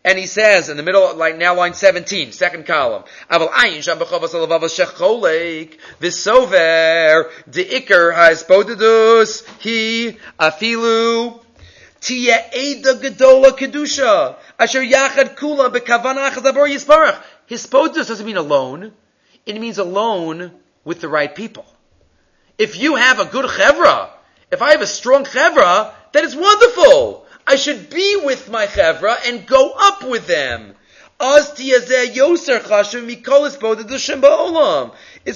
And 0.04 0.18
he 0.18 0.26
says 0.26 0.68
in 0.68 0.76
the 0.76 0.82
middle, 0.82 1.16
like 1.16 1.38
now 1.38 1.54
line 1.54 1.72
17, 1.72 2.32
second 2.32 2.66
column, 2.66 3.04
Aval 3.30 3.48
ayin 3.48 3.82
sham 3.82 3.98
b'chavas 3.98 4.34
alavavas 4.34 5.78
v'sover, 5.98 7.30
de'ikr 7.48 8.14
ha'esbodedus, 8.14 9.44
he, 9.60 10.18
afilu, 10.38 11.42
tia 12.02 12.44
eda 12.52 12.94
gedola 12.96 13.56
kedusha, 13.56 14.36
asher 14.58 14.82
yachad 14.82 15.36
kula 15.36 15.74
b'kavana 15.74 16.30
achazabor 16.30 16.68
yisparach. 16.68 17.22
Hispodus 17.48 18.08
doesn't 18.08 18.26
mean 18.26 18.36
alone. 18.36 18.92
It 19.46 19.58
means 19.58 19.78
alone 19.78 20.52
with 20.84 21.00
the 21.00 21.08
right 21.08 21.34
people. 21.34 21.64
If 22.58 22.78
you 22.78 22.96
have 22.96 23.20
a 23.20 23.24
good 23.24 23.46
chevra, 23.46 24.10
if 24.50 24.60
I 24.60 24.72
have 24.72 24.82
a 24.82 24.86
strong 24.86 25.24
chevra, 25.24 25.92
that 26.12 26.24
is 26.24 26.36
wonderful. 26.36 27.23
I 27.46 27.56
should 27.56 27.90
be 27.90 28.22
with 28.24 28.48
my 28.50 28.66
chevra 28.66 29.16
and 29.26 29.46
go 29.46 29.72
up 29.76 30.02
with 30.02 30.26
them. 30.26 30.74
It's 31.20 31.50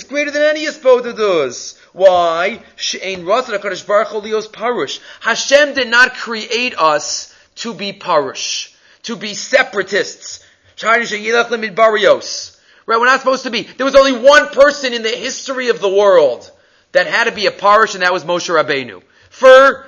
greater 0.03 0.31
than 0.31 0.43
any 0.43 0.67
ispodadus. 0.67 1.79
Why? 1.93 2.61
Hashem 5.21 5.75
did 5.75 5.89
not 5.89 6.15
create 6.15 6.79
us 6.79 7.35
to 7.57 7.75
be 7.75 7.93
parush, 7.93 8.75
to 9.05 9.17
be 9.17 9.35
separatists. 9.35 10.41
Right, 12.87 12.99
we're 12.99 13.07
not 13.07 13.21
supposed 13.21 13.45
to 13.45 13.51
be. 13.51 13.63
There 13.63 13.87
was 13.87 13.95
only 13.95 14.19
one 14.19 14.49
person 14.49 14.95
in 14.95 15.03
the 15.03 15.11
history 15.11 15.69
of 15.69 15.81
the 15.81 15.89
world 15.89 16.51
that 16.93 17.07
had 17.07 17.25
to 17.25 17.33
be 17.33 17.47
a 17.47 17.51
parush, 17.51 17.95
and 17.95 18.03
that 18.03 18.13
was 18.13 18.25
Moshe 18.25 18.49
Rabbeinu. 18.49 19.03
For 19.31 19.87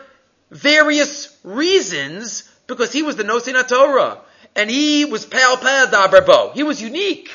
various 0.51 1.30
reasons 1.43 2.49
because 2.67 2.93
he 2.93 3.03
was 3.03 3.17
the 3.17 3.25
Nosin 3.25 3.67
Torah 3.67 4.19
and 4.57 4.71
he 4.71 5.05
was 5.05 5.25
Pal 5.25 5.57
Pal 5.57 5.87
Daberbo. 5.87 6.53
He 6.55 6.63
was 6.63 6.83
unique. 6.83 7.31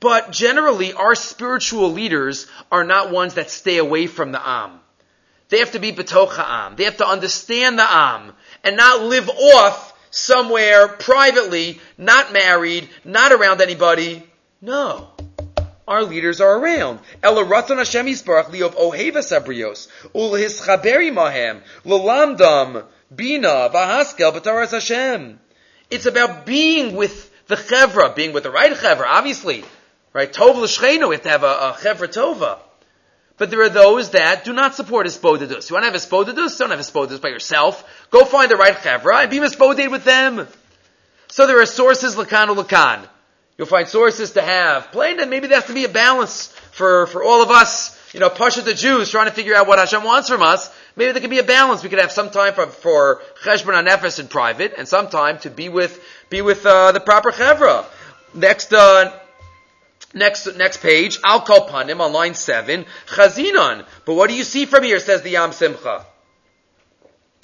But 0.00 0.30
generally, 0.30 0.92
our 0.92 1.14
spiritual 1.14 1.92
leaders 1.92 2.46
are 2.70 2.84
not 2.84 3.10
ones 3.10 3.34
that 3.34 3.50
stay 3.50 3.78
away 3.78 4.06
from 4.06 4.30
the 4.30 4.48
Am. 4.48 4.80
They 5.48 5.58
have 5.58 5.72
to 5.72 5.80
be 5.80 5.92
Betocha 5.92 6.44
Am. 6.46 6.76
They 6.76 6.84
have 6.84 6.98
to 6.98 7.08
understand 7.08 7.78
the 7.78 7.86
Am 7.90 8.32
and 8.62 8.76
not 8.76 9.02
live 9.02 9.28
off 9.28 9.94
somewhere 10.10 10.88
privately, 10.88 11.80
not 11.96 12.32
married, 12.32 12.88
not 13.04 13.32
around 13.32 13.60
anybody. 13.60 14.22
No 14.60 15.08
our 15.88 16.04
leaders 16.04 16.40
are 16.40 16.58
around. 16.58 17.00
Ela 17.22 17.44
ratzon 17.44 17.78
Hashem 17.78 18.06
yisbarach 18.06 18.50
liov 18.50 18.74
oheva 18.74 19.18
sabrios 19.18 19.88
ulhischaberi 20.14 21.12
mahem 21.12 21.62
lalamdam 21.84 22.84
bina 23.14 23.70
vahaskel 23.70 24.32
b'taras 24.38 24.70
Hashem. 24.70 25.40
It's 25.90 26.06
about 26.06 26.46
being 26.46 26.94
with 26.94 27.30
the 27.46 27.56
chevra, 27.56 28.14
being 28.14 28.32
with 28.32 28.42
the 28.42 28.50
right 28.50 28.72
chevra, 28.72 29.06
obviously. 29.06 29.64
Right? 30.12 30.32
Tov 30.32 30.56
l'shcheinu, 30.56 31.08
we 31.08 31.14
have 31.14 31.22
to 31.22 31.28
have 31.28 31.42
a, 31.42 31.46
a 31.46 31.76
chevra 31.80 32.08
tova. 32.08 32.58
But 33.38 33.50
there 33.50 33.62
are 33.62 33.68
those 33.68 34.10
that 34.10 34.44
do 34.44 34.52
not 34.52 34.74
support 34.74 35.06
espodidus. 35.06 35.70
You 35.70 35.74
want 35.74 35.84
to 35.84 35.92
have 35.92 35.94
espodidus? 35.94 36.58
Don't 36.58 36.70
have 36.70 36.80
espodidus 36.80 37.20
by 37.22 37.28
yourself. 37.28 37.84
Go 38.10 38.24
find 38.24 38.50
the 38.50 38.56
right 38.56 38.74
chevra 38.74 39.22
and 39.22 39.30
be 39.30 39.38
espodid 39.38 39.90
with 39.90 40.04
them. 40.04 40.46
So 41.28 41.46
there 41.46 41.60
are 41.60 41.66
sources 41.66 42.16
lakan 42.16 42.56
lakan. 42.56 43.08
You'll 43.58 43.66
find 43.66 43.88
sources 43.88 44.30
to 44.32 44.42
have. 44.42 44.92
Plain, 44.92 45.18
and 45.18 45.28
maybe 45.30 45.48
there 45.48 45.58
has 45.58 45.66
to 45.66 45.74
be 45.74 45.84
a 45.84 45.88
balance 45.88 46.46
for, 46.70 47.08
for 47.08 47.24
all 47.24 47.42
of 47.42 47.50
us, 47.50 47.98
you 48.14 48.20
know, 48.20 48.30
Pasha 48.30 48.62
the 48.62 48.72
Jews 48.72 49.10
trying 49.10 49.26
to 49.26 49.32
figure 49.32 49.54
out 49.54 49.66
what 49.66 49.80
Hashem 49.80 50.04
wants 50.04 50.28
from 50.28 50.42
us. 50.42 50.72
Maybe 50.94 51.10
there 51.10 51.20
could 51.20 51.28
be 51.28 51.40
a 51.40 51.44
balance. 51.44 51.82
We 51.82 51.88
could 51.88 51.98
have 51.98 52.12
some 52.12 52.30
time 52.30 52.54
for, 52.54 52.68
for 52.68 53.20
Cheshbon 53.42 53.84
Nefesh 53.84 54.20
in 54.20 54.28
private, 54.28 54.74
and 54.78 54.86
some 54.86 55.08
time 55.08 55.38
to 55.40 55.50
be 55.50 55.68
with, 55.68 56.00
be 56.30 56.40
with, 56.40 56.64
uh, 56.64 56.92
the 56.92 57.00
proper 57.00 57.32
Chevra. 57.32 57.84
Next, 58.32 58.72
uh, 58.72 59.12
Next, 60.14 60.56
next 60.56 60.80
page, 60.80 61.18
Al 61.22 61.42
Kol 61.42 61.68
Panim 61.68 62.00
on 62.00 62.14
line 62.14 62.34
seven, 62.34 62.86
Chazinon. 63.06 63.84
But 64.06 64.14
what 64.14 64.30
do 64.30 64.36
you 64.36 64.42
see 64.42 64.64
from 64.64 64.82
here, 64.82 65.00
says 65.00 65.20
the 65.20 65.30
Yam 65.30 65.52
Simcha? 65.52 66.06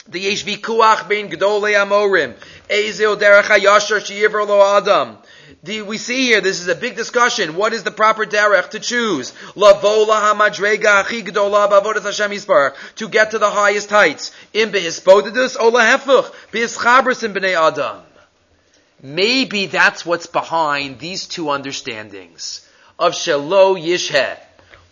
The 0.09 0.21
Yesh 0.21 0.45
Kuach 0.45 1.07
Bein 1.07 1.29
Gdolei 1.29 1.75
Amorim. 1.75 2.35
Ezeo 2.71 3.17
Derech 3.17 3.43
HaYashar 3.43 4.01
Sheyiver 4.01 4.49
Lo 4.49 4.79
Adam 4.79 5.19
we 5.63 5.99
see 5.99 6.27
here, 6.27 6.41
this 6.41 6.61
is 6.61 6.69
a 6.69 6.75
big 6.75 6.97
discussion. 6.97 7.57
What 7.57 7.73
is 7.73 7.83
the 7.83 7.91
proper 7.91 8.25
derech 8.25 8.71
to 8.71 8.81
choose? 8.81 9.33
To 12.97 13.09
get 13.09 13.31
to 13.31 13.39
the 13.39 13.51
highest 13.51 13.91
heights. 13.91 14.33
In 14.53 14.71
behispodidus 14.71 15.59
ola 15.59 15.83
hefach. 15.83 16.33
Behischabris 16.51 17.23
in 17.25 17.35
b'nei 17.35 17.55
adam. 17.55 18.03
Maybe 19.03 19.67
that's 19.67 20.07
what's 20.07 20.27
behind 20.27 20.99
these 20.99 21.27
two 21.27 21.51
understandings 21.51 22.67
of 22.99 23.13
Shalo 23.13 23.79
Yishhe. 23.79 24.39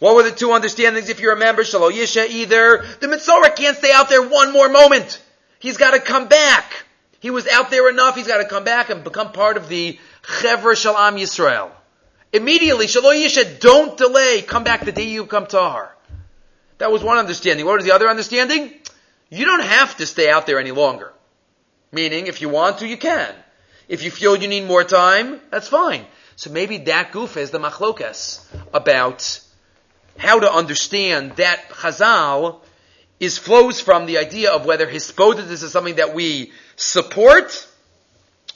What 0.00 0.16
were 0.16 0.24
the 0.24 0.32
two 0.32 0.52
understandings 0.52 1.08
if 1.08 1.20
you 1.20 1.30
remember? 1.30 1.62
Shalo 1.62 1.90
Yishhe 1.90 2.28
either 2.28 2.84
the 3.00 3.06
Mitzorah 3.06 3.56
can't 3.56 3.76
stay 3.76 3.92
out 3.92 4.10
there 4.10 4.22
one 4.26 4.52
more 4.52 4.68
moment. 4.68 5.22
He's 5.60 5.76
got 5.76 5.92
to 5.92 6.00
come 6.00 6.28
back. 6.28 6.84
He 7.20 7.30
was 7.30 7.46
out 7.46 7.70
there 7.70 7.88
enough. 7.88 8.16
He's 8.16 8.26
got 8.26 8.38
to 8.38 8.48
come 8.48 8.64
back 8.64 8.90
and 8.90 9.04
become 9.04 9.30
part 9.30 9.56
of 9.56 9.68
the 9.68 9.98
Chevra 10.22 10.76
Shalom 10.76 11.16
Yisrael. 11.16 11.70
Immediately, 12.32 12.86
Shalo 12.86 13.12
Yisha, 13.14 13.60
don't 13.60 13.96
delay. 13.98 14.42
Come 14.42 14.64
back 14.64 14.84
the 14.84 14.92
day 14.92 15.08
you 15.08 15.26
come 15.26 15.44
to 15.46 15.50
Tahar. 15.50 15.94
That 16.78 16.90
was 16.90 17.02
one 17.02 17.18
understanding. 17.18 17.66
What 17.66 17.76
was 17.76 17.84
the 17.84 17.92
other 17.92 18.08
understanding? 18.08 18.72
You 19.28 19.44
don't 19.44 19.62
have 19.62 19.96
to 19.98 20.06
stay 20.06 20.30
out 20.30 20.46
there 20.46 20.58
any 20.58 20.70
longer. 20.70 21.12
Meaning, 21.92 22.26
if 22.26 22.40
you 22.40 22.48
want 22.48 22.78
to, 22.78 22.86
you 22.86 22.96
can. 22.96 23.34
If 23.88 24.02
you 24.02 24.10
feel 24.10 24.36
you 24.36 24.48
need 24.48 24.66
more 24.66 24.84
time, 24.84 25.40
that's 25.50 25.68
fine. 25.68 26.06
So 26.36 26.50
maybe 26.50 26.78
that 26.78 27.12
goof 27.12 27.36
is 27.36 27.50
the 27.50 27.58
machlokas 27.58 28.44
about 28.72 29.40
how 30.16 30.40
to 30.40 30.50
understand 30.50 31.36
that 31.36 31.68
Chazal 31.68 32.60
is 33.20 33.38
flows 33.38 33.80
from 33.80 34.06
the 34.06 34.18
idea 34.18 34.50
of 34.50 34.64
whether 34.64 34.86
hispodidus 34.86 35.62
is 35.62 35.70
something 35.70 35.96
that 35.96 36.14
we 36.14 36.52
support 36.76 37.68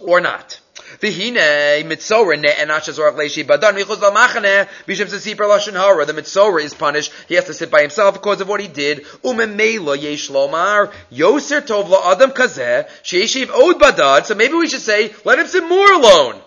or 0.00 0.20
not. 0.20 0.60
V'hine 1.00 1.84
mitzora 1.84 2.36
ne'enach 2.38 2.84
shazorach 2.84 3.16
leishi 3.16 3.44
badan 3.44 3.74
michuz 3.74 3.98
lamachane 3.98 4.68
b'shem 4.86 5.06
sesipar 5.06 5.46
lashon 5.46 5.74
hara. 5.74 6.04
The 6.04 6.12
mitzora 6.12 6.62
is 6.62 6.74
punished. 6.74 7.12
He 7.28 7.34
has 7.34 7.44
to 7.44 7.54
sit 7.54 7.70
by 7.70 7.82
himself 7.82 8.14
because 8.14 8.40
of 8.40 8.48
what 8.48 8.60
he 8.60 8.68
did. 8.68 9.04
Umemela 9.22 10.00
yesh 10.00 10.30
lomar 10.30 10.92
yoser 11.12 11.60
tov 11.60 11.88
la 11.88 12.12
adam 12.12 12.30
kazeh 12.30 12.88
sheishiv 13.02 13.50
od 13.50 13.80
badad. 13.80 14.24
So 14.24 14.34
maybe 14.34 14.54
we 14.54 14.68
should 14.68 14.80
say, 14.80 15.14
let 15.24 15.38
him 15.38 15.46
sit 15.46 15.66
more 15.68 15.92
alone. 15.92 16.40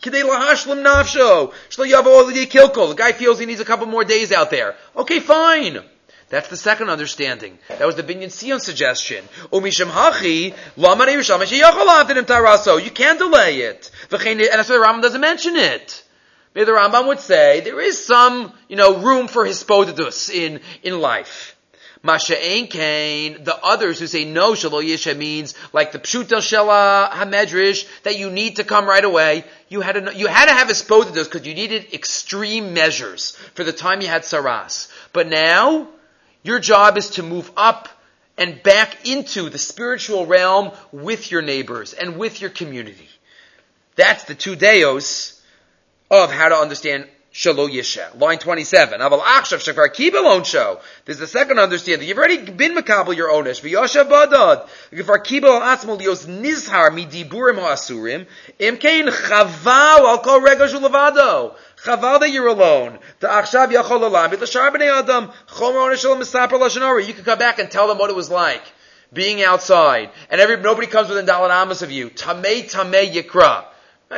Kidei 0.00 0.22
lahashlim 0.22 0.82
nafsho. 0.82 1.52
Shlo 1.68 1.86
yavo 1.90 2.30
kilkol. 2.46 2.90
The 2.90 2.94
guy 2.94 3.12
feels 3.12 3.38
he 3.38 3.46
needs 3.46 3.60
a 3.60 3.64
couple 3.64 3.86
more 3.86 4.04
days 4.04 4.32
out 4.32 4.50
there. 4.50 4.74
Okay, 4.96 5.20
fine. 5.20 5.80
That's 6.30 6.48
the 6.48 6.56
second 6.56 6.90
understanding. 6.90 7.58
That 7.68 7.86
was 7.86 7.96
the 7.96 8.04
Binyan 8.04 8.30
Sion 8.30 8.60
suggestion. 8.60 9.24
Hachi, 9.52 10.54
taraso. 12.24 12.82
You 12.82 12.90
can't 12.90 13.18
delay 13.18 13.58
it. 13.58 13.90
And 14.12 14.40
that's 14.40 14.68
why 14.68 14.78
the 14.78 14.84
Rambam 14.84 15.02
doesn't 15.02 15.20
mention 15.20 15.56
it. 15.56 16.04
Maybe 16.54 16.66
the 16.66 16.72
Rambam 16.72 17.08
would 17.08 17.18
say 17.18 17.60
there 17.60 17.80
is 17.80 18.04
some, 18.04 18.52
you 18.68 18.76
know, 18.76 18.98
room 18.98 19.26
for 19.26 19.44
hispodidus 19.44 20.32
in, 20.32 20.60
in 20.84 21.00
life. 21.00 21.56
Masha 22.02 22.36
Kain, 22.36 23.44
the 23.44 23.56
others 23.62 23.98
who 23.98 24.06
say 24.06 24.24
no, 24.24 24.52
Shalo 24.52 24.82
Yisha 24.82 25.16
means 25.16 25.54
like 25.72 25.92
the 25.92 25.98
Pshutel 25.98 26.38
Shela 26.38 27.10
Hamedrish, 27.10 27.86
that 28.04 28.18
you 28.18 28.30
need 28.30 28.56
to 28.56 28.64
come 28.64 28.86
right 28.86 29.04
away. 29.04 29.44
You 29.68 29.80
had 29.82 29.92
to, 29.96 30.16
you 30.16 30.26
had 30.28 30.46
to 30.46 30.54
have 30.54 30.68
hispodidus 30.68 31.24
because 31.24 31.46
you 31.46 31.54
needed 31.54 31.92
extreme 31.92 32.72
measures 32.72 33.32
for 33.54 33.64
the 33.64 33.72
time 33.72 34.00
you 34.00 34.08
had 34.08 34.22
saras. 34.22 34.90
But 35.12 35.28
now, 35.28 35.88
your 36.42 36.58
job 36.58 36.96
is 36.96 37.10
to 37.10 37.22
move 37.22 37.50
up 37.56 37.88
and 38.38 38.62
back 38.62 39.06
into 39.06 39.50
the 39.50 39.58
spiritual 39.58 40.26
realm 40.26 40.70
with 40.92 41.30
your 41.30 41.42
neighbors 41.42 41.92
and 41.92 42.16
with 42.16 42.40
your 42.40 42.50
community. 42.50 43.08
That's 43.96 44.24
the 44.24 44.34
two 44.34 44.56
deos 44.56 45.42
of 46.10 46.32
how 46.32 46.48
to 46.48 46.56
understand 46.56 47.06
Shalo 47.32 47.70
Yisha. 47.70 48.18
Line 48.18 48.38
27. 48.38 49.00
Aval 49.00 49.20
Achshav 49.20 49.58
Shafar 49.58 49.88
Kibel 49.88 50.44
show. 50.44 50.80
There's 51.04 51.18
the 51.18 51.28
second 51.28 51.60
understanding. 51.60 52.08
You've 52.08 52.18
already 52.18 52.38
been 52.50 52.74
Makabal 52.74 53.16
your 53.16 53.30
ownish. 53.30 53.60
V'yosha 53.60 54.08
Badad. 54.08 54.68
Gifar 54.92 55.24
Kibel 55.24 55.60
Asmal 55.60 56.00
Lios 56.00 56.26
Nizhar 56.26 56.92
Mi 56.92 57.06
Diburim 57.06 57.56
Ha'asurim. 57.56 58.26
Imkein 58.58 59.08
Chaval 59.10 60.00
Al 60.00 60.18
Kol 60.18 60.40
Regash 60.40 60.74
Ulavado. 60.74 61.54
Chaval 61.84 62.20
that 62.20 62.30
you're 62.30 62.46
alone. 62.48 62.98
You 67.06 67.14
can 67.14 67.24
come 67.24 67.38
back 67.38 67.58
and 67.58 67.70
tell 67.70 67.88
them 67.88 67.98
what 67.98 68.10
it 68.10 68.16
was 68.16 68.30
like. 68.30 68.62
Being 69.12 69.42
outside. 69.42 70.10
And 70.30 70.40
every, 70.40 70.56
nobody 70.58 70.86
comes 70.86 71.08
within 71.08 71.26
Dalit 71.26 71.50
Amos 71.50 71.82
of 71.82 71.90
you. 71.90 72.10
Tamei 72.10 72.70
Tamei 72.70 73.10
Yikra. 73.12 73.64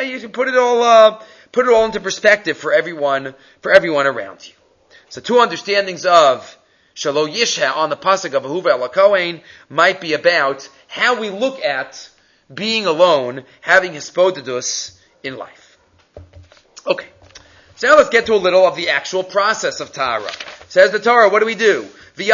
You 0.07 0.21
can 0.21 0.33
put 0.33 0.49
it 0.49 0.57
all, 0.57 0.83
uh, 0.83 1.23
put 1.53 1.67
it 1.67 1.73
all 1.73 1.85
into 1.85 2.01
perspective 2.01 2.59
for 2.59 2.73
everyone, 2.73 3.35
for 3.61 3.73
everyone 3.73 4.07
around 4.07 4.47
you. 4.47 4.55
So 5.09 5.21
two 5.21 5.35
understandings 5.35 6.05
of 6.05 6.59
Shalom 6.95 7.31
Yisha 7.31 7.75
on 7.75 7.91
the 7.91 7.97
pasuk 7.97 8.35
of 8.35 8.43
Ahuva 8.43 8.71
El 8.71 9.41
might 9.71 10.01
be 10.01 10.13
about 10.13 10.69
how 10.89 11.19
we 11.19 11.31
look 11.31 11.65
at 11.65 12.11
being 12.53 12.87
alone, 12.87 13.45
having 13.63 13.93
hispodidus 13.93 14.99
in 15.23 15.37
life. 15.37 15.79
Okay. 16.87 17.12
So 17.83 17.89
now 17.89 17.97
let's 17.97 18.11
get 18.11 18.27
to 18.27 18.35
a 18.35 18.37
little 18.37 18.65
of 18.65 18.77
the 18.77 18.91
actual 18.91 19.25
process 19.25 19.81
of 19.81 19.93
Tara. 19.93 20.31
Says 20.69 20.93
the 20.93 21.01
Torah, 21.01 21.29
what 21.31 21.41
do 21.41 21.47
we 21.47 21.57
do? 21.57 21.89
The 22.15 22.31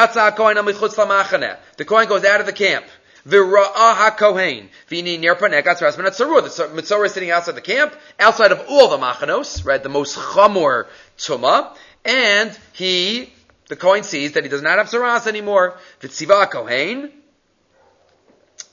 coin 1.87 2.07
goes 2.07 2.25
out 2.27 2.41
of 2.41 2.47
the 2.47 2.53
camp. 2.53 2.85
V'ra'ah 3.27 3.73
ha-kohen. 3.73 4.69
V'ini 4.91 5.19
nir 5.19 5.37
panekas 5.37 5.81
ras 5.81 5.97
The 5.97 6.71
mitzvah 6.75 7.03
is 7.05 7.15
sitting 7.15 7.31
outside 7.31 7.55
the 7.55 7.63
camp, 7.63 7.97
outside 8.21 8.53
of 8.53 8.67
all 8.69 8.91
the 8.91 8.99
machanos, 8.99 9.65
right, 9.65 9.83
the 9.83 9.89
most 9.89 10.19
chamor 10.19 10.87
tuma, 11.17 11.75
and 12.05 12.55
he, 12.75 13.33
the 13.69 13.77
Kohen 13.77 14.03
sees 14.03 14.33
that 14.33 14.43
he 14.43 14.51
does 14.51 14.61
not 14.61 14.77
have 14.77 14.91
saras 14.91 15.27
anymore. 15.27 15.79
V'tziva 16.03 16.51
kohen. 16.51 17.11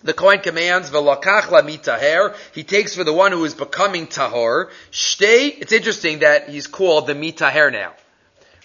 The 0.06 0.14
Kohen 0.14 0.40
commands 0.40 0.92
v'lakach 0.92 1.50
la 1.50 1.64
mitaher. 1.64 2.36
He 2.54 2.64
takes 2.64 2.96
for 2.96 3.04
the 3.04 3.12
one 3.12 3.32
who 3.32 3.44
is 3.44 3.56
becoming 3.56 4.06
tahor. 4.06 4.70
Shtei. 4.92 5.60
It's 5.60 5.72
interesting 5.72 6.20
that 6.20 6.48
he's 6.48 6.68
called 6.68 7.08
the 7.08 7.16
mitaher 7.16 7.72
now. 7.72 7.92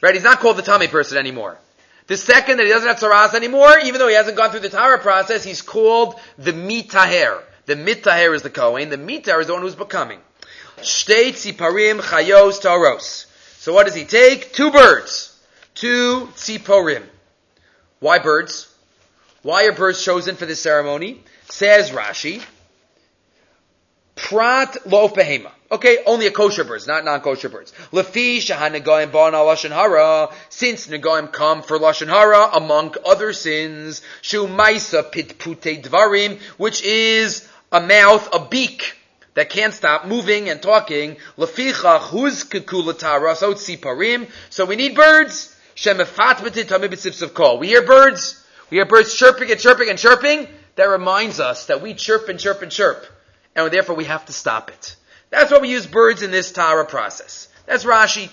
Right? 0.02 0.14
He's 0.14 0.22
not 0.22 0.40
called 0.40 0.58
the 0.58 0.62
tummy 0.62 0.86
person 0.86 1.16
anymore. 1.16 1.58
The 2.08 2.18
second 2.18 2.58
that 2.58 2.64
he 2.64 2.68
doesn't 2.68 2.86
have 2.86 2.98
saras 2.98 3.32
anymore, 3.32 3.78
even 3.84 4.00
though 4.00 4.08
he 4.08 4.14
hasn't 4.14 4.36
gone 4.36 4.50
through 4.50 4.60
the 4.60 4.68
Tara 4.68 4.98
process, 4.98 5.42
he's 5.42 5.62
called 5.62 6.20
the 6.36 6.52
mitaher. 6.52 7.42
The 7.64 7.74
mitaher 7.74 8.34
is 8.34 8.42
the 8.42 8.50
Kohen. 8.50 8.90
The 8.90 8.98
mitar 8.98 9.40
is 9.40 9.46
the 9.46 9.54
one 9.54 9.62
who's 9.62 9.74
becoming. 9.74 10.20
Tziparim 10.76 12.00
chayos 12.00 12.60
taros. 12.60 13.26
So 13.60 13.72
what 13.72 13.86
does 13.86 13.94
he 13.94 14.04
take? 14.04 14.52
Two 14.52 14.70
birds. 14.70 15.40
Two 15.74 16.26
tziporim. 16.34 17.04
Why 18.00 18.18
birds? 18.18 18.69
Why 19.42 19.64
are 19.66 19.72
birds 19.72 20.04
chosen 20.04 20.36
for 20.36 20.46
this 20.46 20.60
ceremony? 20.60 21.22
Says 21.48 21.90
Rashi. 21.90 22.42
Prat 24.14 24.86
lo 24.86 25.08
behema. 25.08 25.50
Okay, 25.72 25.98
only 26.04 26.26
a 26.26 26.30
kosher 26.30 26.64
birds, 26.64 26.86
not 26.86 27.04
non-kosher 27.04 27.48
birds. 27.48 27.72
Lefi 27.92 28.38
shahan 28.38 28.74
negoim 28.74 29.12
bon 29.12 29.32
lashon 29.32 29.70
hara. 29.70 30.28
Since 30.48 30.88
negoim 30.88 31.32
come 31.32 31.62
for 31.62 31.78
lashon 31.78 32.08
hara, 32.08 32.50
among 32.54 32.96
other 33.06 33.32
sins, 33.32 34.02
shu 34.20 34.46
maisa 34.46 35.10
pit 35.10 35.38
pute 35.38 35.82
dvarim, 35.82 36.40
which 36.58 36.82
is 36.82 37.48
a 37.72 37.80
mouth, 37.80 38.28
a 38.34 38.44
beak 38.44 38.96
that 39.34 39.48
can't 39.48 39.72
stop 39.72 40.06
moving 40.06 40.50
and 40.50 40.60
talking. 40.60 41.16
Lefichach 41.38 42.00
huz 42.00 42.44
kekulatara 42.44 43.36
so 43.36 43.54
parim. 43.54 44.28
So 44.50 44.66
we 44.66 44.76
need 44.76 44.94
birds. 44.94 45.56
Shemefat 45.76 47.22
of 47.22 47.34
kol. 47.34 47.58
We 47.58 47.68
hear 47.68 47.86
birds. 47.86 48.44
We 48.70 48.76
hear 48.76 48.86
birds 48.86 49.14
chirping 49.14 49.50
and 49.50 49.60
chirping 49.60 49.90
and 49.90 49.98
chirping. 49.98 50.48
That 50.76 50.84
reminds 50.84 51.40
us 51.40 51.66
that 51.66 51.82
we 51.82 51.94
chirp 51.94 52.28
and 52.28 52.38
chirp 52.38 52.62
and 52.62 52.70
chirp 52.70 53.06
and 53.54 53.72
therefore 53.72 53.96
we 53.96 54.04
have 54.04 54.26
to 54.26 54.32
stop 54.32 54.70
it. 54.70 54.96
That's 55.30 55.50
why 55.50 55.58
we 55.58 55.70
use 55.70 55.86
birds 55.86 56.22
in 56.22 56.30
this 56.30 56.52
Tara 56.52 56.84
process. 56.84 57.48
That's 57.66 57.84
Rashi. 57.84 58.30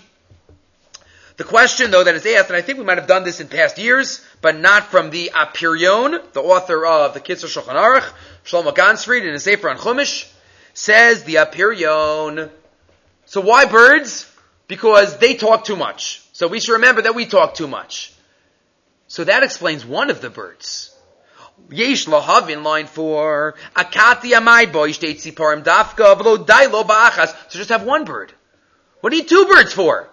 The 1.38 1.44
question, 1.44 1.92
though, 1.92 2.04
that 2.04 2.16
is 2.16 2.26
asked, 2.26 2.50
and 2.50 2.58
I 2.58 2.62
think 2.62 2.80
we 2.80 2.86
might 2.86 2.98
have 2.98 3.08
done 3.08 3.24
this 3.24 3.40
in 3.40 3.48
past 3.48 3.78
years, 3.78 4.26
but 4.42 4.58
not 4.58 4.86
from 4.86 5.12
the 5.12 5.30
Apirion, 5.36 6.34
the 6.34 6.42
author 6.42 6.84
of 6.84 7.14
the 7.14 7.20
Kitzur 7.20 7.46
Shulchan 7.46 7.76
Aruch, 7.76 8.12
Shlomo 8.44 8.74
Ganzfried, 8.74 9.22
in 9.22 9.34
his 9.34 9.44
Sefer 9.44 9.70
on 9.70 9.78
Chumash, 9.78 10.32
says 10.74 11.24
the 11.26 11.36
Apirion. 11.36 12.50
So 13.26 13.42
why 13.42 13.66
birds? 13.66 14.32
Because 14.68 15.20
they 15.20 15.36
talk 15.36 15.64
too 15.64 15.76
much. 15.76 16.24
So 16.34 16.48
we 16.48 16.60
should 16.60 16.74
remember 16.74 17.04
that 17.04 17.14
we 17.14 17.28
talk 17.28 17.54
too 17.54 17.68
much. 17.68 18.14
So 19.08 19.24
that 19.24 19.44
explains 19.44 19.86
one 19.86 20.10
of 20.10 20.22
the 20.22 20.30
birds. 20.30 20.94
Yesh 21.70 22.06
lahav 22.06 22.50
in 22.50 22.64
line 22.64 22.88
four. 22.88 23.56
Akati 23.76 24.32
amai 24.34 24.72
boy 24.72 24.92
state 24.92 25.18
siparim 25.18 25.64
dafka 25.64 26.18
v'lo 26.18 26.46
dailo 26.46 26.84
ba'achas. 26.86 27.34
So 27.50 27.58
just 27.58 27.70
have 27.70 27.84
one 27.84 28.06
bird. 28.06 28.34
What 29.02 29.12
do 29.12 29.16
you 29.16 29.24
need 29.24 29.30
two 29.30 29.46
birds 29.46 29.74
for? 29.74 30.10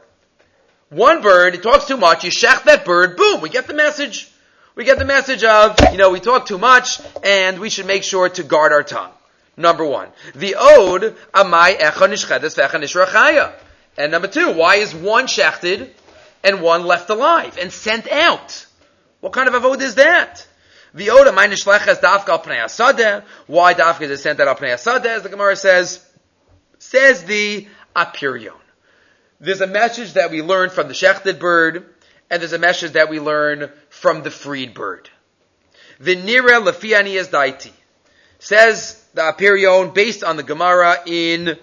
One 0.91 1.23
bird, 1.23 1.55
it 1.55 1.63
talks 1.63 1.87
too 1.87 1.97
much, 1.97 2.25
you 2.25 2.31
shech 2.31 2.65
that 2.65 2.85
bird, 2.85 3.17
boom, 3.17 3.41
we 3.41 3.49
get 3.49 3.67
the 3.67 3.75
message. 3.75 4.31
We 4.77 4.85
get 4.85 4.99
the 4.99 5.05
message 5.05 5.43
of, 5.43 5.77
you 5.91 5.99
know, 5.99 6.11
we 6.11 6.21
talk 6.21 6.47
too 6.47 6.59
much, 6.59 7.01
and 7.25 7.59
we 7.59 7.71
should 7.71 7.87
make 7.87 8.03
sure 8.03 8.29
to 8.29 8.43
guard 8.43 8.73
our 8.73 8.83
tongue. 8.83 9.11
Number 9.57 9.85
one. 9.85 10.09
The 10.35 10.57
ode, 10.59 11.17
amai 11.33 11.79
echa 11.79 12.09
nishchedes 12.09 12.57
v'echa 12.57 12.81
nishrachaya. 12.81 13.53
And 13.97 14.13
number 14.13 14.29
two, 14.29 14.53
why 14.53 14.77
is 14.77 14.95
one 14.95 15.27
shechted 15.27 15.91
and 16.43 16.61
one 16.61 16.85
left 16.85 17.09
alive 17.11 17.57
and 17.59 17.73
sent 17.73 18.11
out? 18.11 18.67
What 19.25 19.33
kind 19.33 19.49
of 19.49 19.55
avod 19.55 19.81
is 19.81 19.95
that? 19.95 20.47
The 20.93 21.09
Oda 21.09 21.33
minus 21.33 21.65
shleches 21.65 21.99
dafka 21.99 22.29
al 22.29 22.43
pnei 22.43 22.63
asadeh. 22.63 23.25
Why 23.47 23.73
dafka 23.73 24.03
is 24.03 24.21
sent 24.21 24.39
out 24.39 24.49
al 24.49 24.55
pnei 24.55 24.75
asadeh? 24.75 25.07
As 25.07 25.23
the 25.23 25.31
Gemara 25.31 25.57
says, 25.57 26.05
says 26.79 27.25
the 27.25 27.67
apirion. 27.97 28.61
There's 29.41 29.63
a 29.63 29.67
message 29.67 30.13
that 30.13 30.31
we 30.31 30.43
learn 30.43 30.69
from 30.69 30.89
the 30.89 30.93
shechted 30.93 31.39
bird, 31.39 31.87
and 32.29 32.43
there's 32.43 32.53
a 32.53 32.59
message 32.59 32.93
that 32.93 33.09
we 33.09 33.19
learn 33.19 33.71
from 33.89 34.23
the 34.25 34.31
freed 34.31 34.75
bird. 34.75 35.09
The 36.01 36.17
nira 36.17 36.63
lefiani 36.63 37.19
is 37.19 37.29
daiti. 37.29 37.73
Says 38.41 39.03
the 39.15 39.23
apirion 39.23 39.95
based 39.95 40.23
on 40.23 40.37
the 40.37 40.43
Gemara 40.43 40.99
in 41.07 41.59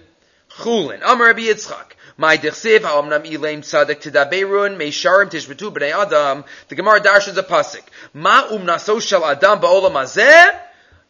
Chulin. 0.50 1.00
Amar 1.04 1.28
Rabbi 1.28 1.42
Yitzchak. 1.42 1.92
My 2.16 2.36
dechsiv 2.36 2.82
ha'omnam 2.82 3.24
ilaim 3.24 3.60
tzadik 3.60 4.02
tidaberun 4.02 4.76
meisharim 4.76 5.30
tishbetu 5.30 5.72
b'nei 5.72 5.92
adam. 5.92 6.44
The 6.68 6.74
Gemara 6.74 7.00
darshans 7.00 7.38
a 7.38 7.42
pasuk. 7.42 7.82
Ma 8.12 8.48
umnaso 8.48 9.00
shel 9.00 9.24
adam 9.24 9.60
ba'olam 9.60 9.92
hazeh 9.92 10.60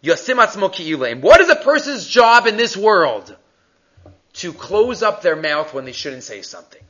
yosim 0.02 0.44
atzmo 0.44 0.72
ki'ilaim. 0.72 1.20
What 1.20 1.40
is 1.40 1.48
a 1.48 1.56
person's 1.56 2.06
job 2.06 2.46
in 2.46 2.56
this 2.56 2.76
world? 2.76 3.36
To 4.34 4.52
close 4.52 5.02
up 5.02 5.22
their 5.22 5.36
mouth 5.36 5.74
when 5.74 5.84
they 5.84 5.92
shouldn't 5.92 6.22
say 6.22 6.42
something. 6.42 6.82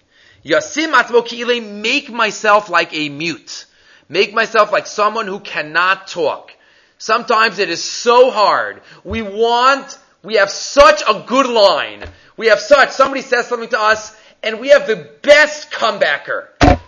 Yasim 0.44 0.92
atzmo 0.92 1.26
ki'ilaim, 1.26 1.80
make 1.80 2.10
myself 2.10 2.68
like 2.68 2.94
a 2.94 3.08
mute. 3.08 3.66
Make 4.08 4.34
myself 4.34 4.72
like 4.72 4.86
someone 4.86 5.26
who 5.26 5.40
cannot 5.40 6.06
talk. 6.06 6.52
Sometimes 6.98 7.58
it 7.58 7.70
is 7.70 7.82
so 7.82 8.30
hard. 8.30 8.82
We 9.04 9.22
want 9.22 9.98
We 10.22 10.34
have 10.36 10.50
such 10.50 11.02
a 11.08 11.24
good 11.26 11.46
line. 11.46 12.04
We 12.36 12.48
have 12.48 12.60
such, 12.60 12.90
somebody 12.90 13.22
says 13.22 13.46
something 13.48 13.68
to 13.70 13.80
us, 13.80 14.16
and 14.42 14.60
we 14.60 14.68
have 14.68 14.86
the 14.86 15.10
best 15.22 15.70
comebacker. 15.70 16.48
And 16.60 16.78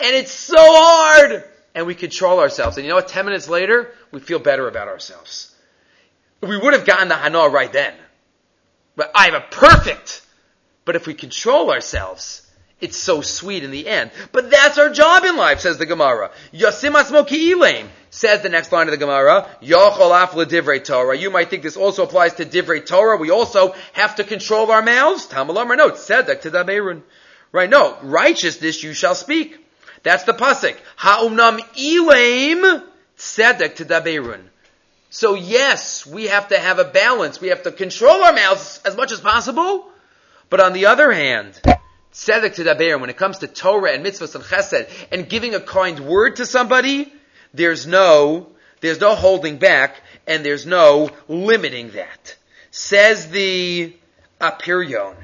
it's 0.00 0.32
so 0.32 0.56
hard! 0.58 1.44
And 1.74 1.86
we 1.86 1.94
control 1.94 2.40
ourselves. 2.40 2.76
And 2.76 2.84
you 2.84 2.90
know 2.90 2.96
what? 2.96 3.08
Ten 3.08 3.26
minutes 3.26 3.48
later, 3.48 3.92
we 4.10 4.20
feel 4.20 4.38
better 4.38 4.66
about 4.66 4.88
ourselves. 4.88 5.54
We 6.40 6.56
would 6.56 6.72
have 6.72 6.86
gotten 6.86 7.08
the 7.08 7.16
Hana 7.16 7.48
right 7.48 7.72
then. 7.72 7.94
But 8.96 9.12
I 9.14 9.26
have 9.26 9.34
a 9.34 9.46
perfect. 9.50 10.22
But 10.84 10.96
if 10.96 11.06
we 11.06 11.14
control 11.14 11.70
ourselves, 11.70 12.49
it's 12.80 12.96
so 12.96 13.20
sweet 13.20 13.62
in 13.62 13.70
the 13.70 13.86
end. 13.86 14.10
But 14.32 14.50
that's 14.50 14.78
our 14.78 14.90
job 14.90 15.24
in 15.24 15.36
life, 15.36 15.60
says 15.60 15.78
the 15.78 15.86
Gemara. 15.86 16.30
Yasim 16.52 16.92
asmoki 16.92 17.52
ilaim, 17.52 17.86
says 18.10 18.42
the 18.42 18.48
next 18.48 18.72
line 18.72 18.86
of 18.86 18.92
the 18.92 18.96
Gemara. 18.96 19.48
Yochol 19.62 20.22
af 20.22 20.30
divrei 20.48 20.82
Torah. 20.82 21.16
You 21.16 21.30
might 21.30 21.50
think 21.50 21.62
this 21.62 21.76
also 21.76 22.04
applies 22.04 22.34
to 22.34 22.44
divrei 22.44 22.84
Torah. 22.84 23.16
We 23.16 23.30
also 23.30 23.74
have 23.92 24.16
to 24.16 24.24
control 24.24 24.70
our 24.70 24.82
mouths. 24.82 25.26
Tamalamar, 25.26 25.76
no, 25.76 25.90
tzedek 25.90 26.42
tedaberun. 26.42 27.02
Right, 27.52 27.68
no, 27.68 27.98
righteousness 28.02 28.82
you 28.82 28.94
shall 28.94 29.14
speak. 29.14 29.58
That's 30.02 30.24
the 30.24 30.32
pasuk. 30.32 30.76
Ha'umnam 30.96 31.60
ilaim 31.76 32.84
tzedek 33.18 33.76
tedaberun. 33.76 34.40
So 35.10 35.34
yes, 35.34 36.06
we 36.06 36.28
have 36.28 36.48
to 36.48 36.58
have 36.58 36.78
a 36.78 36.84
balance. 36.84 37.40
We 37.40 37.48
have 37.48 37.64
to 37.64 37.72
control 37.72 38.22
our 38.22 38.32
mouths 38.32 38.80
as 38.84 38.96
much 38.96 39.12
as 39.12 39.20
possible. 39.20 39.86
But 40.48 40.60
on 40.60 40.72
the 40.72 40.86
other 40.86 41.10
hand, 41.12 41.60
tzedek 42.12 42.54
to 42.54 42.64
daber, 42.64 43.00
when 43.00 43.10
it 43.10 43.16
comes 43.16 43.38
to 43.38 43.46
Torah 43.46 43.92
and 43.92 44.04
mitzvahs 44.04 44.34
and 44.34 44.44
chesed, 44.44 44.88
and 45.10 45.28
giving 45.28 45.54
a 45.54 45.60
kind 45.60 46.00
word 46.00 46.36
to 46.36 46.46
somebody, 46.46 47.12
there's 47.54 47.86
no, 47.86 48.48
there's 48.80 49.00
no 49.00 49.14
holding 49.14 49.58
back, 49.58 49.96
and 50.26 50.44
there's 50.44 50.66
no 50.66 51.10
limiting 51.28 51.90
that. 51.92 52.36
Says 52.70 53.30
the 53.30 53.94
Apirion. 54.40 55.16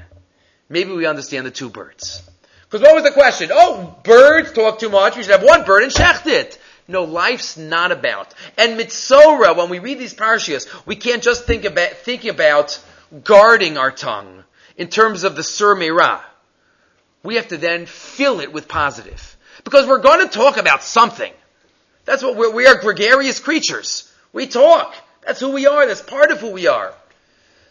Maybe 0.69 0.91
we 0.91 1.05
understand 1.05 1.45
the 1.45 1.51
two 1.51 1.69
birds. 1.69 2.21
Because 2.63 2.81
what 2.81 2.95
was 2.95 3.03
the 3.03 3.11
question? 3.11 3.49
Oh, 3.53 3.95
birds 4.03 4.51
talk 4.51 4.79
too 4.79 4.89
much. 4.89 5.15
We 5.15 5.23
should 5.23 5.31
have 5.31 5.43
one 5.43 5.63
bird 5.63 5.83
and 5.83 5.91
shecht 5.91 6.27
it. 6.27 6.59
No, 6.89 7.03
life's 7.03 7.57
not 7.57 7.91
about. 7.91 8.33
And 8.57 8.77
mitzora, 8.77 9.55
when 9.55 9.69
we 9.69 9.79
read 9.79 9.99
these 9.99 10.13
parashiyas, 10.13 10.85
we 10.85 10.95
can't 10.95 11.23
just 11.23 11.45
think 11.45 11.63
about, 11.63 11.91
think 11.91 12.25
about 12.25 12.79
guarding 13.23 13.77
our 13.77 13.91
tongue 13.91 14.43
in 14.77 14.89
terms 14.89 15.23
of 15.23 15.35
the 15.35 15.43
sur 15.43 15.75
meirah 15.75 16.21
we 17.27 17.35
have 17.35 17.49
to 17.49 17.57
then 17.57 17.85
fill 17.85 18.39
it 18.39 18.53
with 18.53 18.69
positive. 18.69 19.35
Because 19.65 19.85
we're 19.85 19.99
going 19.99 20.25
to 20.25 20.33
talk 20.33 20.55
about 20.55 20.81
something. 20.81 21.33
That's 22.05 22.23
what 22.23 22.37
we're, 22.37 22.53
we 22.53 22.67
are 22.67 22.75
gregarious 22.75 23.41
creatures. 23.41 24.09
We 24.31 24.47
talk. 24.47 24.95
That's 25.25 25.41
who 25.41 25.51
we 25.51 25.67
are. 25.67 25.85
That's 25.85 26.01
part 26.01 26.31
of 26.31 26.39
who 26.39 26.51
we 26.51 26.67
are. 26.67 26.93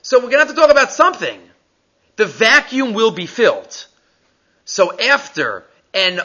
So 0.02 0.18
we're 0.18 0.28
going 0.28 0.42
to 0.42 0.46
have 0.46 0.54
to 0.54 0.54
talk 0.54 0.70
about 0.70 0.92
something. 0.92 1.40
The 2.16 2.26
vacuum 2.26 2.92
will 2.92 3.12
be 3.12 3.24
filled. 3.24 3.86
So 4.66 4.94
after 5.00 5.64
and 5.94 6.20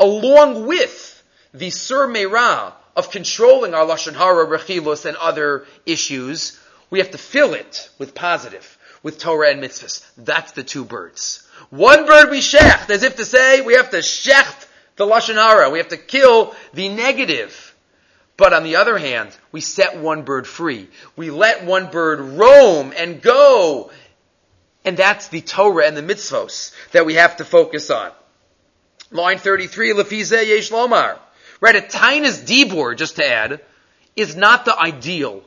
along 0.00 0.66
with 0.66 1.22
the 1.54 1.70
Sur 1.70 2.08
Meirah 2.08 2.72
of 2.96 3.12
controlling 3.12 3.72
our 3.72 3.86
Lashon 3.86 4.14
Hara, 4.14 4.46
Rechilus, 4.46 5.06
and 5.06 5.16
other 5.18 5.64
issues, 5.86 6.58
we 6.90 6.98
have 6.98 7.12
to 7.12 7.18
fill 7.18 7.54
it 7.54 7.88
with 8.00 8.16
positive, 8.16 8.76
with 9.04 9.20
Torah 9.20 9.52
and 9.52 9.62
mitzvahs. 9.62 10.04
That's 10.16 10.50
the 10.52 10.64
two 10.64 10.84
birds. 10.84 11.45
One 11.70 12.06
bird 12.06 12.30
we 12.30 12.38
shecht, 12.38 12.90
as 12.90 13.02
if 13.02 13.16
to 13.16 13.24
say 13.24 13.60
we 13.60 13.74
have 13.74 13.90
to 13.90 13.98
shecht 13.98 14.66
the 14.96 15.06
Lashon 15.06 15.34
Hara. 15.34 15.70
We 15.70 15.78
have 15.78 15.88
to 15.88 15.96
kill 15.96 16.54
the 16.72 16.88
negative. 16.88 17.74
But 18.36 18.52
on 18.52 18.64
the 18.64 18.76
other 18.76 18.98
hand, 18.98 19.30
we 19.50 19.60
set 19.60 19.98
one 19.98 20.22
bird 20.22 20.46
free. 20.46 20.88
We 21.16 21.30
let 21.30 21.64
one 21.64 21.90
bird 21.90 22.20
roam 22.20 22.92
and 22.96 23.22
go. 23.22 23.90
And 24.84 24.96
that's 24.96 25.28
the 25.28 25.40
Torah 25.40 25.86
and 25.86 25.96
the 25.96 26.02
mitzvos 26.02 26.72
that 26.92 27.06
we 27.06 27.14
have 27.14 27.38
to 27.38 27.44
focus 27.44 27.90
on. 27.90 28.12
Line 29.10 29.38
33, 29.38 29.94
Lefize 29.94 30.46
Yesh 30.46 30.70
Lomar. 30.70 31.18
Right, 31.60 31.76
a 31.76 31.80
tinus 31.80 32.42
dibur, 32.42 32.96
just 32.96 33.16
to 33.16 33.26
add, 33.26 33.60
is 34.14 34.36
not 34.36 34.64
the 34.64 34.78
ideal. 34.78 35.42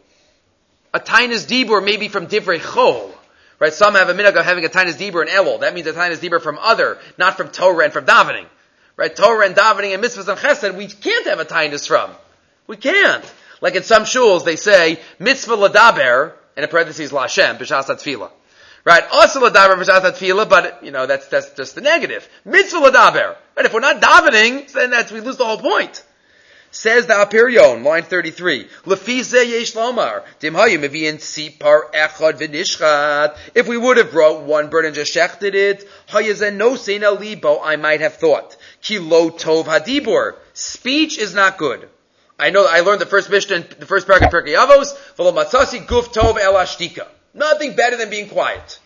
A 0.94 1.00
tinus 1.00 1.46
dibur 1.46 1.84
may 1.84 1.98
be 1.98 2.08
from 2.08 2.28
divrei 2.28 2.60
chol. 2.60 3.12
Right? 3.60 3.74
Some 3.74 3.96
have 3.96 4.08
a 4.08 4.14
minhag 4.14 4.36
of 4.36 4.46
having 4.46 4.64
a 4.64 4.70
tinus 4.70 4.94
dibur 4.94 5.22
and 5.22 5.30
elul. 5.30 5.60
That 5.62 5.74
means 5.74 5.86
a 5.88 5.94
tinus 5.94 6.20
dibur 6.20 6.42
from 6.42 6.58
other, 6.60 6.98
not 7.18 7.36
from 7.36 7.50
Torah 7.50 7.84
and 7.84 7.94
from 7.94 8.06
davening. 8.06 8.46
Right? 8.96 9.14
Torah 9.14 9.46
and 9.46 9.56
davening 9.56 9.94
and 9.94 10.04
mitzvahs 10.04 10.30
and 10.30 10.38
chesed, 10.38 10.76
we 10.76 10.88
can't 10.88 11.28
have 11.28 11.40
a 11.40 11.46
tinus 11.46 11.86
from. 11.86 12.12
We 12.68 12.78
can't. 12.78 13.26
Like 13.62 13.76
in 13.76 13.84
some 13.84 14.04
shuls, 14.04 14.46
they 14.46 14.56
say, 14.56 15.00
mitzvah 15.20 15.58
ladaber, 15.58 16.34
and 16.56 16.64
in 16.64 16.70
parentheses, 16.70 17.12
lashem, 17.12 17.58
b'shas 17.58 17.86
tefillah. 17.86 18.32
Right? 18.86 19.04
Also 19.12 19.42
ladaber 19.42 19.76
b'shas 19.76 20.02
tefillah, 20.02 20.50
but, 20.50 20.84
you 20.84 20.92
know, 20.92 21.06
that's, 21.06 21.28
that's 21.28 21.52
just 21.52 21.76
the 21.76 21.82
negative. 21.82 22.28
Mitzvah 22.46 22.80
ladaber. 22.80 23.36
Right? 23.58 23.66
If 23.66 23.74
we're 23.74 23.82
not 23.82 24.02
davening, 24.02 24.72
then 24.72 24.92
that's, 24.92 25.12
we 25.12 25.20
lose 25.20 25.36
the 25.36 25.46
whole 25.46 25.60
point. 25.60 26.04
Says 26.72 27.08
the 27.08 27.14
Apirion, 27.14 27.84
line 27.84 28.04
33, 28.04 28.66
Lefize 28.86 29.34
yesh 29.34 29.74
lomar, 29.74 30.24
dimhayu 30.40 30.78
mevi'in 30.78 31.18
sipar 31.18 31.92
echad 31.92 32.38
v'nishchat. 32.38 33.38
If 33.56 33.68
we 33.68 33.76
would 33.76 33.98
have 33.98 34.12
brought 34.12 34.44
one 34.44 34.70
bird 34.70 34.86
and 34.86 34.94
just 34.94 35.16
shechted 35.16 35.56
it, 35.56 35.90
libo, 36.14 37.60
I 37.62 37.76
might 37.76 38.02
have 38.02 38.16
thought. 38.16 38.56
Ki 38.82 39.00
lo 39.00 39.32
tov 39.32 39.66
hadibur. 39.66 40.36
Speech 40.54 41.18
is 41.18 41.34
not 41.34 41.58
good. 41.58 41.90
I 42.38 42.52
know, 42.52 42.68
I 42.70 42.82
learned 42.82 43.02
the 43.02 43.08
first 43.08 43.32
Mishnah, 43.32 43.66
the 43.80 43.88
first 43.88 44.06
paragraph 44.06 44.32
of 44.32 44.44
Pirkei 44.44 44.56
Avos, 44.56 44.96
v'lo 45.18 45.34
matzasi 45.34 45.88
guf 45.88 46.14
tov 46.14 46.38
el 46.40 46.54
ashtika. 46.54 47.08
Nothing 47.34 47.76
better 47.76 47.98
than 47.98 48.12
being 48.12 48.30
quiet. 48.30 48.80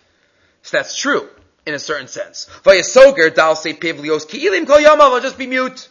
So 0.62 0.78
that's 0.78 0.96
true, 0.98 1.28
in 1.66 1.74
a 1.74 1.80
certain 1.80 2.08
sense. 2.08 2.48
Vayasoger 2.64 3.36
dal 3.36 3.58
se 3.58 3.74
pivlios 3.74 4.26
ki 4.26 4.48
ilim 4.48 4.66
kol 4.66 4.80
yama, 4.80 5.04
I'll 5.04 5.20
just 5.20 5.38
be 5.38 5.48
mute. 5.48 5.90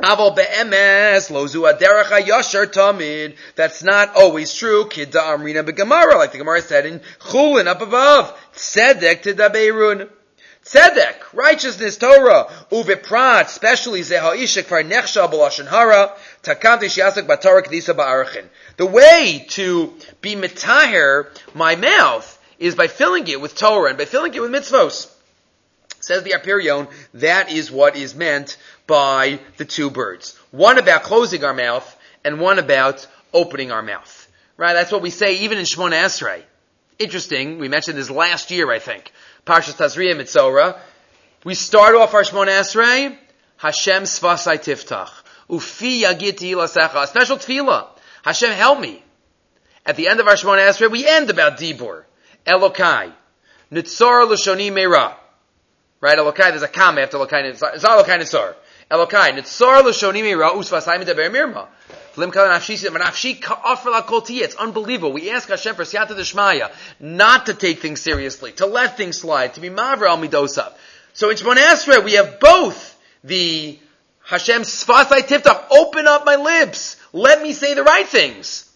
Be'emes 0.00 1.28
tamid. 2.70 3.36
That's 3.56 3.82
not 3.82 4.14
always 4.14 4.54
true. 4.54 4.84
Kidda 4.84 5.12
amrina 5.12 5.66
be'gemara, 5.66 6.14
like 6.16 6.32
the 6.32 6.38
Gemara 6.38 6.62
said 6.62 6.86
in 6.86 7.00
Chulin 7.20 7.66
up 7.66 7.82
above. 7.82 8.32
Tzedek 8.54 9.22
to 9.22 9.34
beirun. 9.34 10.08
Tzedek, 10.64 11.32
righteousness, 11.32 11.96
Torah, 11.96 12.46
uviprat, 12.70 13.46
especially 13.46 14.02
zeha 14.02 14.36
ishik 14.36 14.66
for 14.66 14.82
nechsha 14.84 15.30
b'lashon 15.30 15.66
hara, 15.66 16.12
takanti 16.42 16.88
shiasik 16.90 17.26
b'torah 17.26 17.62
kedisa 17.62 17.94
ba'arachin. 17.94 18.44
The 18.76 18.86
way 18.86 19.46
to 19.50 19.94
be 20.20 20.36
mitaher 20.36 21.26
my 21.54 21.74
mouth 21.74 22.38
is 22.58 22.74
by 22.74 22.86
filling 22.86 23.26
it 23.28 23.40
with 23.40 23.56
Torah 23.56 23.88
and 23.88 23.98
by 23.98 24.04
filling 24.04 24.34
it 24.34 24.40
with 24.40 24.50
mitzvos. 24.50 25.10
Says 26.08 26.22
the 26.22 26.30
Apirion, 26.30 26.88
that 27.12 27.52
is 27.52 27.70
what 27.70 27.94
is 27.94 28.14
meant 28.14 28.56
by 28.86 29.40
the 29.58 29.66
two 29.66 29.90
birds. 29.90 30.38
One 30.52 30.78
about 30.78 31.02
closing 31.02 31.44
our 31.44 31.52
mouth 31.52 31.84
and 32.24 32.40
one 32.40 32.58
about 32.58 33.06
opening 33.34 33.70
our 33.72 33.82
mouth. 33.82 34.26
Right? 34.56 34.72
That's 34.72 34.90
what 34.90 35.02
we 35.02 35.10
say 35.10 35.40
even 35.40 35.58
in 35.58 35.66
Shemona 35.66 36.02
Esrei. 36.02 36.40
Interesting. 36.98 37.58
We 37.58 37.68
mentioned 37.68 37.98
this 37.98 38.08
last 38.08 38.50
year, 38.50 38.72
I 38.72 38.78
think. 38.78 39.12
Parshas 39.44 39.76
Tazria 39.76 40.14
Mitzora. 40.14 40.78
We 41.44 41.52
start 41.52 41.94
off 41.94 42.14
our 42.14 42.22
Shemona 42.22 42.58
Esrei. 42.58 43.14
Hashem 43.58 44.04
svasai 44.04 44.56
tiftach. 44.64 45.10
Ufi 45.50 46.04
yagiti. 46.04 46.56
A 46.56 47.06
special 47.06 47.36
tefillah. 47.36 47.86
Hashem 48.24 48.52
help 48.52 48.80
me. 48.80 49.02
At 49.84 49.96
the 49.96 50.08
end 50.08 50.20
of 50.20 50.26
our 50.26 50.36
Shemona 50.36 50.70
Esrei, 50.70 50.90
we 50.90 51.06
end 51.06 51.28
about 51.28 51.58
Dibur. 51.58 52.04
Elokai. 52.46 53.12
Nitzor 53.70 54.26
l'shoni 54.26 54.72
meira. 54.72 55.14
Right? 56.00 56.16
Elokai, 56.16 56.50
there's 56.50 56.62
a 56.62 56.68
comma 56.68 57.00
after 57.00 57.18
Elokai. 57.18 57.44
It's 57.44 57.60
not 57.60 57.74
Elokai 57.74 58.20
Nitzor. 58.20 58.54
Elokai, 58.90 59.36
Nitzor 59.36 59.82
l'shonimi 59.84 60.36
ra'us 60.36 60.70
v'asayim 60.70 61.04
deber 61.04 61.28
mirma. 61.28 61.66
Lim 62.16 62.30
kala 62.30 62.54
nafshi 62.54 62.88
v'nafshi 62.88 63.40
ka'afar 63.40 63.90
la 63.90 64.22
It's 64.28 64.54
unbelievable. 64.54 65.12
We 65.12 65.30
ask 65.30 65.48
Hashem 65.48 65.74
for 65.74 65.82
siyata 65.82 66.16
d'shmaya, 66.16 66.70
not 67.00 67.46
to 67.46 67.54
take 67.54 67.80
things 67.80 68.00
seriously, 68.00 68.52
to 68.52 68.66
let 68.66 68.96
things 68.96 69.18
slide, 69.18 69.54
to 69.54 69.60
be 69.60 69.70
mavra 69.70 70.08
al 70.08 70.18
midosav. 70.18 70.72
So 71.14 71.30
in 71.30 71.36
Shemon 71.36 71.56
Esrei, 71.56 72.04
we 72.04 72.12
have 72.12 72.38
both 72.38 72.96
the 73.24 73.78
Hashem 74.24 74.62
svasai 74.62 75.26
tiftach, 75.26 75.64
open 75.70 76.06
up 76.06 76.24
my 76.24 76.36
lips, 76.36 76.96
let 77.12 77.42
me 77.42 77.52
say 77.52 77.74
the 77.74 77.82
right 77.82 78.06
things, 78.06 78.70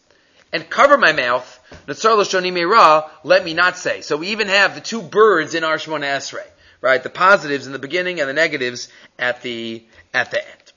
and 0.52 0.68
cover 0.68 0.98
my 0.98 1.12
mouth, 1.12 1.60
Nitzor 1.86 2.16
l'shonimi 2.16 2.68
ra, 2.68 3.08
let 3.22 3.44
me 3.44 3.54
not 3.54 3.78
say. 3.78 4.00
So 4.00 4.16
we 4.16 4.28
even 4.28 4.48
have 4.48 4.74
the 4.74 4.80
two 4.80 5.02
birds 5.02 5.54
in 5.54 5.62
our 5.62 5.76
Shemon 5.76 6.00
Esrei 6.00 6.46
right? 6.82 7.02
The 7.02 7.08
positives 7.08 7.66
in 7.66 7.72
the 7.72 7.78
beginning 7.78 8.20
and 8.20 8.28
the 8.28 8.34
negatives 8.34 8.88
at 9.18 9.40
the 9.40 9.82
at 10.12 10.30
the 10.30 10.38
end. 10.38 10.72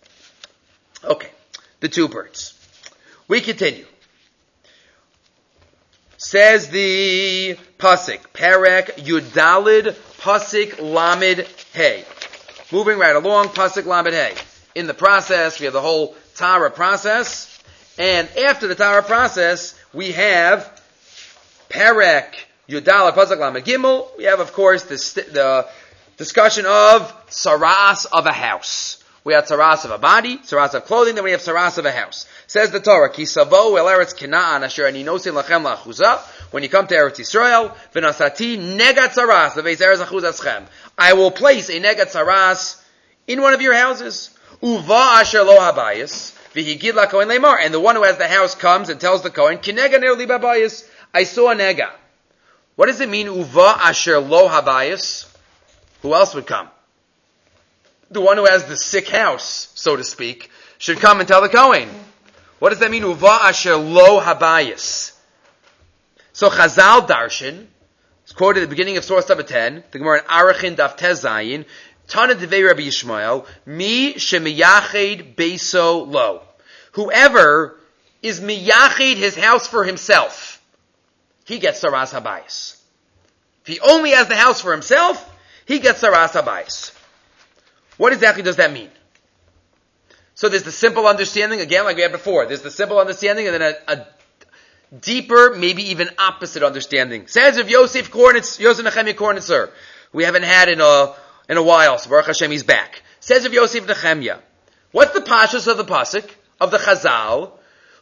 Okay, 1.03 1.29
the 1.81 1.89
two 1.89 2.07
birds. 2.07 2.53
We 3.27 3.41
continue. 3.41 3.85
Says 6.17 6.69
the 6.69 7.57
pasuk, 7.77 8.19
Perek 8.33 8.95
Yudalid 8.95 9.91
pasuk 10.19 10.79
Lamed 10.79 11.45
Hey. 11.73 12.05
Moving 12.71 12.97
right 12.97 13.15
along, 13.15 13.49
pasuk 13.49 13.85
Lamed 13.85 14.13
Hey. 14.13 14.33
In 14.73 14.87
the 14.87 14.93
process, 14.93 15.59
we 15.59 15.65
have 15.65 15.73
the 15.73 15.81
whole 15.81 16.15
Tara 16.35 16.69
process, 16.69 17.61
And 17.97 18.27
after 18.37 18.67
the 18.67 18.75
Tara 18.75 19.03
process, 19.03 19.79
we 19.93 20.11
have 20.11 20.81
Perek 21.69 22.33
Yudala 22.67 23.13
Pasuk 23.13 23.39
Lamed 23.39 23.65
Gimel. 23.65 24.07
We 24.17 24.25
have, 24.25 24.39
of 24.39 24.51
course, 24.51 24.83
the, 24.83 24.95
the 25.31 25.67
discussion 26.17 26.65
of 26.65 27.27
saras 27.27 28.05
of 28.11 28.25
a 28.25 28.31
house. 28.31 29.03
We 29.23 29.33
have 29.33 29.45
saras 29.45 29.85
of 29.85 29.91
a 29.91 29.97
body, 29.97 30.37
saras 30.37 30.75
of 30.75 30.85
clothing, 30.85 31.15
then 31.15 31.23
we 31.23 31.31
have 31.31 31.41
saras 31.41 31.77
of 31.77 31.85
a 31.85 31.91
house. 31.91 32.27
Says 32.47 32.71
the 32.71 32.79
Torah, 32.79 33.11
Ki 33.11 33.25
savo 33.25 33.75
el 33.75 33.85
eretz 33.85 34.15
Canaan 34.15 34.63
asher 34.63 34.85
ani 34.85 35.03
nosin 35.03 35.33
lachem 35.33 35.65
lachuza. 35.65 36.19
When 36.51 36.61
you 36.61 36.69
come 36.69 36.85
to 36.87 36.95
Eretz 36.95 37.17
Yisrael, 37.17 37.75
v'nasati 37.93 38.57
negat 38.77 39.15
saras 39.15 39.53
v'veis 39.53 39.81
eretz 39.81 40.05
aschem. 40.05 40.67
I 40.97 41.13
will 41.13 41.31
place 41.31 41.69
a 41.69 41.79
negat 41.79 42.11
saras 42.11 42.79
in 43.27 43.41
one 43.41 43.53
of 43.53 43.61
your 43.61 43.73
houses. 43.73 44.29
Uva 44.61 44.93
asher 44.93 45.43
lo 45.43 45.57
habayis. 45.57 46.33
V'higid 46.53 46.93
la 46.93 47.07
kohen 47.07 47.27
lemar. 47.27 47.57
And 47.59 47.73
the 47.73 47.79
one 47.79 47.95
who 47.95 48.03
has 48.03 48.17
the 48.17 48.27
house 48.27 48.53
comes 48.53 48.89
and 48.89 49.01
tells 49.01 49.23
the 49.23 49.31
kohen, 49.31 49.57
kinega 49.57 49.99
ner 49.99 50.13
li. 50.13 50.69
I 51.13 51.23
saw 51.23 51.51
a 51.51 51.55
nega. 51.55 51.89
What 52.75 52.85
does 52.87 53.01
it 53.01 53.09
mean, 53.09 53.27
uva 53.27 53.75
asher 53.79 54.19
lo 54.19 54.47
habayis? 54.47 55.31
Who 56.01 56.13
else 56.13 56.35
would 56.35 56.45
come? 56.45 56.69
The 58.11 58.21
one 58.21 58.37
who 58.37 58.45
has 58.45 58.65
the 58.65 58.77
sick 58.77 59.07
house, 59.07 59.71
so 59.75 59.95
to 59.95 60.03
speak, 60.03 60.51
should 60.77 60.99
come 60.99 61.19
and 61.19 61.27
tell 61.27 61.41
the 61.41 61.49
Kohen. 61.49 61.89
What 62.59 62.69
does 62.69 62.79
that 62.79 62.91
mean? 62.91 63.03
Uva 63.03 63.39
asher 63.43 63.75
lo 63.75 64.19
habayis. 64.21 65.13
So 66.33 66.49
Chazal 66.49 67.07
Darshan, 67.07 67.65
it's 68.23 68.33
quoted 68.33 68.63
at 68.63 68.69
the 68.69 68.75
beginning 68.75 68.97
of 68.97 69.03
source 69.03 69.27
number 69.29 69.43
10, 69.43 69.83
the 69.91 69.99
Gemara 69.99 70.19
in 70.19 70.25
Arachin 70.25 70.75
Daf 70.75 70.97
Tezayin, 70.97 71.65
Tana 72.07 72.35
Devei 72.35 72.65
Rabbi 72.67 72.81
Yishmael, 72.81 73.45
Mi 73.65 74.13
shemiyached 74.13 75.35
beso 75.35 76.07
lo. 76.07 76.41
Whoever 76.93 77.79
is 78.21 78.39
miyached 78.41 79.15
his 79.15 79.35
house 79.35 79.67
for 79.67 79.83
himself, 79.83 80.61
he 81.45 81.59
gets 81.59 81.81
saras 81.83 82.11
habayis. 82.11 82.77
If 83.61 83.67
he 83.67 83.79
only 83.79 84.11
has 84.11 84.27
the 84.27 84.35
house 84.35 84.61
for 84.61 84.71
himself, 84.71 85.31
he 85.65 85.79
gets 85.79 86.01
saras 86.01 86.31
habayis. 86.31 86.93
What 87.97 88.13
exactly 88.13 88.43
does 88.43 88.57
that 88.57 88.71
mean? 88.71 88.89
So 90.35 90.49
there's 90.49 90.63
the 90.63 90.71
simple 90.71 91.07
understanding, 91.07 91.61
again, 91.61 91.85
like 91.85 91.95
we 91.95 92.01
had 92.01 92.11
before. 92.11 92.45
There's 92.45 92.61
the 92.61 92.71
simple 92.71 92.99
understanding 92.99 93.47
and 93.47 93.55
then 93.55 93.75
a, 93.87 93.93
a 93.93 94.07
deeper, 94.99 95.55
maybe 95.55 95.91
even 95.91 96.09
opposite 96.17 96.61
understanding. 96.61 97.27
Says 97.27 97.57
of 97.57 97.69
Yosef 97.69 98.11
Kornitz, 98.11 98.59
Yosef 98.59 98.85
Nechemia 98.85 99.13
Kornitzer, 99.13 99.71
we 100.11 100.23
haven't 100.25 100.43
had 100.43 100.67
in 100.67 100.81
a, 100.81 101.15
in 101.47 101.57
a 101.57 101.63
while, 101.63 101.97
so 101.97 102.09
Baruch 102.09 102.27
Hashem, 102.27 102.51
he's 102.51 102.63
back. 102.63 103.01
Says 103.21 103.45
of 103.45 103.53
Yosef 103.53 103.87
Nechemia, 103.87 104.39
what's 104.91 105.13
the 105.13 105.21
pashas 105.21 105.67
of 105.67 105.77
the 105.77 105.85
pasuk, 105.85 106.29
of 106.59 106.71
the 106.71 106.77
chazal? 106.77 107.51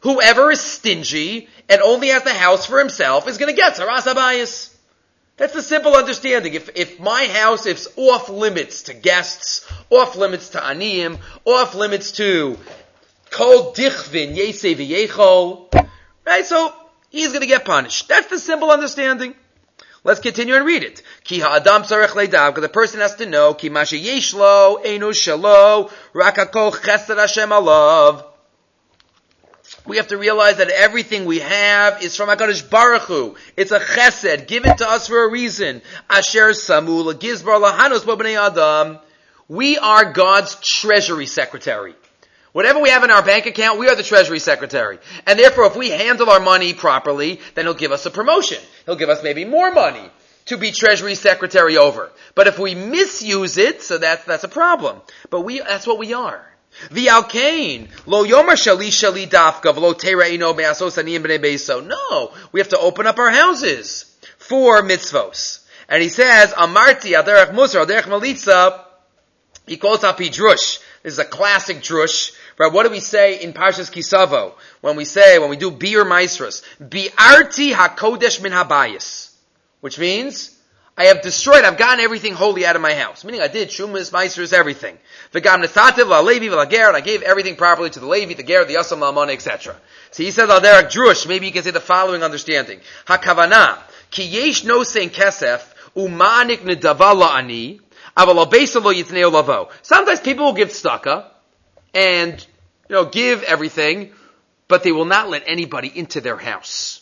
Whoever 0.02 0.52
is 0.52 0.60
stingy 0.60 1.48
and 1.70 1.82
only 1.82 2.10
has 2.10 2.24
the 2.24 2.34
house 2.34 2.66
for 2.66 2.80
himself 2.80 3.28
is 3.28 3.38
going 3.38 3.54
to 3.54 3.56
get 3.56 3.76
saras 3.76 4.02
habayis. 4.02 4.73
That's 5.38 5.54
the 5.54 5.64
simple 5.64 5.96
understanding. 5.96 6.54
If, 6.54 6.70
if 6.76 7.00
my 7.00 7.26
house 7.26 7.66
is 7.66 7.90
off 7.96 8.30
limits 8.30 8.84
to 8.84 8.94
guests, 8.94 9.68
off 9.90 10.16
limits 10.16 10.50
to 10.50 10.60
aniyim, 10.60 11.20
off 11.46 11.74
limits 11.74 12.12
to 12.14 12.58
kol 13.32 13.74
dichvin 13.74 14.36
yechol, 14.36 15.88
right? 16.26 16.46
So 16.46 16.72
he's 17.10 17.30
going 17.30 17.42
to 17.42 17.48
get 17.48 17.66
punished. 17.66 18.08
That's 18.08 18.28
the 18.28 18.38
simple 18.38 18.70
understanding. 18.70 19.34
Let's 20.04 20.20
continue 20.20 20.56
and 20.56 20.66
read 20.66 20.84
it. 20.84 21.02
Ki 21.24 21.40
ha'adam 21.40 21.84
tzarech 21.84 22.10
leidav, 22.10 22.50
because 22.50 22.62
the 22.62 22.70
person 22.70 23.00
has 23.00 23.16
to 23.16 23.26
know, 23.26 23.54
ki 23.54 23.70
masha 23.70 23.96
yeshlo, 23.96 24.86
enu 24.86 25.08
shalo, 25.08 25.92
rakakol 26.14 26.74
chesed 26.74 27.18
Hashem 27.18 27.50
alav. 27.50 28.33
We 29.86 29.98
have 29.98 30.08
to 30.08 30.18
realize 30.18 30.58
that 30.58 30.70
everything 30.70 31.26
we 31.26 31.40
have 31.40 32.02
is 32.02 32.16
from 32.16 32.30
HaKadosh 32.30 32.70
Baruch 32.70 33.04
Hu. 33.04 33.36
It's 33.58 33.72
a 33.72 33.80
chesed, 33.80 34.48
given 34.48 34.78
to 34.78 34.90
us 34.90 35.08
for 35.08 35.26
a 35.26 35.30
reason. 35.30 35.82
Asher 36.10 36.52
samu 36.52 37.12
gizbar 37.14 37.62
lahanos 37.62 38.08
adam. 38.36 39.00
We 39.50 39.78
are 39.78 40.14
God's 40.14 40.56
treasury 40.56 41.26
secretary. 41.26 41.96
Whatever 42.54 42.80
we 42.80 42.90
have 42.90 43.04
in 43.04 43.12
our 43.12 43.24
bank 43.24 43.48
account, 43.48 43.80
we 43.80 43.90
are 43.90 43.96
the 43.96 44.04
treasury 44.04 44.40
secretary. 44.40 45.00
And 45.26 45.38
therefore, 45.38 45.66
if 45.66 45.76
we 45.76 45.90
handle 45.90 46.30
our 46.30 46.40
money 46.40 46.74
properly, 46.74 47.42
then 47.56 47.66
he'll 47.66 47.74
give 47.74 47.92
us 47.92 48.06
a 48.06 48.12
promotion. 48.12 48.60
He'll 48.86 48.96
give 48.96 49.10
us 49.10 49.24
maybe 49.24 49.44
more 49.44 49.72
money 49.72 50.10
to 50.46 50.58
be 50.58 50.72
treasury 50.72 51.16
secretary 51.16 51.78
over. 51.78 52.12
But 52.36 52.48
if 52.48 52.60
we 52.60 52.76
misuse 52.76 53.58
it, 53.58 53.82
so 53.82 53.98
that's, 53.98 54.24
that's 54.26 54.44
a 54.44 54.50
problem. 54.50 55.02
But 55.30 55.42
we, 55.42 55.60
that's 55.60 55.88
what 55.88 55.98
we 55.98 56.14
are. 56.14 56.53
The 56.92 57.08
alkane 57.08 57.88
lo 58.06 58.26
yomer 58.26 58.54
shali 58.54 58.88
shali 58.88 59.28
dafka 59.28 59.74
v'lo 59.74 59.96
be'asos 60.56 61.02
aniyim 61.02 61.26
b'nei 61.26 61.40
beiso. 61.40 61.86
No, 61.86 62.32
we 62.52 62.60
have 62.60 62.70
to 62.70 62.80
open 62.80 63.08
up 63.08 63.18
our 63.20 63.32
houses 63.32 64.06
for 64.38 64.82
mitzvos. 64.82 65.60
And 65.90 66.02
he 66.02 66.10
says, 66.10 66.54
Amarti 66.54 67.12
aderech 67.22 67.52
musar 67.52 67.86
aderech 67.86 68.04
malitza. 68.04 68.82
He 69.66 69.78
calls 69.78 70.04
up 70.04 70.18
drush. 70.18 70.80
This 71.04 71.14
is 71.14 71.20
a 71.20 71.26
classic 71.26 71.78
drush. 71.78 72.36
Right? 72.58 72.72
What 72.72 72.84
do 72.84 72.90
we 72.90 73.00
say 73.00 73.42
in 73.42 73.54
Parshas 73.54 73.92
Kisavo 73.92 74.54
when 74.82 74.96
we 74.96 75.06
say 75.06 75.40
when 75.40 75.50
we 75.50 75.58
do 75.58 75.72
biur 75.72 76.06
maestros? 76.06 76.64
Bi'arti 76.80 77.74
hakodesh 77.74 78.42
min 78.42 78.52
habayis, 78.52 79.34
which 79.82 79.98
means 79.98 80.53
I 80.96 81.06
have 81.06 81.24
destroyed, 81.24 81.64
I've 81.64 81.78
gotten 81.78 82.02
everything 82.02 82.34
holy 82.34 82.68
out 82.68 82.76
of 82.76 82.82
my 82.82 82.94
house. 82.94 83.24
Meaning 83.24 83.42
I 83.42 83.48
did 83.48 83.70
Shumas, 83.70 84.12
Meisters, 84.12 84.54
everything. 84.54 84.98
I 85.34 87.02
gave 87.02 87.22
everything 87.24 87.56
properly 87.56 87.90
to 87.90 88.00
the 88.00 88.06
Levi, 88.06 88.36
the 88.36 88.44
Ger, 88.44 88.64
the 88.66 88.76
Yasam, 88.76 89.34
etc. 89.34 89.76
So 90.12 90.24
he 90.24 90.30
says, 90.30 90.52
al 90.52 90.62
derek 90.62 90.92
drush, 90.92 91.28
maybe 91.28 91.48
you 91.48 91.52
can 91.52 91.64
say 91.64 91.72
the 91.72 91.80
following 91.80 92.22
understanding. 92.22 92.80
Hakavana, 93.08 93.80
ki 94.12 94.24
yesh 94.24 94.64
no 94.66 94.84
sein 94.84 95.10
kesef, 95.10 95.64
umanik 95.96 96.60
nedava 96.60 97.16
la'ani, 97.16 97.80
aval 98.16 98.36
lo 98.36 98.46
yitneo 98.94 99.32
lavo. 99.32 99.70
Sometimes 99.82 100.20
people 100.20 100.46
will 100.46 100.54
give 100.54 100.70
tzedakah, 100.70 101.26
and, 101.96 102.46
you 102.88 102.96
know, 102.96 103.06
give 103.06 103.42
everything, 103.44 104.12
but 104.68 104.84
they 104.84 104.92
will 104.92 105.06
not 105.06 105.28
let 105.30 105.44
anybody 105.48 105.92
into 105.94 106.22
their 106.22 106.38
house. 106.38 107.02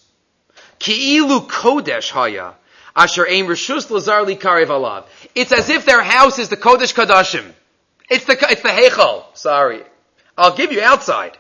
Ki 0.79 1.17
ilu 1.17 1.41
kodesh 1.41 2.11
haya, 2.11 2.53
Asher 2.95 3.27
Ein 3.27 3.45
Rishus 3.45 3.89
Lazar 3.89 4.25
Karev 4.25 4.67
Alav. 4.67 5.05
It's 5.35 5.51
as 5.51 5.69
if 5.69 5.85
their 5.85 6.03
house 6.03 6.39
is 6.39 6.49
the 6.49 6.57
Kodesh 6.57 6.93
Kadashim. 6.93 7.51
It's 8.09 8.25
the, 8.25 8.37
it's 8.49 8.61
the 8.61 8.69
Heichal. 8.69 9.23
Sorry. 9.33 9.83
I'll 10.37 10.55
give 10.55 10.71
you 10.71 10.81
outside. 10.81 11.37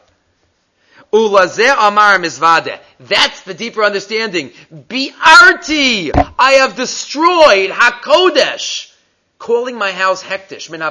Ulazeh 1.11 1.75
Amar 1.77 2.17
Mizvade. 2.19 2.79
That's 2.99 3.41
the 3.41 3.53
deeper 3.53 3.83
understanding. 3.83 4.51
Bi'arti. 4.73 6.11
I 6.39 6.53
have 6.53 6.75
destroyed 6.75 7.71
HaKodesh. 7.71 8.93
Calling 9.37 9.77
my 9.77 9.91
house 9.91 10.23
Hektish, 10.23 10.69
Min. 10.69 10.81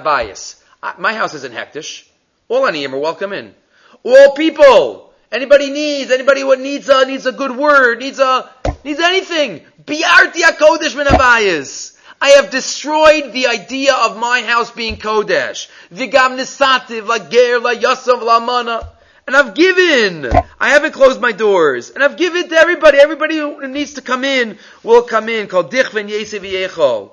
My 0.98 1.14
house 1.14 1.34
isn't 1.34 1.54
Hektish. 1.54 2.06
All 2.48 2.62
Aniyim 2.62 2.92
are 2.92 2.98
welcome 2.98 3.32
in. 3.32 3.54
All 4.02 4.32
people. 4.32 5.09
Anybody 5.32 5.70
needs, 5.70 6.10
anybody 6.10 6.42
what 6.42 6.58
needs 6.58 6.88
a, 6.88 7.06
needs 7.06 7.26
a 7.26 7.32
good 7.32 7.56
word, 7.56 8.00
needs 8.00 8.18
a, 8.18 8.50
needs 8.82 8.98
anything. 8.98 9.60
Biarti 9.84 10.42
HaKodesh 10.42 10.96
min 10.96 11.06
Abayis. 11.06 11.96
I 12.20 12.30
have 12.30 12.50
destroyed 12.50 13.32
the 13.32 13.46
idea 13.46 13.94
of 13.94 14.18
my 14.18 14.42
house 14.42 14.70
being 14.70 14.96
Kodesh. 14.96 15.70
Vigam 15.92 16.36
nisativ, 16.36 17.06
la 17.06 17.18
ger, 17.18 17.60
la 17.60 17.74
yasav, 17.74 18.22
la 18.22 18.40
mana. 18.40 18.88
And 19.26 19.36
I've 19.36 19.54
given. 19.54 20.30
I 20.58 20.70
haven't 20.70 20.92
closed 20.92 21.20
my 21.20 21.32
doors. 21.32 21.90
And 21.90 22.02
I've 22.02 22.16
given 22.16 22.48
to 22.48 22.54
everybody. 22.56 22.98
Everybody 22.98 23.38
who 23.38 23.66
needs 23.68 23.94
to 23.94 24.02
come 24.02 24.24
in 24.24 24.58
will 24.82 25.02
come 25.02 25.28
in. 25.28 25.46
Called 25.46 25.70
dichven 25.70 26.10
yesev. 26.10 27.10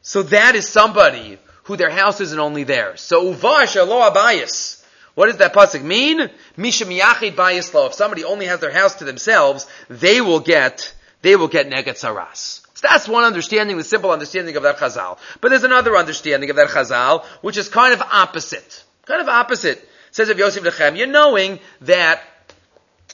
So 0.00 0.22
that 0.22 0.56
is 0.56 0.68
somebody 0.68 1.38
who 1.64 1.76
their 1.76 1.90
house 1.90 2.20
isn't 2.20 2.38
only 2.38 2.64
there. 2.64 2.96
So 2.96 3.32
uvash 3.32 3.76
alo 3.76 4.10
abayis. 4.10 4.81
What 5.14 5.26
does 5.26 5.36
that 5.38 5.52
pasuk 5.52 5.82
mean? 5.82 6.30
Misha 6.56 6.84
miyachid 6.84 7.34
bayislo. 7.34 7.86
If 7.88 7.94
somebody 7.94 8.24
only 8.24 8.46
has 8.46 8.60
their 8.60 8.72
house 8.72 8.96
to 8.96 9.04
themselves, 9.04 9.66
they 9.88 10.20
will 10.20 10.40
get, 10.40 10.94
they 11.20 11.36
will 11.36 11.48
get 11.48 11.68
negat 11.68 12.00
saras. 12.00 12.62
So 12.74 12.88
that's 12.88 13.06
one 13.08 13.24
understanding, 13.24 13.76
the 13.76 13.84
simple 13.84 14.10
understanding 14.10 14.56
of 14.56 14.62
that 14.62 14.78
chazal. 14.78 15.18
But 15.40 15.50
there's 15.50 15.64
another 15.64 15.96
understanding 15.96 16.48
of 16.50 16.56
that 16.56 16.68
chazal, 16.68 17.24
which 17.42 17.56
is 17.56 17.68
kind 17.68 17.92
of 17.92 18.00
opposite. 18.00 18.84
Kind 19.04 19.20
of 19.20 19.28
opposite. 19.28 19.86
says 20.12 20.30
of 20.30 20.38
Yosef 20.38 20.64
Nechem, 20.64 20.96
you're 20.96 21.06
knowing 21.06 21.60
that 21.82 22.22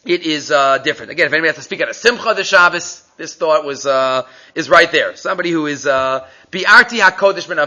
it 0.04 0.22
is 0.22 0.50
uh, 0.52 0.78
different. 0.78 1.10
Again, 1.10 1.26
if 1.26 1.32
anybody 1.32 1.48
has 1.48 1.56
to 1.56 1.62
speak 1.62 1.80
at 1.80 1.88
a 1.88 1.94
simcha 1.94 2.34
the 2.34 2.44
Shabbos, 2.44 3.02
this 3.16 3.34
thought 3.34 3.64
was 3.64 3.84
uh, 3.86 4.26
is 4.54 4.70
right 4.70 4.90
there. 4.92 5.16
Somebody 5.16 5.50
who 5.50 5.66
is 5.66 5.86
uh, 5.86 6.26
bi'arti 6.52 7.00
hakodesh 7.00 7.48
ben 7.48 7.58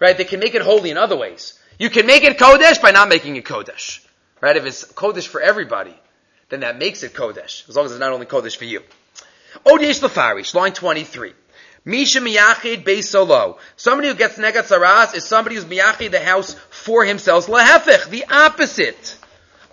right? 0.00 0.16
They 0.16 0.24
can 0.24 0.40
make 0.40 0.54
it 0.54 0.62
holy 0.62 0.90
in 0.90 0.96
other 0.96 1.16
ways. 1.16 1.58
You 1.78 1.90
can 1.90 2.06
make 2.06 2.24
it 2.24 2.38
Kodesh 2.38 2.80
by 2.80 2.90
not 2.90 3.08
making 3.08 3.36
it 3.36 3.44
Kodesh. 3.44 4.04
Right? 4.40 4.56
If 4.56 4.64
it's 4.64 4.84
Kodesh 4.84 5.26
for 5.26 5.40
everybody, 5.40 5.94
then 6.48 6.60
that 6.60 6.78
makes 6.78 7.02
it 7.02 7.14
Kodesh. 7.14 7.68
As 7.68 7.76
long 7.76 7.86
as 7.86 7.92
it's 7.92 8.00
not 8.00 8.12
only 8.12 8.26
Kodesh 8.26 8.56
for 8.56 8.64
you. 8.64 8.82
Odiesh 9.66 10.00
Lefarish, 10.00 10.54
line 10.54 10.72
23. 10.72 11.34
Misha 11.84 12.20
miyachid 12.20 12.84
beisolo. 12.84 13.58
Somebody 13.76 14.08
who 14.08 14.14
gets 14.14 14.38
negat 14.38 14.68
saras 14.68 15.14
is 15.14 15.24
somebody 15.24 15.56
who's 15.56 15.64
miyachid 15.64 16.10
the 16.10 16.20
house 16.20 16.54
for 16.70 17.04
himself. 17.04 17.46
Lahefich, 17.46 18.08
the 18.08 18.24
opposite. 18.30 19.18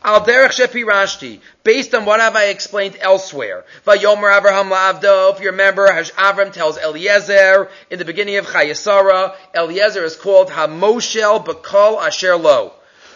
Al 0.02 0.26
derech 0.26 0.52
shepirashti, 0.52 1.42
based 1.64 1.94
on 1.94 2.06
what 2.06 2.22
have 2.22 2.36
I 2.36 2.46
explained 2.46 2.98
elsewhere. 3.02 3.66
Vayomer 3.86 4.32
Avraham 4.32 4.72
la'avdo, 4.72 5.34
if 5.34 5.42
you 5.42 5.52
remember, 5.52 5.88
Avram 5.88 6.54
tells 6.54 6.78
Eliezer 6.78 7.70
in 7.90 8.00
the 8.00 8.06
beginning 8.06 8.38
of 8.38 8.46
Chayesara, 8.46 9.36
Eliezer 9.54 10.04
is 10.04 10.16
called 10.16 10.50
Hamoshel 10.50 11.46
Bakal 11.46 12.02
Asher 12.02 12.38
Lo, 12.38 12.72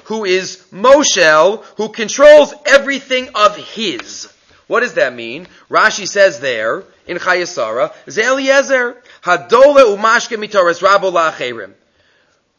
who 0.06 0.26
is 0.26 0.58
Moshel, 0.74 1.64
who 1.78 1.88
controls 1.88 2.54
everything 2.66 3.30
of 3.34 3.56
his. 3.56 4.32
What 4.68 4.82
does 4.82 4.96
that 4.96 5.14
mean? 5.14 5.48
Rashi 5.70 6.08
says 6.08 6.42
there, 6.42 6.84
in 7.08 7.18
Chayesara, 7.18 7.94
Eliezer, 8.08 9.02
Hadole 9.24 9.96
umashke 9.96 10.38
mitoras 10.38 10.82
rabo 10.82 11.14
la'acherim. 11.14 11.72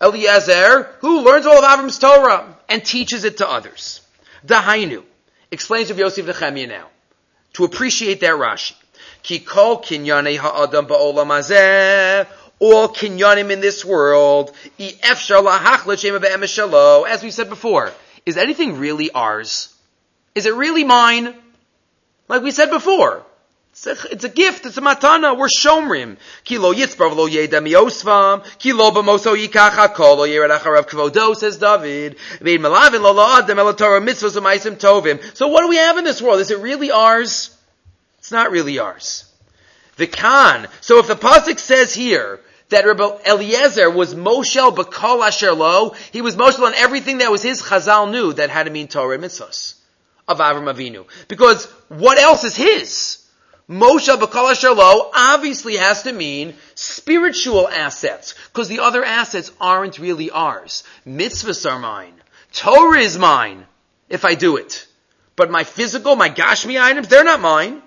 Eliezer, 0.01 0.85
who 1.01 1.21
learns 1.21 1.45
all 1.45 1.63
of 1.63 1.65
Avram's 1.65 1.99
Torah 1.99 2.57
and 2.71 2.85
teaches 2.85 3.25
it 3.25 3.39
to 3.39 3.49
others. 3.49 4.01
Dahainu 4.45 5.03
explains 5.51 5.91
of 5.91 5.99
Yosef 5.99 6.27
Nechemia 6.27 6.69
now 6.69 6.89
to 7.55 7.65
appreciate 7.65 8.21
that 8.21 8.35
Rashi. 8.35 8.75
Ki 9.23 9.39
kol 9.39 9.81
kinyane 9.81 10.37
ha'adam 10.37 10.87
ba'olam 10.87 12.27
all 12.61 12.89
kinyanim 12.89 13.51
in 13.51 13.61
this 13.61 13.85
world. 13.85 14.53
As 17.09 17.23
we 17.23 17.31
said 17.31 17.49
before, 17.49 17.93
is 18.27 18.37
anything 18.37 18.79
really 18.79 19.11
ours? 19.11 19.75
Is 20.35 20.47
it 20.47 20.55
really 20.55 20.85
mine? 20.85 21.35
Like 22.29 22.43
we 22.43 22.51
said 22.51 22.71
before, 22.71 23.25
it's 23.77 24.25
a, 24.25 24.29
gift. 24.29 24.67
It's 24.67 24.79
a 24.79 24.81
matana. 24.81 25.37
We're 25.37 25.49
shomrim. 25.49 26.17
Kilo 26.45 26.73
yitzbar 26.73 27.11
v'lo 27.11 27.29
yeda 27.29 27.61
miosvam. 27.61 28.45
Kilo 28.59 28.93
b'moso 28.93 29.37
yikach 29.37 29.71
hakol 29.71 30.19
lo 30.19 30.25
yered 30.25 30.57
acharav 30.57 30.89
kvodo, 30.89 31.35
says 31.35 31.57
David. 31.57 32.17
Ve'id 32.41 32.59
melavin 32.59 33.03
lo 33.03 33.13
lo 33.13 33.27
adam 33.37 33.59
el 33.59 33.75
Torah 33.75 34.01
mitzvos 34.01 34.37
u'maisim 34.37 34.77
tovim. 34.77 35.21
So 35.37 35.49
what 35.49 35.63
do 35.63 35.69
we 35.69 35.77
have 35.77 35.99
in 35.99 36.05
this 36.05 36.23
world? 36.23 36.39
Is 36.39 36.53
it 36.53 36.61
really 36.61 36.93
ours? 36.93 37.57
It's 38.19 38.31
not 38.31 38.53
really 38.53 38.79
ours. 38.79 39.25
The 39.97 40.07
Khan. 40.07 40.69
So 40.81 41.01
if 41.01 41.09
the 41.09 41.17
pasuk 41.17 41.59
says 41.59 41.93
here 41.93 42.41
that 42.69 42.87
Rabbi 42.87 43.19
Eliezer 43.27 43.91
was 43.91 44.15
Moshel 44.15 44.73
b'kol 44.75 45.27
asher 45.27 45.53
lo, 45.53 45.95
he 46.13 46.23
was 46.23 46.37
Moshel 46.37 46.65
on 46.65 46.75
everything 46.75 47.19
that 47.19 47.33
was 47.33 47.43
his. 47.43 47.61
Chazal 47.61 48.09
knew 48.13 48.35
that 48.35 48.51
had 48.51 48.67
to 48.67 48.71
mean 48.71 48.87
Torah 48.87 49.19
mitzvos 49.19 49.75
of 50.29 50.39
Avram 50.39 50.73
Avinu. 50.73 51.07
Because 51.27 51.65
what 51.89 52.19
else 52.19 52.45
is 52.45 52.55
his? 52.55 53.24
Moshe 53.69 54.15
B'kala 54.15 54.55
Shalom 54.55 55.11
obviously 55.17 55.77
has 55.77 56.03
to 56.03 56.13
mean 56.13 56.55
spiritual 56.75 57.67
assets, 57.67 58.35
because 58.49 58.69
the 58.69 58.81
other 58.81 59.03
assets 59.03 59.51
aren't 59.61 59.99
really 59.99 60.31
ours. 60.31 60.85
Mitzvahs 61.07 61.71
are 61.71 61.79
mine. 61.79 62.13
Torah 62.53 63.01
is 63.01 63.19
mine, 63.19 63.67
if 64.09 64.25
I 64.25 64.35
do 64.35 64.57
it. 64.59 64.87
But 65.35 65.51
my 65.51 65.65
physical, 65.65 66.15
my 66.15 66.29
Gashmi 66.29 66.81
items, 66.81 67.09
they're 67.09 67.25
not 67.25 67.41
mine. 67.41 67.83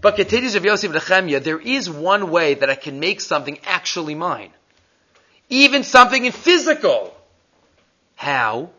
But 0.00 0.16
Ketetis 0.16 0.56
of 0.56 0.64
Yosef 0.64 0.92
Nechemia, 0.92 1.42
there 1.42 1.60
is 1.60 1.90
one 1.90 2.30
way 2.30 2.54
that 2.54 2.70
I 2.70 2.74
can 2.74 3.00
make 3.00 3.20
something 3.20 3.58
actually 3.64 4.14
mine. 4.14 4.50
Even 5.50 5.84
something 5.84 6.24
in 6.24 6.32
physical. 6.32 7.14
How? 8.16 8.70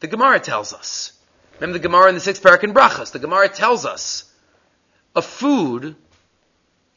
The 0.00 0.06
Gemara 0.06 0.40
tells 0.40 0.72
us. 0.72 1.12
Remember 1.60 1.78
the 1.78 1.82
Gemara 1.82 2.08
in 2.08 2.14
the 2.14 2.20
sixth 2.20 2.42
parak 2.42 2.64
in 2.64 2.74
Brachas. 2.74 3.12
The 3.12 3.18
Gemara 3.18 3.48
tells 3.48 3.86
us 3.86 4.24
a 5.14 5.22
food, 5.22 5.96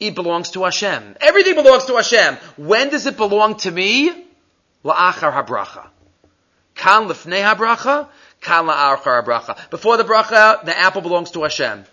it 0.00 0.14
belongs 0.14 0.50
to 0.50 0.64
Hashem. 0.64 1.16
Everything 1.20 1.54
belongs 1.54 1.84
to 1.86 1.96
Hashem. 1.96 2.36
When 2.56 2.90
does 2.90 3.06
it 3.06 3.16
belong 3.16 3.56
to 3.58 3.70
me? 3.70 4.10
La'achar 4.84 5.32
habracha. 5.32 5.88
Kan 6.74 7.08
lifnei 7.08 7.42
habracha, 7.42 8.08
kan 8.40 8.66
la'achar 8.66 9.24
habracha. 9.24 9.70
Before 9.70 9.96
the 9.96 10.04
bracha, 10.04 10.64
the 10.64 10.76
apple 10.76 11.02
belongs 11.02 11.30
to 11.32 11.42
Hashem. 11.42 11.84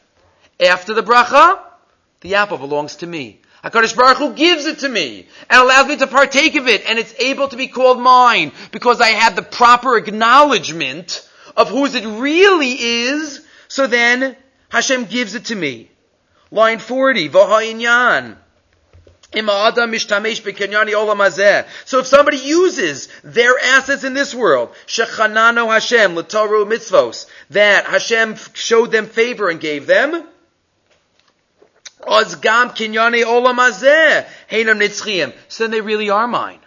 After 0.60 0.94
the 0.94 1.04
bracha, 1.04 1.60
the 2.22 2.36
apple 2.36 2.58
belongs 2.58 2.98
to 2.98 3.08
me. 3.08 3.40
HaKadosh 3.64 3.96
Baruch 3.96 4.18
Hu 4.18 4.34
gives 4.34 4.66
it 4.66 4.80
to 4.80 4.90
me 4.90 5.28
and 5.50 5.62
allows 5.62 5.88
me 5.88 5.96
to 5.98 6.08
partake 6.08 6.56
of 6.56 6.68
it 6.68 6.84
and 6.86 7.00
it's 7.00 7.14
able 7.18 7.48
to 7.48 7.56
be 7.56 7.68
called 7.68 8.00
mine 8.00 8.52
because 8.72 9.00
I 9.00 9.10
had 9.10 9.38
the 9.38 9.42
proper 9.42 9.96
acknowledgement 9.96 11.28
of 11.56 11.70
whose 11.70 11.96
it 11.96 12.06
really 12.06 12.72
is, 12.72 13.46
so 13.68 13.88
then 13.88 14.36
Hashem 14.70 15.06
gives 15.06 15.36
it 15.36 15.46
to 15.46 15.56
me. 15.56 15.90
Line 16.52 16.80
40, 16.80 17.30
V'ha'inyan. 17.30 18.38
So 21.86 22.00
if 22.00 22.06
somebody 22.06 22.38
uses 22.38 23.08
their 23.24 23.58
assets 23.58 24.04
in 24.04 24.14
this 24.14 24.36
world, 24.36 24.70
Shechanano 24.86 25.72
Hashem, 25.72 26.14
Lataru 26.14 26.72
Mitzvos, 26.72 27.26
that 27.50 27.86
Hashem 27.86 28.36
showed 28.54 28.92
them 28.92 29.08
favor 29.08 29.50
and 29.50 29.60
gave 29.60 29.88
them, 29.88 30.28
Ozgam 32.02 32.76
Kinyane 32.76 33.24
Olam 33.24 33.56
Hazeh, 33.56 34.28
Nitzchiyim. 34.52 35.34
So 35.48 35.64
then 35.64 35.72
they 35.72 35.82
really 35.82 36.12
are 36.12 36.28
mine. 36.28 36.60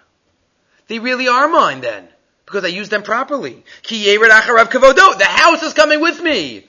They 0.89 0.99
really 0.99 1.28
are 1.28 1.47
mine 1.47 1.82
then 1.82 2.09
because 2.47 2.65
I 2.65 2.69
used 2.69 2.91
them 2.91 3.03
properly. 3.03 3.63
The 3.89 5.27
house 5.29 5.63
is 5.63 5.75
coming 5.75 6.01
with 6.01 6.23
me. 6.23 6.65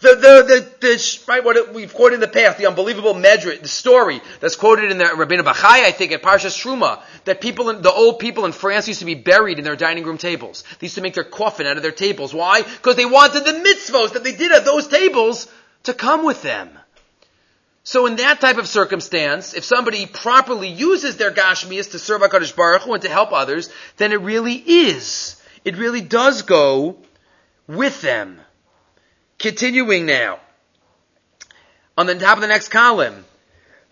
The, 0.00 0.16
the, 0.16 0.20
the, 0.20 0.86
the, 0.86 1.24
right, 1.28 1.42
what 1.42 1.72
we've 1.72 1.94
quoted 1.94 2.16
in 2.16 2.20
the 2.20 2.28
past, 2.28 2.58
the 2.58 2.66
unbelievable 2.66 3.14
Medrit, 3.14 3.62
the 3.62 3.68
story 3.68 4.20
that's 4.40 4.56
quoted 4.56 4.90
in 4.90 4.98
the 4.98 5.04
Rabbeinu 5.04 5.42
Bachai, 5.42 5.84
I 5.84 5.92
think, 5.92 6.12
at 6.12 6.20
Parshas 6.20 6.60
Truma, 6.60 7.00
that 7.24 7.40
people, 7.40 7.70
in, 7.70 7.80
the 7.80 7.92
old 7.92 8.18
people 8.18 8.44
in 8.44 8.52
France 8.52 8.86
used 8.86 9.00
to 9.00 9.06
be 9.06 9.14
buried 9.14 9.58
in 9.58 9.64
their 9.64 9.76
dining 9.76 10.04
room 10.04 10.18
tables. 10.18 10.64
They 10.78 10.86
used 10.86 10.96
to 10.96 11.00
make 11.00 11.14
their 11.14 11.24
coffin 11.24 11.66
out 11.66 11.78
of 11.78 11.82
their 11.82 11.92
tables. 11.92 12.34
Why? 12.34 12.60
Because 12.60 12.96
they 12.96 13.06
wanted 13.06 13.46
the 13.46 13.52
mitzvos 13.52 14.12
that 14.12 14.24
they 14.24 14.32
did 14.32 14.52
at 14.52 14.66
those 14.66 14.88
tables 14.88 15.50
to 15.84 15.94
come 15.94 16.26
with 16.26 16.42
them. 16.42 16.68
So 17.84 18.06
in 18.06 18.16
that 18.16 18.40
type 18.40 18.56
of 18.56 18.66
circumstance, 18.66 19.52
if 19.52 19.62
somebody 19.62 20.06
properly 20.06 20.68
uses 20.68 21.18
their 21.18 21.30
gashmias 21.30 21.90
to 21.90 21.98
serve 21.98 22.22
HaKadosh 22.22 22.56
Baruch 22.56 22.82
Hu 22.82 22.94
and 22.94 23.02
to 23.02 23.10
help 23.10 23.32
others, 23.32 23.68
then 23.98 24.12
it 24.12 24.22
really 24.22 24.54
is. 24.54 25.40
It 25.66 25.76
really 25.76 26.00
does 26.00 26.42
go 26.42 26.96
with 27.66 28.00
them. 28.00 28.40
Continuing 29.38 30.06
now. 30.06 30.40
On 31.98 32.06
the 32.06 32.14
top 32.14 32.38
of 32.38 32.40
the 32.40 32.48
next 32.48 32.68
column. 32.68 33.26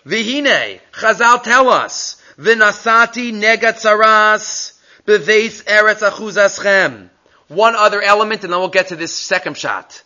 Vihine, 0.06 0.80
Chazal 0.92 1.42
tell 1.42 1.68
us, 1.68 2.20
Vinasati 2.38 3.32
negatzaras 3.32 4.72
beves 5.04 5.62
eretz 5.64 6.08
achuzaschem. 6.08 7.10
One 7.48 7.76
other 7.76 8.00
element 8.00 8.42
and 8.42 8.52
then 8.52 8.58
we'll 8.58 8.68
get 8.68 8.88
to 8.88 8.96
this 8.96 9.12
second 9.12 9.58
shot. 9.58 10.02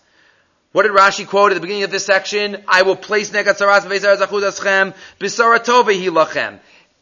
What 0.76 0.82
did 0.82 0.92
Rashi 0.92 1.26
quote 1.26 1.52
at 1.52 1.54
the 1.54 1.62
beginning 1.62 1.84
of 1.84 1.90
this 1.90 2.04
section? 2.04 2.62
I 2.68 2.82
will 2.82 2.96
place 2.96 3.30
negat 3.30 3.56
v'ezar 3.56 4.18
zachud 4.18 4.92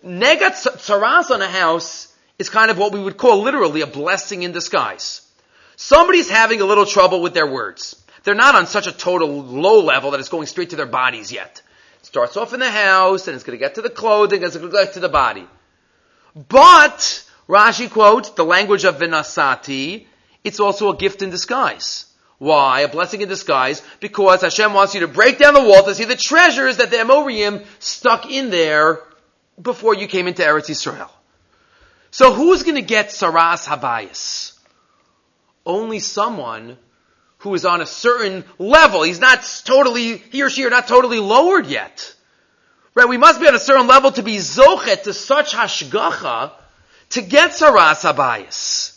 aschem 0.04 1.30
on 1.32 1.42
a 1.42 1.48
house 1.48 2.14
is 2.38 2.50
kind 2.50 2.70
of 2.70 2.78
what 2.78 2.92
we 2.92 3.02
would 3.02 3.16
call 3.16 3.42
literally 3.42 3.80
a 3.80 3.88
blessing 3.88 4.44
in 4.44 4.52
disguise. 4.52 5.22
Somebody's 5.74 6.30
having 6.30 6.60
a 6.60 6.64
little 6.64 6.86
trouble 6.86 7.20
with 7.20 7.34
their 7.34 7.48
words. 7.48 8.00
They're 8.22 8.36
not 8.36 8.54
on 8.54 8.68
such 8.68 8.86
a 8.86 8.92
total 8.92 9.42
low 9.42 9.80
level 9.80 10.12
that 10.12 10.20
it's 10.20 10.28
going 10.28 10.46
straight 10.46 10.70
to 10.70 10.76
their 10.76 10.86
bodies 10.86 11.32
yet. 11.32 11.60
It 11.98 12.06
starts 12.06 12.36
off 12.36 12.54
in 12.54 12.60
the 12.60 12.70
house, 12.70 13.26
and 13.26 13.34
it's 13.34 13.42
going 13.42 13.58
to 13.58 13.64
get 13.64 13.74
to 13.74 13.82
the 13.82 13.90
clothing, 13.90 14.36
and 14.36 14.46
it's 14.46 14.56
going 14.56 14.70
to 14.70 14.76
get 14.76 14.92
to 14.92 15.00
the 15.00 15.08
body. 15.08 15.48
But, 16.48 17.24
Rashi 17.48 17.90
quotes, 17.90 18.30
the 18.30 18.44
language 18.44 18.84
of 18.84 19.00
Vinasati, 19.00 20.06
it's 20.44 20.60
also 20.60 20.92
a 20.92 20.96
gift 20.96 21.22
in 21.22 21.30
disguise. 21.30 22.06
Why? 22.38 22.80
A 22.80 22.88
blessing 22.88 23.20
in 23.20 23.28
disguise. 23.28 23.82
Because 24.00 24.42
Hashem 24.42 24.72
wants 24.72 24.94
you 24.94 25.00
to 25.00 25.08
break 25.08 25.38
down 25.38 25.54
the 25.54 25.62
wall 25.62 25.84
to 25.84 25.94
see 25.94 26.04
the 26.04 26.16
treasures 26.16 26.78
that 26.78 26.90
the 26.90 26.96
Amorim 26.96 27.64
stuck 27.78 28.30
in 28.30 28.50
there 28.50 29.00
before 29.60 29.94
you 29.94 30.06
came 30.06 30.26
into 30.26 30.42
Eretz 30.42 30.68
Yisrael. 30.68 31.10
So 32.10 32.32
who's 32.32 32.62
going 32.62 32.76
to 32.76 32.82
get 32.82 33.08
Saras 33.08 33.66
Habayis? 33.66 34.56
Only 35.66 35.98
someone 35.98 36.78
who 37.38 37.54
is 37.54 37.64
on 37.64 37.80
a 37.80 37.86
certain 37.86 38.44
level. 38.58 39.02
He's 39.02 39.20
not 39.20 39.44
totally, 39.64 40.18
he 40.18 40.42
or 40.42 40.50
she 40.50 40.64
are 40.64 40.70
not 40.70 40.88
totally 40.88 41.18
lowered 41.18 41.66
yet. 41.66 42.14
Right? 42.94 43.08
We 43.08 43.18
must 43.18 43.40
be 43.40 43.48
on 43.48 43.54
a 43.54 43.58
certain 43.58 43.86
level 43.86 44.12
to 44.12 44.22
be 44.22 44.36
zochet 44.36 45.02
to 45.04 45.12
such 45.12 45.54
hashgacha 45.54 46.52
to 47.10 47.22
get 47.22 47.50
Saras 47.50 48.02
Habayis. 48.02 48.93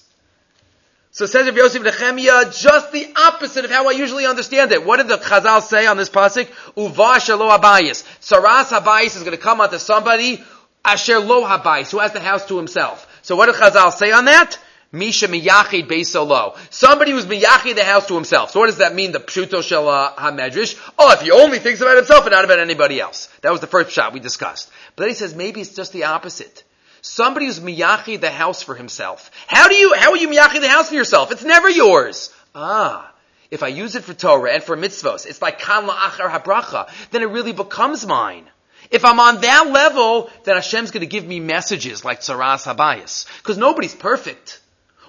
So 1.18 1.26
says 1.26 1.48
of 1.48 1.56
Yosef 1.58 1.82
Nechemia, 1.82 2.56
just 2.56 2.92
the 2.92 3.12
opposite 3.16 3.66
of 3.66 3.72
how 3.72 3.90
I 3.90 3.94
usually 3.94 4.28
understand 4.28 4.72
it. 4.72 4.86
What 4.86 4.98
did 4.98 5.08
the 5.08 5.18
Chazal 5.18 5.64
say 5.64 5.88
on 5.88 5.98
this 5.98 6.10
pasuk? 6.10 6.48
Uva 6.76 7.18
shelo 7.18 7.50
habayis. 7.50 8.04
Saras 8.22 8.66
habayis 8.66 9.16
is 9.16 9.24
going 9.24 9.32
to 9.32 9.38
come 9.38 9.60
onto 9.60 9.80
somebody 9.80 10.44
asher 10.86 11.18
lo 11.18 11.44
habayis, 11.44 11.90
who 11.90 11.98
has 11.98 12.12
the 12.14 12.20
house 12.20 12.46
to 12.50 12.58
himself. 12.58 13.20
So 13.24 13.36
what 13.36 13.48
did 13.48 13.56
Chazal 13.56 13.92
say 13.94 14.12
on 14.12 14.26
that? 14.26 14.60
Misha 14.92 15.28
miyachid 15.28 15.88
beisolo. 15.88 16.56
Somebody 16.70 17.14
who's 17.14 17.26
miyachid 17.26 17.74
the 17.74 17.84
house 17.84 18.06
to 18.10 18.14
himself. 18.14 18.52
So 18.52 18.60
what 18.60 18.68
does 18.68 18.78
that 18.78 18.94
mean? 18.94 19.12
The 19.12 19.20
pshuto 19.20 19.64
shel 19.64 19.86
hamedrash. 19.86 20.80
Oh, 21.00 21.14
if 21.14 21.22
he 21.22 21.32
only 21.32 21.58
thinks 21.58 21.82
about 21.82 21.98
himself 21.98 22.26
and 22.26 22.34
not 22.34 22.46
about 22.46 22.60
anybody 22.60 23.02
else. 23.02 23.28
That 23.42 23.52
was 23.52 23.60
the 23.60 23.66
first 23.66 23.90
shot 23.90 24.14
we 24.14 24.20
discussed. 24.20 24.70
But 24.96 25.06
then 25.06 25.10
he 25.10 25.16
says 25.16 25.34
maybe 25.34 25.62
it's 25.62 25.74
just 25.74 25.94
the 25.94 26.04
opposite. 26.04 26.64
Somebody 27.02 27.46
who's 27.46 27.60
miyachi 27.60 28.20
the 28.20 28.32
house 28.32 28.64
for 28.64 28.76
himself. 28.76 29.32
How 29.48 29.68
do 29.68 29.76
you, 29.76 29.94
how 29.94 30.12
are 30.12 30.18
you 30.18 30.30
miyachi 30.30 30.62
the 30.62 30.70
house 30.70 30.90
for 30.90 30.96
yourself? 30.96 31.32
It's 31.32 31.44
never 31.44 31.70
yours. 31.70 32.34
Ah, 32.56 33.12
if 33.50 33.64
I 33.64 33.68
use 33.68 33.96
it 33.96 34.04
for 34.04 34.14
Torah 34.14 34.52
and 34.52 34.64
for 34.64 34.76
mitzvos, 34.76 35.26
it's 35.26 35.42
like 35.42 35.60
kan 35.60 35.88
la'achar 35.88 36.30
habracha, 36.30 36.90
then 37.12 37.22
it 37.22 37.30
really 37.30 37.54
becomes 37.54 38.06
mine. 38.06 38.46
If 38.90 39.06
I'm 39.06 39.20
on 39.20 39.42
that 39.42 39.70
level, 39.70 40.30
then 40.44 40.56
Hashem's 40.56 40.92
going 40.92 41.02
to 41.02 41.08
give 41.08 41.26
me 41.26 41.40
messages 41.40 42.06
like 42.06 42.22
Tzaras 42.22 42.66
Habayis. 42.66 43.26
Because 43.40 43.58
nobody's 43.58 43.96
perfect. 43.96 44.62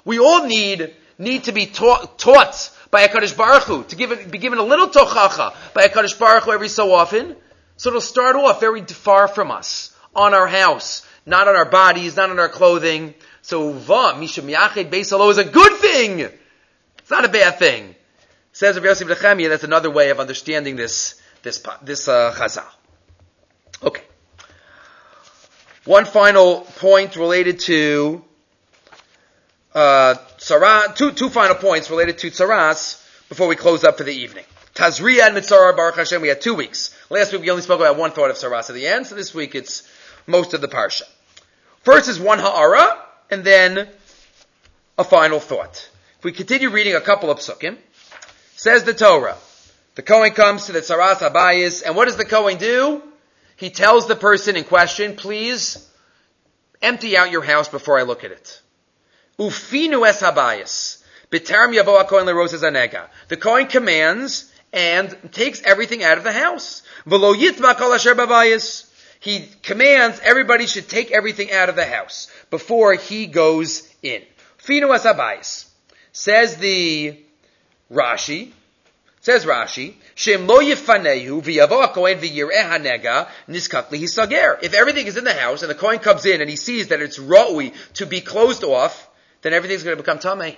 We 0.05 0.18
all 0.18 0.47
need, 0.47 0.95
need 1.18 1.45
to 1.45 1.53
be 1.53 1.66
taught, 1.66 2.70
by 2.91 3.07
HaKadosh 3.07 3.36
Baruch 3.36 3.64
Hu, 3.64 3.84
to 3.84 3.97
give 3.97 4.12
it, 4.12 4.30
be 4.30 4.39
given 4.39 4.59
a 4.59 4.62
little 4.62 4.89
tochacha 4.89 5.55
by 5.74 5.86
HaKadosh 5.86 6.18
Baruch 6.18 6.45
Hu 6.45 6.53
every 6.53 6.68
so 6.68 6.93
often. 6.93 7.36
So 7.76 7.91
it'll 7.91 8.01
start 8.01 8.34
off 8.34 8.61
very 8.61 8.82
far 8.82 9.28
from 9.28 9.51
us, 9.51 9.95
on 10.14 10.34
our 10.34 10.49
house, 10.49 11.07
not 11.29 11.47
on 11.47 11.57
our 11.57 11.64
bodies, 11.64 12.16
not 12.16 12.31
on 12.31 12.39
our 12.39 12.49
clothing. 12.49 13.14
So 13.43 13.72
va, 13.72 14.16
misha 14.18 14.43
miyached 14.43 14.91
beisalo 14.91 15.31
is 15.31 15.39
a 15.39 15.45
good 15.45 15.74
thing. 15.76 16.20
It's 16.99 17.11
not 17.11 17.24
a 17.24 17.29
bad 17.29 17.59
thing. 17.59 17.95
Says 18.53 18.76
Rav 18.76 18.85
Yosef 18.85 19.09
Nechemia, 19.09 19.49
that's 19.49 19.64
another 19.64 19.91
way 19.91 20.11
of 20.11 20.18
understanding 20.18 20.76
this, 20.76 21.20
this, 21.43 21.64
this, 21.83 22.09
uh, 22.09 22.35
chazal. 22.37 22.64
Okay. 23.83 24.03
One 25.85 26.05
final 26.05 26.62
point 26.62 27.16
related 27.16 27.61
to 27.61 28.24
uh, 29.74 30.16
Sarah, 30.39 30.93
two, 30.95 31.12
two 31.12 31.29
final 31.29 31.55
points 31.55 31.89
related 31.89 32.18
to 32.18 32.31
Tsaras 32.31 33.03
before 33.29 33.47
we 33.47 33.57
close 33.57 33.85
up 33.85 33.97
for 33.97 34.05
the 34.05 34.12
evening. 34.12 34.45
Tazria 34.74 35.26
and 35.29 35.37
Mitzara 35.37 35.76
Baruch 35.76 35.97
Hashem, 35.97 36.20
we 36.20 36.29
had 36.29 36.41
two 36.41 36.55
weeks. 36.55 36.95
Last 37.11 37.33
week 37.33 37.43
we 37.43 37.51
only 37.51 37.62
spoke 37.62 37.81
about 37.81 37.97
one 37.97 38.11
thought 38.11 38.31
of 38.31 38.37
Saras 38.37 38.68
at 38.68 38.74
the 38.74 38.87
end, 38.87 39.07
so 39.07 39.14
this 39.14 39.35
week 39.35 39.55
it's 39.55 39.89
most 40.26 40.53
of 40.53 40.61
the 40.61 40.68
Parsha. 40.68 41.03
First 41.83 42.09
is 42.09 42.18
one 42.20 42.39
Ha'ara, 42.39 42.99
and 43.31 43.45
then 43.45 43.89
a 44.97 45.05
final 45.05 45.41
thought. 45.41 45.89
If 46.18 46.24
we 46.24 46.33
continue 46.33 46.70
reading 46.70 46.95
a 46.95 47.01
couple 47.01 47.31
of 47.31 47.39
psukim, 47.39 47.76
says 48.57 48.85
the 48.85 48.95
Torah, 48.95 49.37
the 49.95 50.03
Kohen 50.03 50.33
comes 50.33 50.66
to 50.66 50.72
the 50.72 50.81
Tsaras 50.81 51.18
Habayis, 51.18 51.83
and 51.85 51.97
what 51.97 52.07
does 52.07 52.16
the 52.16 52.24
Kohen 52.24 52.59
do? 52.59 53.03
He 53.57 53.70
tells 53.70 54.07
the 54.07 54.16
person 54.16 54.57
in 54.57 54.64
question, 54.64 55.16
please 55.16 55.89
empty 56.81 57.16
out 57.16 57.31
your 57.31 57.43
house 57.43 57.68
before 57.68 57.99
I 57.99 58.03
look 58.03 58.24
at 58.24 58.31
it. 58.31 58.61
Ufinu 59.39 60.07
es 60.07 60.22
habayis. 60.22 61.03
B'taram 61.31 61.74
yavo 61.74 62.07
kohen 62.09 62.26
leroses 62.26 62.62
anega. 62.62 63.09
The 63.29 63.37
Kohen 63.37 63.66
commands 63.66 64.53
and 64.72 65.16
takes 65.33 65.62
everything 65.62 66.03
out 66.03 66.18
of 66.18 66.24
the 66.24 66.33
house. 66.33 66.83
V'lo 67.07 67.35
yitma 67.35 67.76
kol 67.76 67.93
asher 67.93 68.14
babayis. 68.14 68.88
He 69.21 69.49
commands 69.62 70.21
everybody 70.23 70.66
should 70.66 70.89
take 70.89 71.11
everything 71.11 71.53
out 71.53 71.69
of 71.69 71.77
the 71.77 71.85
house 71.85 72.31
before 72.51 72.95
he 72.95 73.27
goes 73.27 73.89
in. 74.03 74.23
Finu 74.59 74.95
es 74.95 75.05
habayis. 75.05 75.66
Says 76.12 76.57
the 76.57 77.19
Rashi, 77.91 78.53
Says 79.21 79.45
Rashi, 79.45 79.95
Shem 80.14 80.47
lo 80.47 80.61
yifanehu 80.61 81.43
v'yavo 81.43 81.93
kohen 81.93 82.19
v'yireh 82.19 82.62
hanega 82.62 83.29
niskak. 83.49 84.62
If 84.62 84.75
everything 84.75 85.07
is 85.07 85.16
in 85.16 85.25
the 85.25 85.35
house 85.35 85.62
and 85.62 85.71
the 85.71 85.75
Kohen 85.75 85.99
comes 85.99 86.25
in 86.25 86.41
and 86.41 86.49
he 86.49 86.57
sees 86.57 86.89
that 86.89 87.03
it's 87.03 87.19
ra'ui 87.19 87.75
to 87.95 88.07
be 88.07 88.21
closed 88.21 88.64
off, 88.64 89.09
then 89.43 89.53
everything's 89.53 89.83
going 89.83 89.97
to 89.97 90.03
become 90.03 90.19
tamei. 90.19 90.57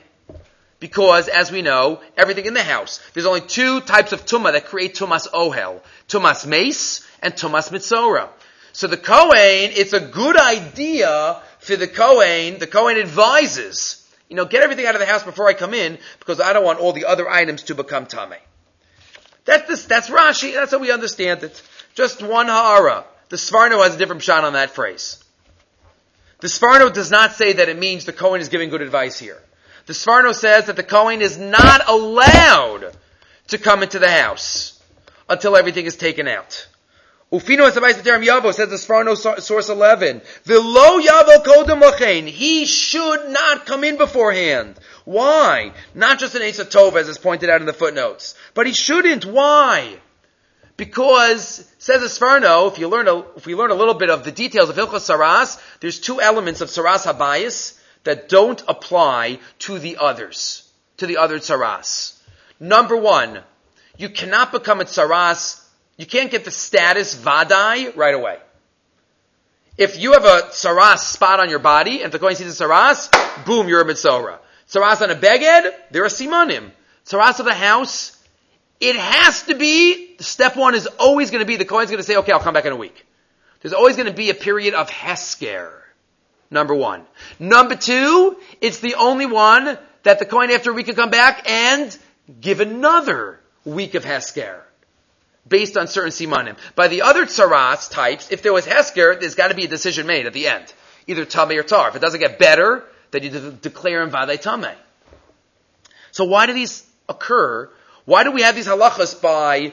Because, 0.78 1.28
as 1.28 1.50
we 1.50 1.62
know, 1.62 2.00
everything 2.16 2.46
in 2.46 2.54
the 2.54 2.62
house, 2.62 3.00
there's 3.12 3.26
only 3.26 3.40
two 3.40 3.80
types 3.80 4.12
of 4.12 4.24
tumah 4.24 4.52
that 4.52 4.66
create 4.66 4.94
tumas 4.94 5.28
ohel. 5.28 5.80
Tumas 6.08 6.46
meis 6.46 7.06
and 7.22 7.34
tumas 7.34 7.70
mitzora. 7.70 8.28
So 8.72 8.86
the 8.86 8.96
Kohen, 8.96 9.72
it's 9.74 9.92
a 9.92 10.00
good 10.00 10.36
idea 10.36 11.40
for 11.58 11.76
the 11.76 11.88
Kohen, 11.88 12.58
the 12.58 12.66
Kohen 12.66 12.96
advises, 12.96 14.08
you 14.28 14.36
know, 14.36 14.44
get 14.44 14.62
everything 14.62 14.86
out 14.86 14.94
of 14.94 15.00
the 15.00 15.06
house 15.06 15.22
before 15.22 15.48
I 15.48 15.54
come 15.54 15.74
in, 15.74 15.98
because 16.18 16.40
I 16.40 16.52
don't 16.52 16.64
want 16.64 16.78
all 16.78 16.92
the 16.92 17.04
other 17.04 17.28
items 17.28 17.64
to 17.64 17.74
become 17.74 18.06
tamei. 18.06 18.38
That's 19.44 19.68
this, 19.68 19.84
that's 19.84 20.08
Rashi, 20.08 20.54
that's 20.54 20.70
how 20.72 20.78
we 20.78 20.92
understand 20.92 21.42
it. 21.42 21.62
Just 21.94 22.22
one 22.22 22.46
ha'ara. 22.46 23.04
The 23.28 23.36
Sforno 23.36 23.82
has 23.82 23.94
a 23.94 23.98
different 23.98 24.22
shot 24.22 24.44
on 24.44 24.54
that 24.54 24.70
phrase. 24.70 25.22
The 26.40 26.48
Sforno 26.48 26.92
does 26.92 27.10
not 27.10 27.32
say 27.32 27.54
that 27.54 27.68
it 27.68 27.78
means 27.78 28.04
the 28.04 28.12
Kohen 28.12 28.40
is 28.40 28.48
giving 28.48 28.70
good 28.70 28.82
advice 28.82 29.18
here. 29.18 29.40
The 29.86 29.92
Sforno 29.92 30.34
says 30.34 30.66
that 30.66 30.76
the 30.76 30.82
Kohen 30.82 31.20
is 31.20 31.38
not 31.38 31.88
allowed 31.88 32.96
to 33.48 33.58
come 33.58 33.82
into 33.82 33.98
the 33.98 34.10
house 34.10 34.80
until 35.28 35.56
everything 35.56 35.86
is 35.86 35.96
taken 35.96 36.28
out. 36.28 36.66
Ufino 37.32 37.70
the 37.70 38.02
term 38.02 38.22
Yavo 38.22 38.52
says 38.52 38.70
the 38.70 38.76
Sforno 38.76 39.16
source 39.16 39.68
11. 39.68 40.20
The 40.44 40.60
lo 40.60 41.00
Yavo 41.00 41.44
kodem 41.44 41.80
lachein. 41.80 42.26
He 42.26 42.66
should 42.66 43.30
not 43.30 43.66
come 43.66 43.84
in 43.84 43.96
beforehand. 43.98 44.80
Why? 45.04 45.72
Not 45.94 46.18
just 46.18 46.34
an 46.34 46.42
Asa 46.42 46.64
Tov 46.64 46.96
as 46.96 47.08
is 47.08 47.18
pointed 47.18 47.48
out 47.48 47.60
in 47.60 47.66
the 47.66 47.72
footnotes. 47.72 48.34
But 48.54 48.66
he 48.66 48.72
shouldn't. 48.72 49.24
Why? 49.24 49.98
Because, 50.76 51.70
says 51.78 52.02
Esfarno, 52.02 52.72
if 52.72 52.78
you 52.78 52.88
learn 52.88 53.06
a, 53.06 53.18
if 53.36 53.46
we 53.46 53.54
learn 53.54 53.70
a 53.70 53.74
little 53.74 53.94
bit 53.94 54.10
of 54.10 54.24
the 54.24 54.32
details 54.32 54.70
of 54.70 54.76
Hilchos 54.76 55.08
Saras, 55.08 55.60
there's 55.80 56.00
two 56.00 56.20
elements 56.20 56.62
of 56.62 56.68
Saras 56.68 57.04
Habayis 57.04 57.78
that 58.04 58.28
don't 58.28 58.62
apply 58.66 59.38
to 59.60 59.78
the 59.78 59.98
others, 59.98 60.68
to 60.96 61.06
the 61.06 61.18
other 61.18 61.38
Saras. 61.38 62.18
Number 62.58 62.96
one, 62.96 63.40
you 63.98 64.08
cannot 64.08 64.52
become 64.52 64.80
a 64.80 64.84
Saras, 64.84 65.59
you 66.00 66.06
can't 66.06 66.30
get 66.30 66.46
the 66.46 66.50
status 66.50 67.14
Vadai 67.14 67.94
right 67.94 68.14
away. 68.14 68.38
If 69.76 69.98
you 69.98 70.12
have 70.12 70.24
a 70.24 70.48
Saras 70.48 71.00
spot 71.00 71.40
on 71.40 71.50
your 71.50 71.58
body, 71.58 72.02
and 72.02 72.10
the 72.10 72.18
Kohen 72.18 72.36
sees 72.36 72.58
a 72.58 72.64
Saras, 72.64 73.44
boom, 73.44 73.68
you're 73.68 73.82
a 73.82 73.84
Mitzorah. 73.84 74.38
Saras 74.66 75.02
on 75.02 75.10
a 75.10 75.14
Beged, 75.14 75.70
they're 75.90 76.06
a 76.06 76.08
Simanim. 76.08 76.70
Saras 77.04 77.38
of 77.38 77.44
the 77.44 77.52
house, 77.52 78.16
it 78.80 78.96
has 78.96 79.42
to 79.42 79.54
be, 79.54 80.16
step 80.20 80.56
one 80.56 80.74
is 80.74 80.86
always 80.86 81.30
going 81.30 81.40
to 81.40 81.46
be, 81.46 81.56
the 81.56 81.66
Kohen's 81.66 81.90
going 81.90 81.98
to 81.98 82.06
say, 82.06 82.16
okay, 82.16 82.32
I'll 82.32 82.40
come 82.40 82.54
back 82.54 82.64
in 82.64 82.72
a 82.72 82.76
week. 82.76 83.06
There's 83.60 83.74
always 83.74 83.96
going 83.96 84.08
to 84.08 84.14
be 84.14 84.30
a 84.30 84.34
period 84.34 84.72
of 84.72 84.88
Hesker. 84.88 85.82
Number 86.50 86.74
one. 86.74 87.04
Number 87.38 87.74
two, 87.74 88.38
it's 88.62 88.80
the 88.80 88.94
only 88.94 89.26
one 89.26 89.76
that 90.04 90.18
the 90.18 90.24
Kohen 90.24 90.50
after 90.50 90.70
a 90.70 90.72
week 90.72 90.86
can 90.86 90.94
come 90.94 91.10
back 91.10 91.46
and 91.46 91.94
give 92.40 92.60
another 92.60 93.38
week 93.66 93.94
of 93.94 94.02
Hesker. 94.04 94.62
Based 95.48 95.76
on 95.76 95.88
certain 95.88 96.10
simanim. 96.10 96.56
By 96.74 96.88
the 96.88 97.02
other 97.02 97.26
tsaras 97.26 97.90
types, 97.90 98.30
if 98.30 98.42
there 98.42 98.52
was 98.52 98.66
Hesker, 98.66 99.18
there's 99.18 99.34
got 99.34 99.48
to 99.48 99.54
be 99.54 99.64
a 99.64 99.68
decision 99.68 100.06
made 100.06 100.26
at 100.26 100.32
the 100.32 100.46
end. 100.46 100.72
Either 101.06 101.24
Tameh 101.24 101.58
or 101.58 101.62
Tar. 101.62 101.88
If 101.88 101.96
it 101.96 102.00
doesn't 102.00 102.20
get 102.20 102.38
better, 102.38 102.84
then 103.10 103.22
you 103.22 103.30
de- 103.30 103.50
declare 103.52 104.02
him 104.02 104.10
Vadei 104.10 104.40
Tameh. 104.40 104.74
So 106.12 106.24
why 106.24 106.46
do 106.46 106.52
these 106.52 106.86
occur 107.08 107.70
why 108.10 108.24
do 108.24 108.32
we 108.32 108.42
have 108.42 108.56
these 108.56 108.66
halachas 108.66 109.20
by 109.20 109.72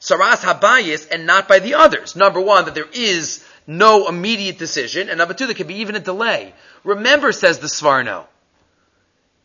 Saras 0.00 0.44
Habayis 0.44 1.10
and 1.10 1.26
not 1.26 1.48
by 1.48 1.58
the 1.58 1.74
others? 1.74 2.14
Number 2.14 2.40
one, 2.40 2.66
that 2.66 2.74
there 2.76 2.88
is 2.92 3.44
no 3.66 4.06
immediate 4.06 4.58
decision, 4.58 5.08
and 5.08 5.18
number 5.18 5.34
two, 5.34 5.46
there 5.46 5.56
could 5.56 5.66
be 5.66 5.80
even 5.80 5.96
a 5.96 6.00
delay. 6.00 6.54
Remember, 6.84 7.32
says 7.32 7.58
the 7.58 7.66
Sforno, 7.66 8.26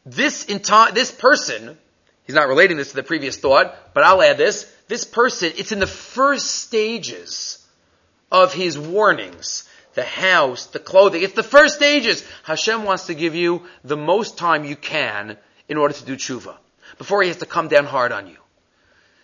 this 0.05 0.45
enti- 0.45 0.93
this 0.93 1.11
person, 1.11 1.77
he's 2.25 2.35
not 2.35 2.47
relating 2.47 2.77
this 2.77 2.89
to 2.89 2.97
the 2.97 3.03
previous 3.03 3.37
thought, 3.37 3.75
but 3.95 4.03
I'll 4.03 4.21
add 4.21 4.37
this, 4.37 4.71
this 4.89 5.05
person, 5.05 5.53
it's 5.55 5.71
in 5.71 5.79
the 5.79 5.87
first 5.87 6.47
stages 6.47 7.65
of 8.31 8.53
his 8.53 8.77
warnings. 8.77 9.63
The 9.93 10.03
house, 10.03 10.67
the 10.67 10.79
clothing, 10.79 11.23
it's 11.23 11.33
the 11.33 11.43
first 11.43 11.75
stages. 11.75 12.25
Hashem 12.43 12.83
wants 12.83 13.07
to 13.07 13.13
give 13.13 13.35
you 13.35 13.63
the 13.83 13.97
most 13.97 14.37
time 14.37 14.65
you 14.65 14.75
can 14.75 15.37
in 15.67 15.77
order 15.77 15.93
to 15.93 16.05
do 16.05 16.15
tshuva 16.15 16.55
before 16.97 17.21
he 17.21 17.27
has 17.27 17.37
to 17.37 17.45
come 17.45 17.67
down 17.67 17.85
hard 17.85 18.11
on 18.11 18.27
you. 18.27 18.37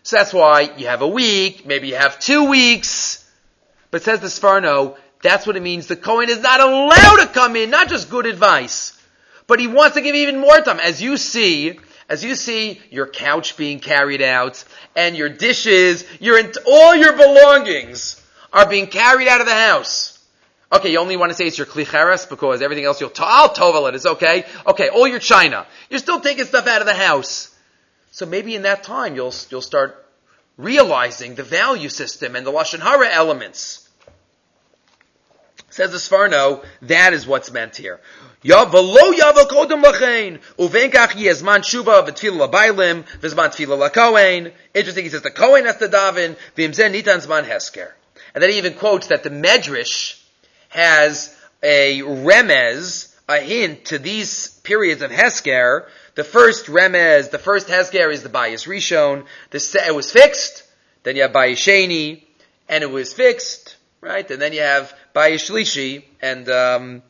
So 0.03 0.18
that's 0.18 0.34
why 0.34 0.72
you 0.78 0.88
have 0.88 1.01
a 1.01 1.07
week, 1.07 1.66
maybe 1.66 1.89
you 1.89 1.95
have 1.95 2.20
two 2.20 2.49
weeks. 2.49 3.28
But 3.89 4.03
says 4.03 4.20
the 4.20 4.28
Sforno, 4.28 4.97
that's 5.22 5.47
what 5.47 5.55
it 5.55 5.63
means. 5.63 5.88
The 5.88 5.95
Kohen 5.95 6.30
is 6.30 6.41
not 6.41 6.59
allowed 6.59 7.18
to 7.22 7.28
come 7.28 7.55
in, 7.55 7.72
not 7.72 7.89
just 7.89 8.09
good 8.11 8.28
advice, 8.28 8.99
but 9.47 9.59
he 9.59 9.68
wants 9.68 9.95
to 9.95 10.01
give 10.01 10.16
even 10.16 10.39
more 10.39 10.59
time. 10.59 10.80
As 10.80 11.01
you 11.01 11.18
see, 11.18 11.80
as 12.08 12.24
you 12.24 12.36
see 12.36 12.82
your 12.91 13.08
couch 13.08 13.58
being 13.58 13.80
carried 13.80 14.22
out, 14.22 14.64
and 14.95 15.16
your 15.16 15.30
dishes, 15.30 16.06
your, 16.20 16.39
all 16.68 16.95
your 16.95 17.14
belongings 17.14 18.22
are 18.53 18.68
being 18.68 18.88
carried 18.88 19.28
out 19.28 19.41
of 19.41 19.47
the 19.47 19.53
house. 19.53 20.12
Okay, 20.72 20.91
you 20.91 20.99
only 20.99 21.18
want 21.18 21.32
to 21.32 21.36
say 21.38 21.45
it's 21.45 21.58
your 21.58 21.68
klicheres 21.68 22.28
because 22.28 22.62
everything 22.62 22.86
else 22.86 22.99
you'll, 22.99 23.10
to- 23.12 23.24
I'll 23.26 23.49
tovel 23.49 23.88
it, 23.88 23.95
it's 23.95 24.06
okay. 24.06 24.45
Okay, 24.66 24.89
all 24.89 25.08
your 25.08 25.20
china. 25.20 25.66
You're 25.89 25.99
still 25.99 26.20
taking 26.20 26.45
stuff 26.45 26.68
out 26.68 26.82
of 26.82 26.88
the 26.88 26.93
house. 26.93 27.56
So 28.12 28.26
maybe 28.26 28.56
in 28.56 28.64
that 28.64 28.84
time 28.84 29.16
you'll, 29.16 29.34
you'll 29.49 29.62
start 29.62 30.03
realizing 30.58 31.36
the 31.36 31.43
value 31.43 31.89
system 31.89 32.36
and 32.36 32.45
the 32.45 32.51
Lashon 32.51 32.80
Hara 32.80 33.10
elements. 33.10 33.84
Says 35.76 35.91
the 35.91 35.97
Sforno, 35.97 36.63
that 36.84 37.11
is 37.11 37.28
what's 37.28 37.51
meant 37.51 37.76
here. 37.76 37.99
Yavalo 38.45 39.11
yavo 39.11 39.45
kodem 39.45 39.84
lachein. 39.84 40.39
Uvenkach 40.57 41.09
yezman 41.17 41.65
shuva 41.65 42.07
v'tfila 42.07 42.49
labailim 42.49 43.03
v'zman 43.19 43.51
lakohen. 43.51 44.53
Interesting, 44.73 45.03
he 45.03 45.09
says 45.09 45.21
the 45.21 45.32
Kohen 45.32 45.65
has 45.65 45.76
to 45.76 45.89
daven 45.89 46.38
v'imzen 46.55 46.93
nitan 46.93 47.17
zman 47.17 47.43
hesker. 47.43 47.91
And 48.34 48.41
then 48.41 48.51
he 48.51 48.57
even 48.57 48.76
quotes 48.76 49.07
that 49.07 49.23
the 49.23 49.30
Medrash 49.30 50.17
has 50.69 51.36
a 51.61 51.99
remez, 51.99 53.13
a 53.28 53.41
hint 53.41 53.84
to 53.88 53.99
these 53.99 54.51
periods 54.63 55.01
of 55.01 55.11
Hesker. 55.11 55.88
The 56.13 56.23
first 56.23 56.67
remez, 56.67 57.32
the 57.32 57.38
first 57.38 57.67
Hesker 57.67 58.13
is 58.13 58.23
the 58.23 58.30
Bayis 58.30 58.65
Rishon. 58.65 59.26
The, 59.49 59.84
it 59.86 59.93
was 59.93 60.09
fixed. 60.09 60.63
Then 61.03 61.17
you 61.17 61.23
have 61.23 61.34
Bayis 61.34 61.57
Sheni, 61.57 62.23
and 62.69 62.82
it 62.82 62.89
was 62.89 63.11
fixed, 63.11 63.76
right? 63.99 64.32
And 64.32 64.41
then 64.41 64.53
you 64.53 64.61
have 64.61 64.93
Bayis 65.16 65.49
Shlishi 65.49 66.03
and 66.22 66.49
um, 66.49 67.01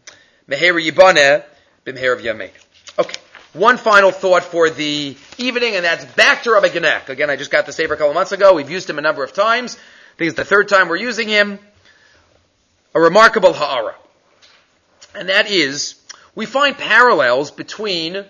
Meher 0.47 0.79
Yibane, 0.79 1.43
Bimher 1.85 2.13
of 2.13 2.21
Yamein. 2.21 2.51
Okay. 2.99 3.19
One 3.53 3.77
final 3.77 4.11
thought 4.11 4.43
for 4.43 4.69
the 4.69 5.17
evening, 5.39 5.75
and 5.75 5.83
that's 5.83 6.05
back 6.05 6.43
to 6.43 6.51
Rabbi 6.51 6.67
Genek. 6.67 7.09
Again, 7.09 7.29
I 7.29 7.35
just 7.35 7.49
got 7.49 7.65
the 7.65 7.71
Sefer 7.71 7.95
a 7.95 7.97
couple 7.97 8.13
months 8.13 8.31
ago. 8.31 8.53
We've 8.53 8.69
used 8.69 8.89
him 8.89 8.99
a 8.99 9.01
number 9.01 9.23
of 9.23 9.33
times. 9.33 9.75
I 9.75 10.17
think 10.17 10.29
it's 10.29 10.37
the 10.37 10.45
third 10.45 10.67
time 10.69 10.87
we're 10.87 10.97
using 10.97 11.27
him. 11.27 11.57
A 12.93 12.99
remarkable 12.99 13.53
ha'ara. 13.53 13.95
And 15.15 15.29
that 15.29 15.49
is, 15.49 15.95
we 16.35 16.45
find 16.45 16.77
parallels 16.77 17.49
between, 17.49 18.23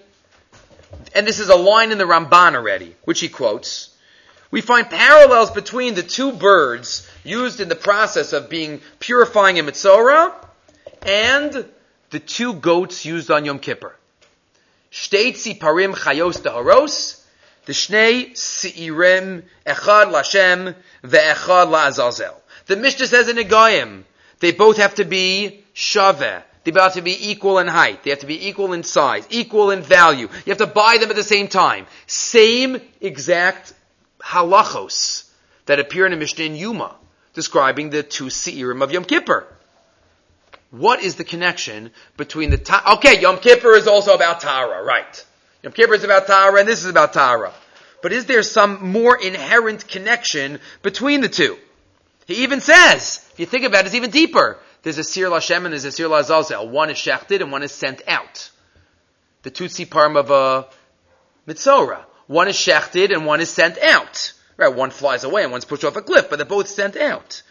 and 1.13 1.27
this 1.27 1.39
is 1.39 1.49
a 1.49 1.55
line 1.55 1.91
in 1.91 1.97
the 1.97 2.05
Ramban 2.05 2.55
already, 2.55 2.95
which 3.03 3.19
he 3.19 3.27
quotes. 3.27 3.94
We 4.51 4.61
find 4.61 4.89
parallels 4.89 5.51
between 5.51 5.95
the 5.95 6.03
two 6.03 6.31
birds 6.31 7.09
used 7.23 7.59
in 7.59 7.69
the 7.69 7.75
process 7.75 8.33
of 8.33 8.49
being 8.49 8.81
purifying 8.99 9.59
a 9.59 9.63
mitzorah 9.63 10.33
and 11.01 11.65
the 12.11 12.19
two 12.19 12.53
goats 12.53 13.05
used 13.05 13.31
on 13.31 13.45
Yom 13.45 13.59
Kippur. 13.59 13.95
Shtei 14.91 15.59
parim 15.59 15.93
chayos 15.93 16.41
deharos, 16.41 17.21
the 17.65 17.73
shnei 17.73 18.31
siirim 18.31 19.43
echad 19.65 20.11
lashem 20.13 20.75
ve'echad 21.03 21.67
la'azazel. 21.67 22.33
The 22.67 22.77
Mishnah 22.77 23.07
says 23.07 23.27
in 23.27 23.37
Egayim, 23.37 24.03
they 24.39 24.51
both 24.51 24.77
have 24.77 24.95
to 24.95 25.05
be 25.05 25.63
shaveh. 25.75 26.43
They 26.63 26.71
both 26.71 26.83
have 26.83 26.93
to 26.93 27.01
be 27.01 27.29
equal 27.29 27.59
in 27.59 27.67
height. 27.67 28.03
They 28.03 28.09
have 28.09 28.19
to 28.19 28.25
be 28.25 28.47
equal 28.47 28.73
in 28.73 28.83
size, 28.83 29.27
equal 29.29 29.71
in 29.71 29.81
value. 29.81 30.29
You 30.45 30.49
have 30.49 30.57
to 30.59 30.67
buy 30.67 30.97
them 30.99 31.09
at 31.09 31.15
the 31.15 31.23
same 31.23 31.47
time. 31.47 31.85
Same 32.07 32.81
exact 33.01 33.73
halachos 34.25 35.29
that 35.65 35.79
appear 35.79 36.05
in 36.05 36.11
the 36.11 36.17
Mishnah 36.17 36.45
in 36.45 36.55
Yuma, 36.55 36.95
describing 37.33 37.89
the 37.89 38.03
two 38.03 38.25
seirim 38.25 38.81
of 38.81 38.91
Yom 38.91 39.05
Kippur. 39.05 39.47
What 40.71 41.01
is 41.01 41.15
the 41.15 41.23
connection 41.23 41.91
between 42.17 42.49
the 42.49 42.57
ta- 42.57 42.95
okay? 42.95 43.21
Yom 43.21 43.37
Kippur 43.37 43.75
is 43.75 43.87
also 43.87 44.13
about 44.13 44.41
Tara, 44.41 44.83
right? 44.83 45.25
Yom 45.63 45.73
Kippur 45.73 45.93
is 45.93 46.03
about 46.03 46.27
Tara, 46.27 46.59
and 46.59 46.67
this 46.67 46.83
is 46.83 46.89
about 46.89 47.13
Tara. 47.13 47.53
But 48.01 48.11
is 48.11 48.25
there 48.25 48.43
some 48.43 48.91
more 48.91 49.17
inherent 49.17 49.87
connection 49.87 50.59
between 50.81 51.21
the 51.21 51.29
two? 51.29 51.57
He 52.27 52.43
even 52.43 52.61
says, 52.61 53.27
if 53.33 53.39
you 53.39 53.45
think 53.45 53.65
about 53.65 53.81
it, 53.81 53.87
it's 53.87 53.95
even 53.95 54.11
deeper. 54.11 54.59
There's 54.83 54.97
a 54.97 55.03
Sir 55.03 55.29
Lashem 55.29 55.63
and 55.65 55.67
there's 55.67 55.85
a 55.85 55.91
Sir 55.91 56.05
Lazazel. 56.05 56.69
One 56.69 56.89
is 56.89 56.97
shechted 56.97 57.41
and 57.41 57.51
one 57.51 57.63
is 57.63 57.71
sent 57.71 58.01
out. 58.07 58.51
The 59.43 59.51
Tutsi 59.51 59.87
Parm 59.87 60.17
of 60.17 60.29
uh, 60.29 60.65
a 61.47 61.51
Mitzorah. 61.51 62.03
One 62.27 62.47
is 62.47 62.55
shechted 62.55 63.13
and 63.13 63.25
one 63.25 63.41
is 63.41 63.49
sent 63.49 63.77
out. 63.77 64.33
Right, 64.57 64.73
one 64.73 64.89
flies 64.89 65.23
away 65.23 65.43
and 65.43 65.51
one's 65.51 65.65
pushed 65.65 65.83
off 65.83 65.95
a 65.95 66.01
cliff, 66.01 66.29
but 66.29 66.37
they're 66.37 66.45
both 66.45 66.67
sent 66.67 66.95
out. 66.95 67.43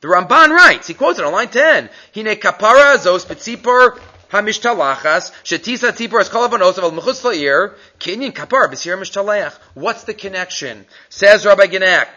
The 0.00 0.08
Ramban 0.08 0.50
writes, 0.50 0.88
he 0.88 0.94
quotes 0.94 1.18
it 1.18 1.24
on 1.24 1.32
line 1.32 1.48
10, 1.48 1.88
Hine 2.14 2.36
kapara 2.36 2.96
zos 2.98 3.24
betzipor 3.24 3.98
hamishtalachas, 4.30 5.32
shetisa 5.44 5.92
tzipor 5.92 6.20
es 6.20 6.28
kol 6.28 6.48
avonosav 6.48 6.82
al 6.82 6.92
mechutz 6.92 7.22
la'ir, 7.22 7.74
kinyin 8.00 8.32
kapara 8.32 8.68
b'sir 8.68 8.98
mishtalach. 8.98 9.54
What's 9.74 10.04
the 10.04 10.12
connection? 10.12 10.86
Says 11.08 11.46
Rabbi 11.46 11.66
Genek, 11.66 12.08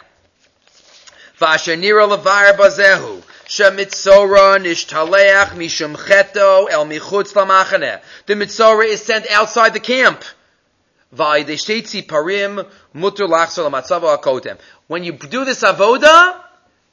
Vasher 1.40 1.78
nira 1.78 2.08
levar 2.10 2.58
bazehu, 2.58 3.22
shemitzora 3.46 4.58
nishtaleach 4.58 5.50
mishum 5.50 5.96
cheto 5.96 6.70
el 6.70 6.86
michutz 6.86 7.34
lamachane. 7.34 8.02
The 8.26 8.34
mitzora 8.34 8.86
is 8.86 9.02
sent 9.02 9.30
outside 9.30 9.74
the 9.74 9.80
camp. 9.80 10.24
When 14.88 15.04
you 15.04 15.12
do 15.14 15.46
this 15.46 15.64
avoda, 15.64 16.42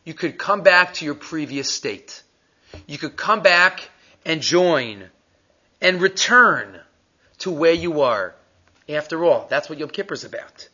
you 0.05 0.15
could 0.15 0.39
come 0.39 0.63
back 0.63 0.95
to 0.95 1.05
your 1.05 1.15
previous 1.15 1.71
state. 1.71 2.23
You 2.87 2.99
could 2.99 3.17
come 3.17 3.43
back 3.43 3.89
and 4.25 4.41
join 4.41 5.05
and 5.81 6.01
return 6.01 6.81
to 7.39 7.51
where 7.51 7.73
you 7.73 8.03
are. 8.03 8.35
After 8.89 9.25
all, 9.25 9.47
that's 9.49 9.69
what 9.69 9.79
Yom 9.79 9.91
Kippur 9.91 10.15
is 10.15 10.25
about. 10.25 10.69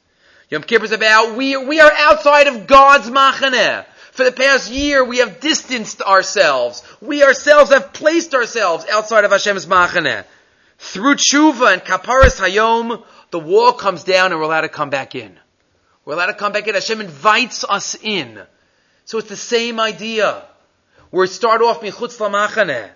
Yom 0.50 0.62
Kippur 0.62 0.84
is 0.84 0.92
about 0.92 1.36
we, 1.36 1.56
we 1.56 1.80
are 1.80 1.92
outside 1.92 2.46
of 2.46 2.66
God's 2.66 3.10
machaneh. 3.10 3.84
For 4.12 4.24
the 4.24 4.32
past 4.32 4.70
year, 4.70 5.04
we 5.04 5.18
have 5.18 5.40
distanced 5.40 6.02
ourselves. 6.02 6.82
We 7.00 7.22
ourselves 7.22 7.70
have 7.70 7.92
placed 7.92 8.34
ourselves 8.34 8.84
outside 8.90 9.24
of 9.24 9.30
Hashem's 9.30 9.66
machaneh. 9.66 10.24
Through 10.78 11.16
tshuva 11.16 11.72
and 11.72 11.82
kaparas 11.82 12.40
hayom, 12.40 13.04
the 13.30 13.38
wall 13.38 13.72
comes 13.72 14.04
down 14.04 14.32
and 14.32 14.40
we're 14.40 14.46
allowed 14.46 14.62
to 14.62 14.68
come 14.68 14.90
back 14.90 15.14
in. 15.14 15.38
We're 16.04 16.14
allowed 16.14 16.26
to 16.26 16.34
come 16.34 16.52
back 16.52 16.66
in. 16.66 16.74
Hashem 16.74 17.00
invites 17.00 17.64
us 17.64 17.94
in. 17.94 18.40
So 19.04 19.18
it's 19.18 19.28
the 19.28 19.36
same 19.36 19.80
idea. 19.80 20.44
we 21.10 21.26
start 21.26 21.62
off 21.62 21.80
michutz 21.80 22.18
lamachaneh, 22.18 22.90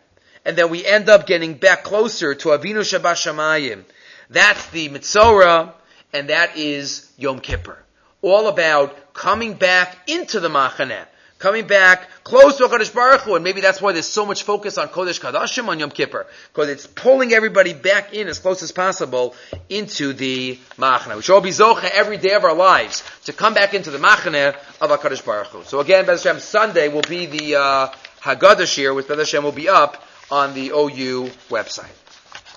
and 0.44 0.56
then 0.56 0.70
we 0.70 0.84
end 0.84 1.08
up 1.08 1.26
getting 1.26 1.54
back 1.54 1.84
closer 1.84 2.34
to 2.34 2.48
Avinu 2.48 2.80
Shabbat 2.80 3.84
That's 4.30 4.66
the 4.70 4.88
Mitzorah, 4.88 5.72
and 6.12 6.28
that 6.28 6.56
is 6.56 7.10
Yom 7.16 7.40
Kippur. 7.40 7.78
All 8.22 8.48
about 8.48 9.14
coming 9.14 9.54
back 9.54 10.08
into 10.08 10.40
the 10.40 10.48
Machaneh 10.48 11.06
coming 11.42 11.66
back 11.66 12.08
close 12.22 12.56
to 12.56 12.68
HaKadosh 12.68 12.94
Baruch 12.94 13.22
Hu, 13.22 13.34
and 13.34 13.42
maybe 13.42 13.60
that's 13.60 13.82
why 13.82 13.90
there's 13.90 14.06
so 14.06 14.24
much 14.24 14.44
focus 14.44 14.78
on 14.78 14.88
Kodesh 14.88 15.20
Kadashim 15.20 15.66
on 15.66 15.80
Yom 15.80 15.90
Kippur, 15.90 16.24
because 16.52 16.68
it's 16.68 16.86
pulling 16.86 17.32
everybody 17.32 17.74
back 17.74 18.14
in 18.14 18.28
as 18.28 18.38
close 18.38 18.62
as 18.62 18.70
possible 18.70 19.34
into 19.68 20.12
the 20.12 20.56
Machane. 20.78 21.16
We 21.16 21.22
should 21.22 21.34
all 21.34 21.40
be 21.40 21.50
Zocha 21.50 21.90
every 21.90 22.16
day 22.16 22.34
of 22.34 22.44
our 22.44 22.54
lives 22.54 23.02
to 23.24 23.32
come 23.32 23.54
back 23.54 23.74
into 23.74 23.90
the 23.90 23.98
Machane 23.98 24.54
of 24.80 24.90
HaKadosh 24.90 25.26
Baruch 25.26 25.48
Hu. 25.48 25.64
So 25.64 25.80
again, 25.80 26.06
Bez 26.06 26.22
Hashem, 26.22 26.40
Sunday 26.40 26.88
will 26.88 27.02
be 27.02 27.26
the 27.26 27.56
uh, 27.56 27.88
Haggadah 28.20 28.68
shiur, 28.70 28.94
which 28.94 29.08
Bez 29.08 29.18
Hashem 29.18 29.42
will 29.42 29.50
be 29.50 29.68
up 29.68 30.02
on 30.30 30.54
the 30.54 30.68
OU 30.68 31.24
website. 31.50 32.01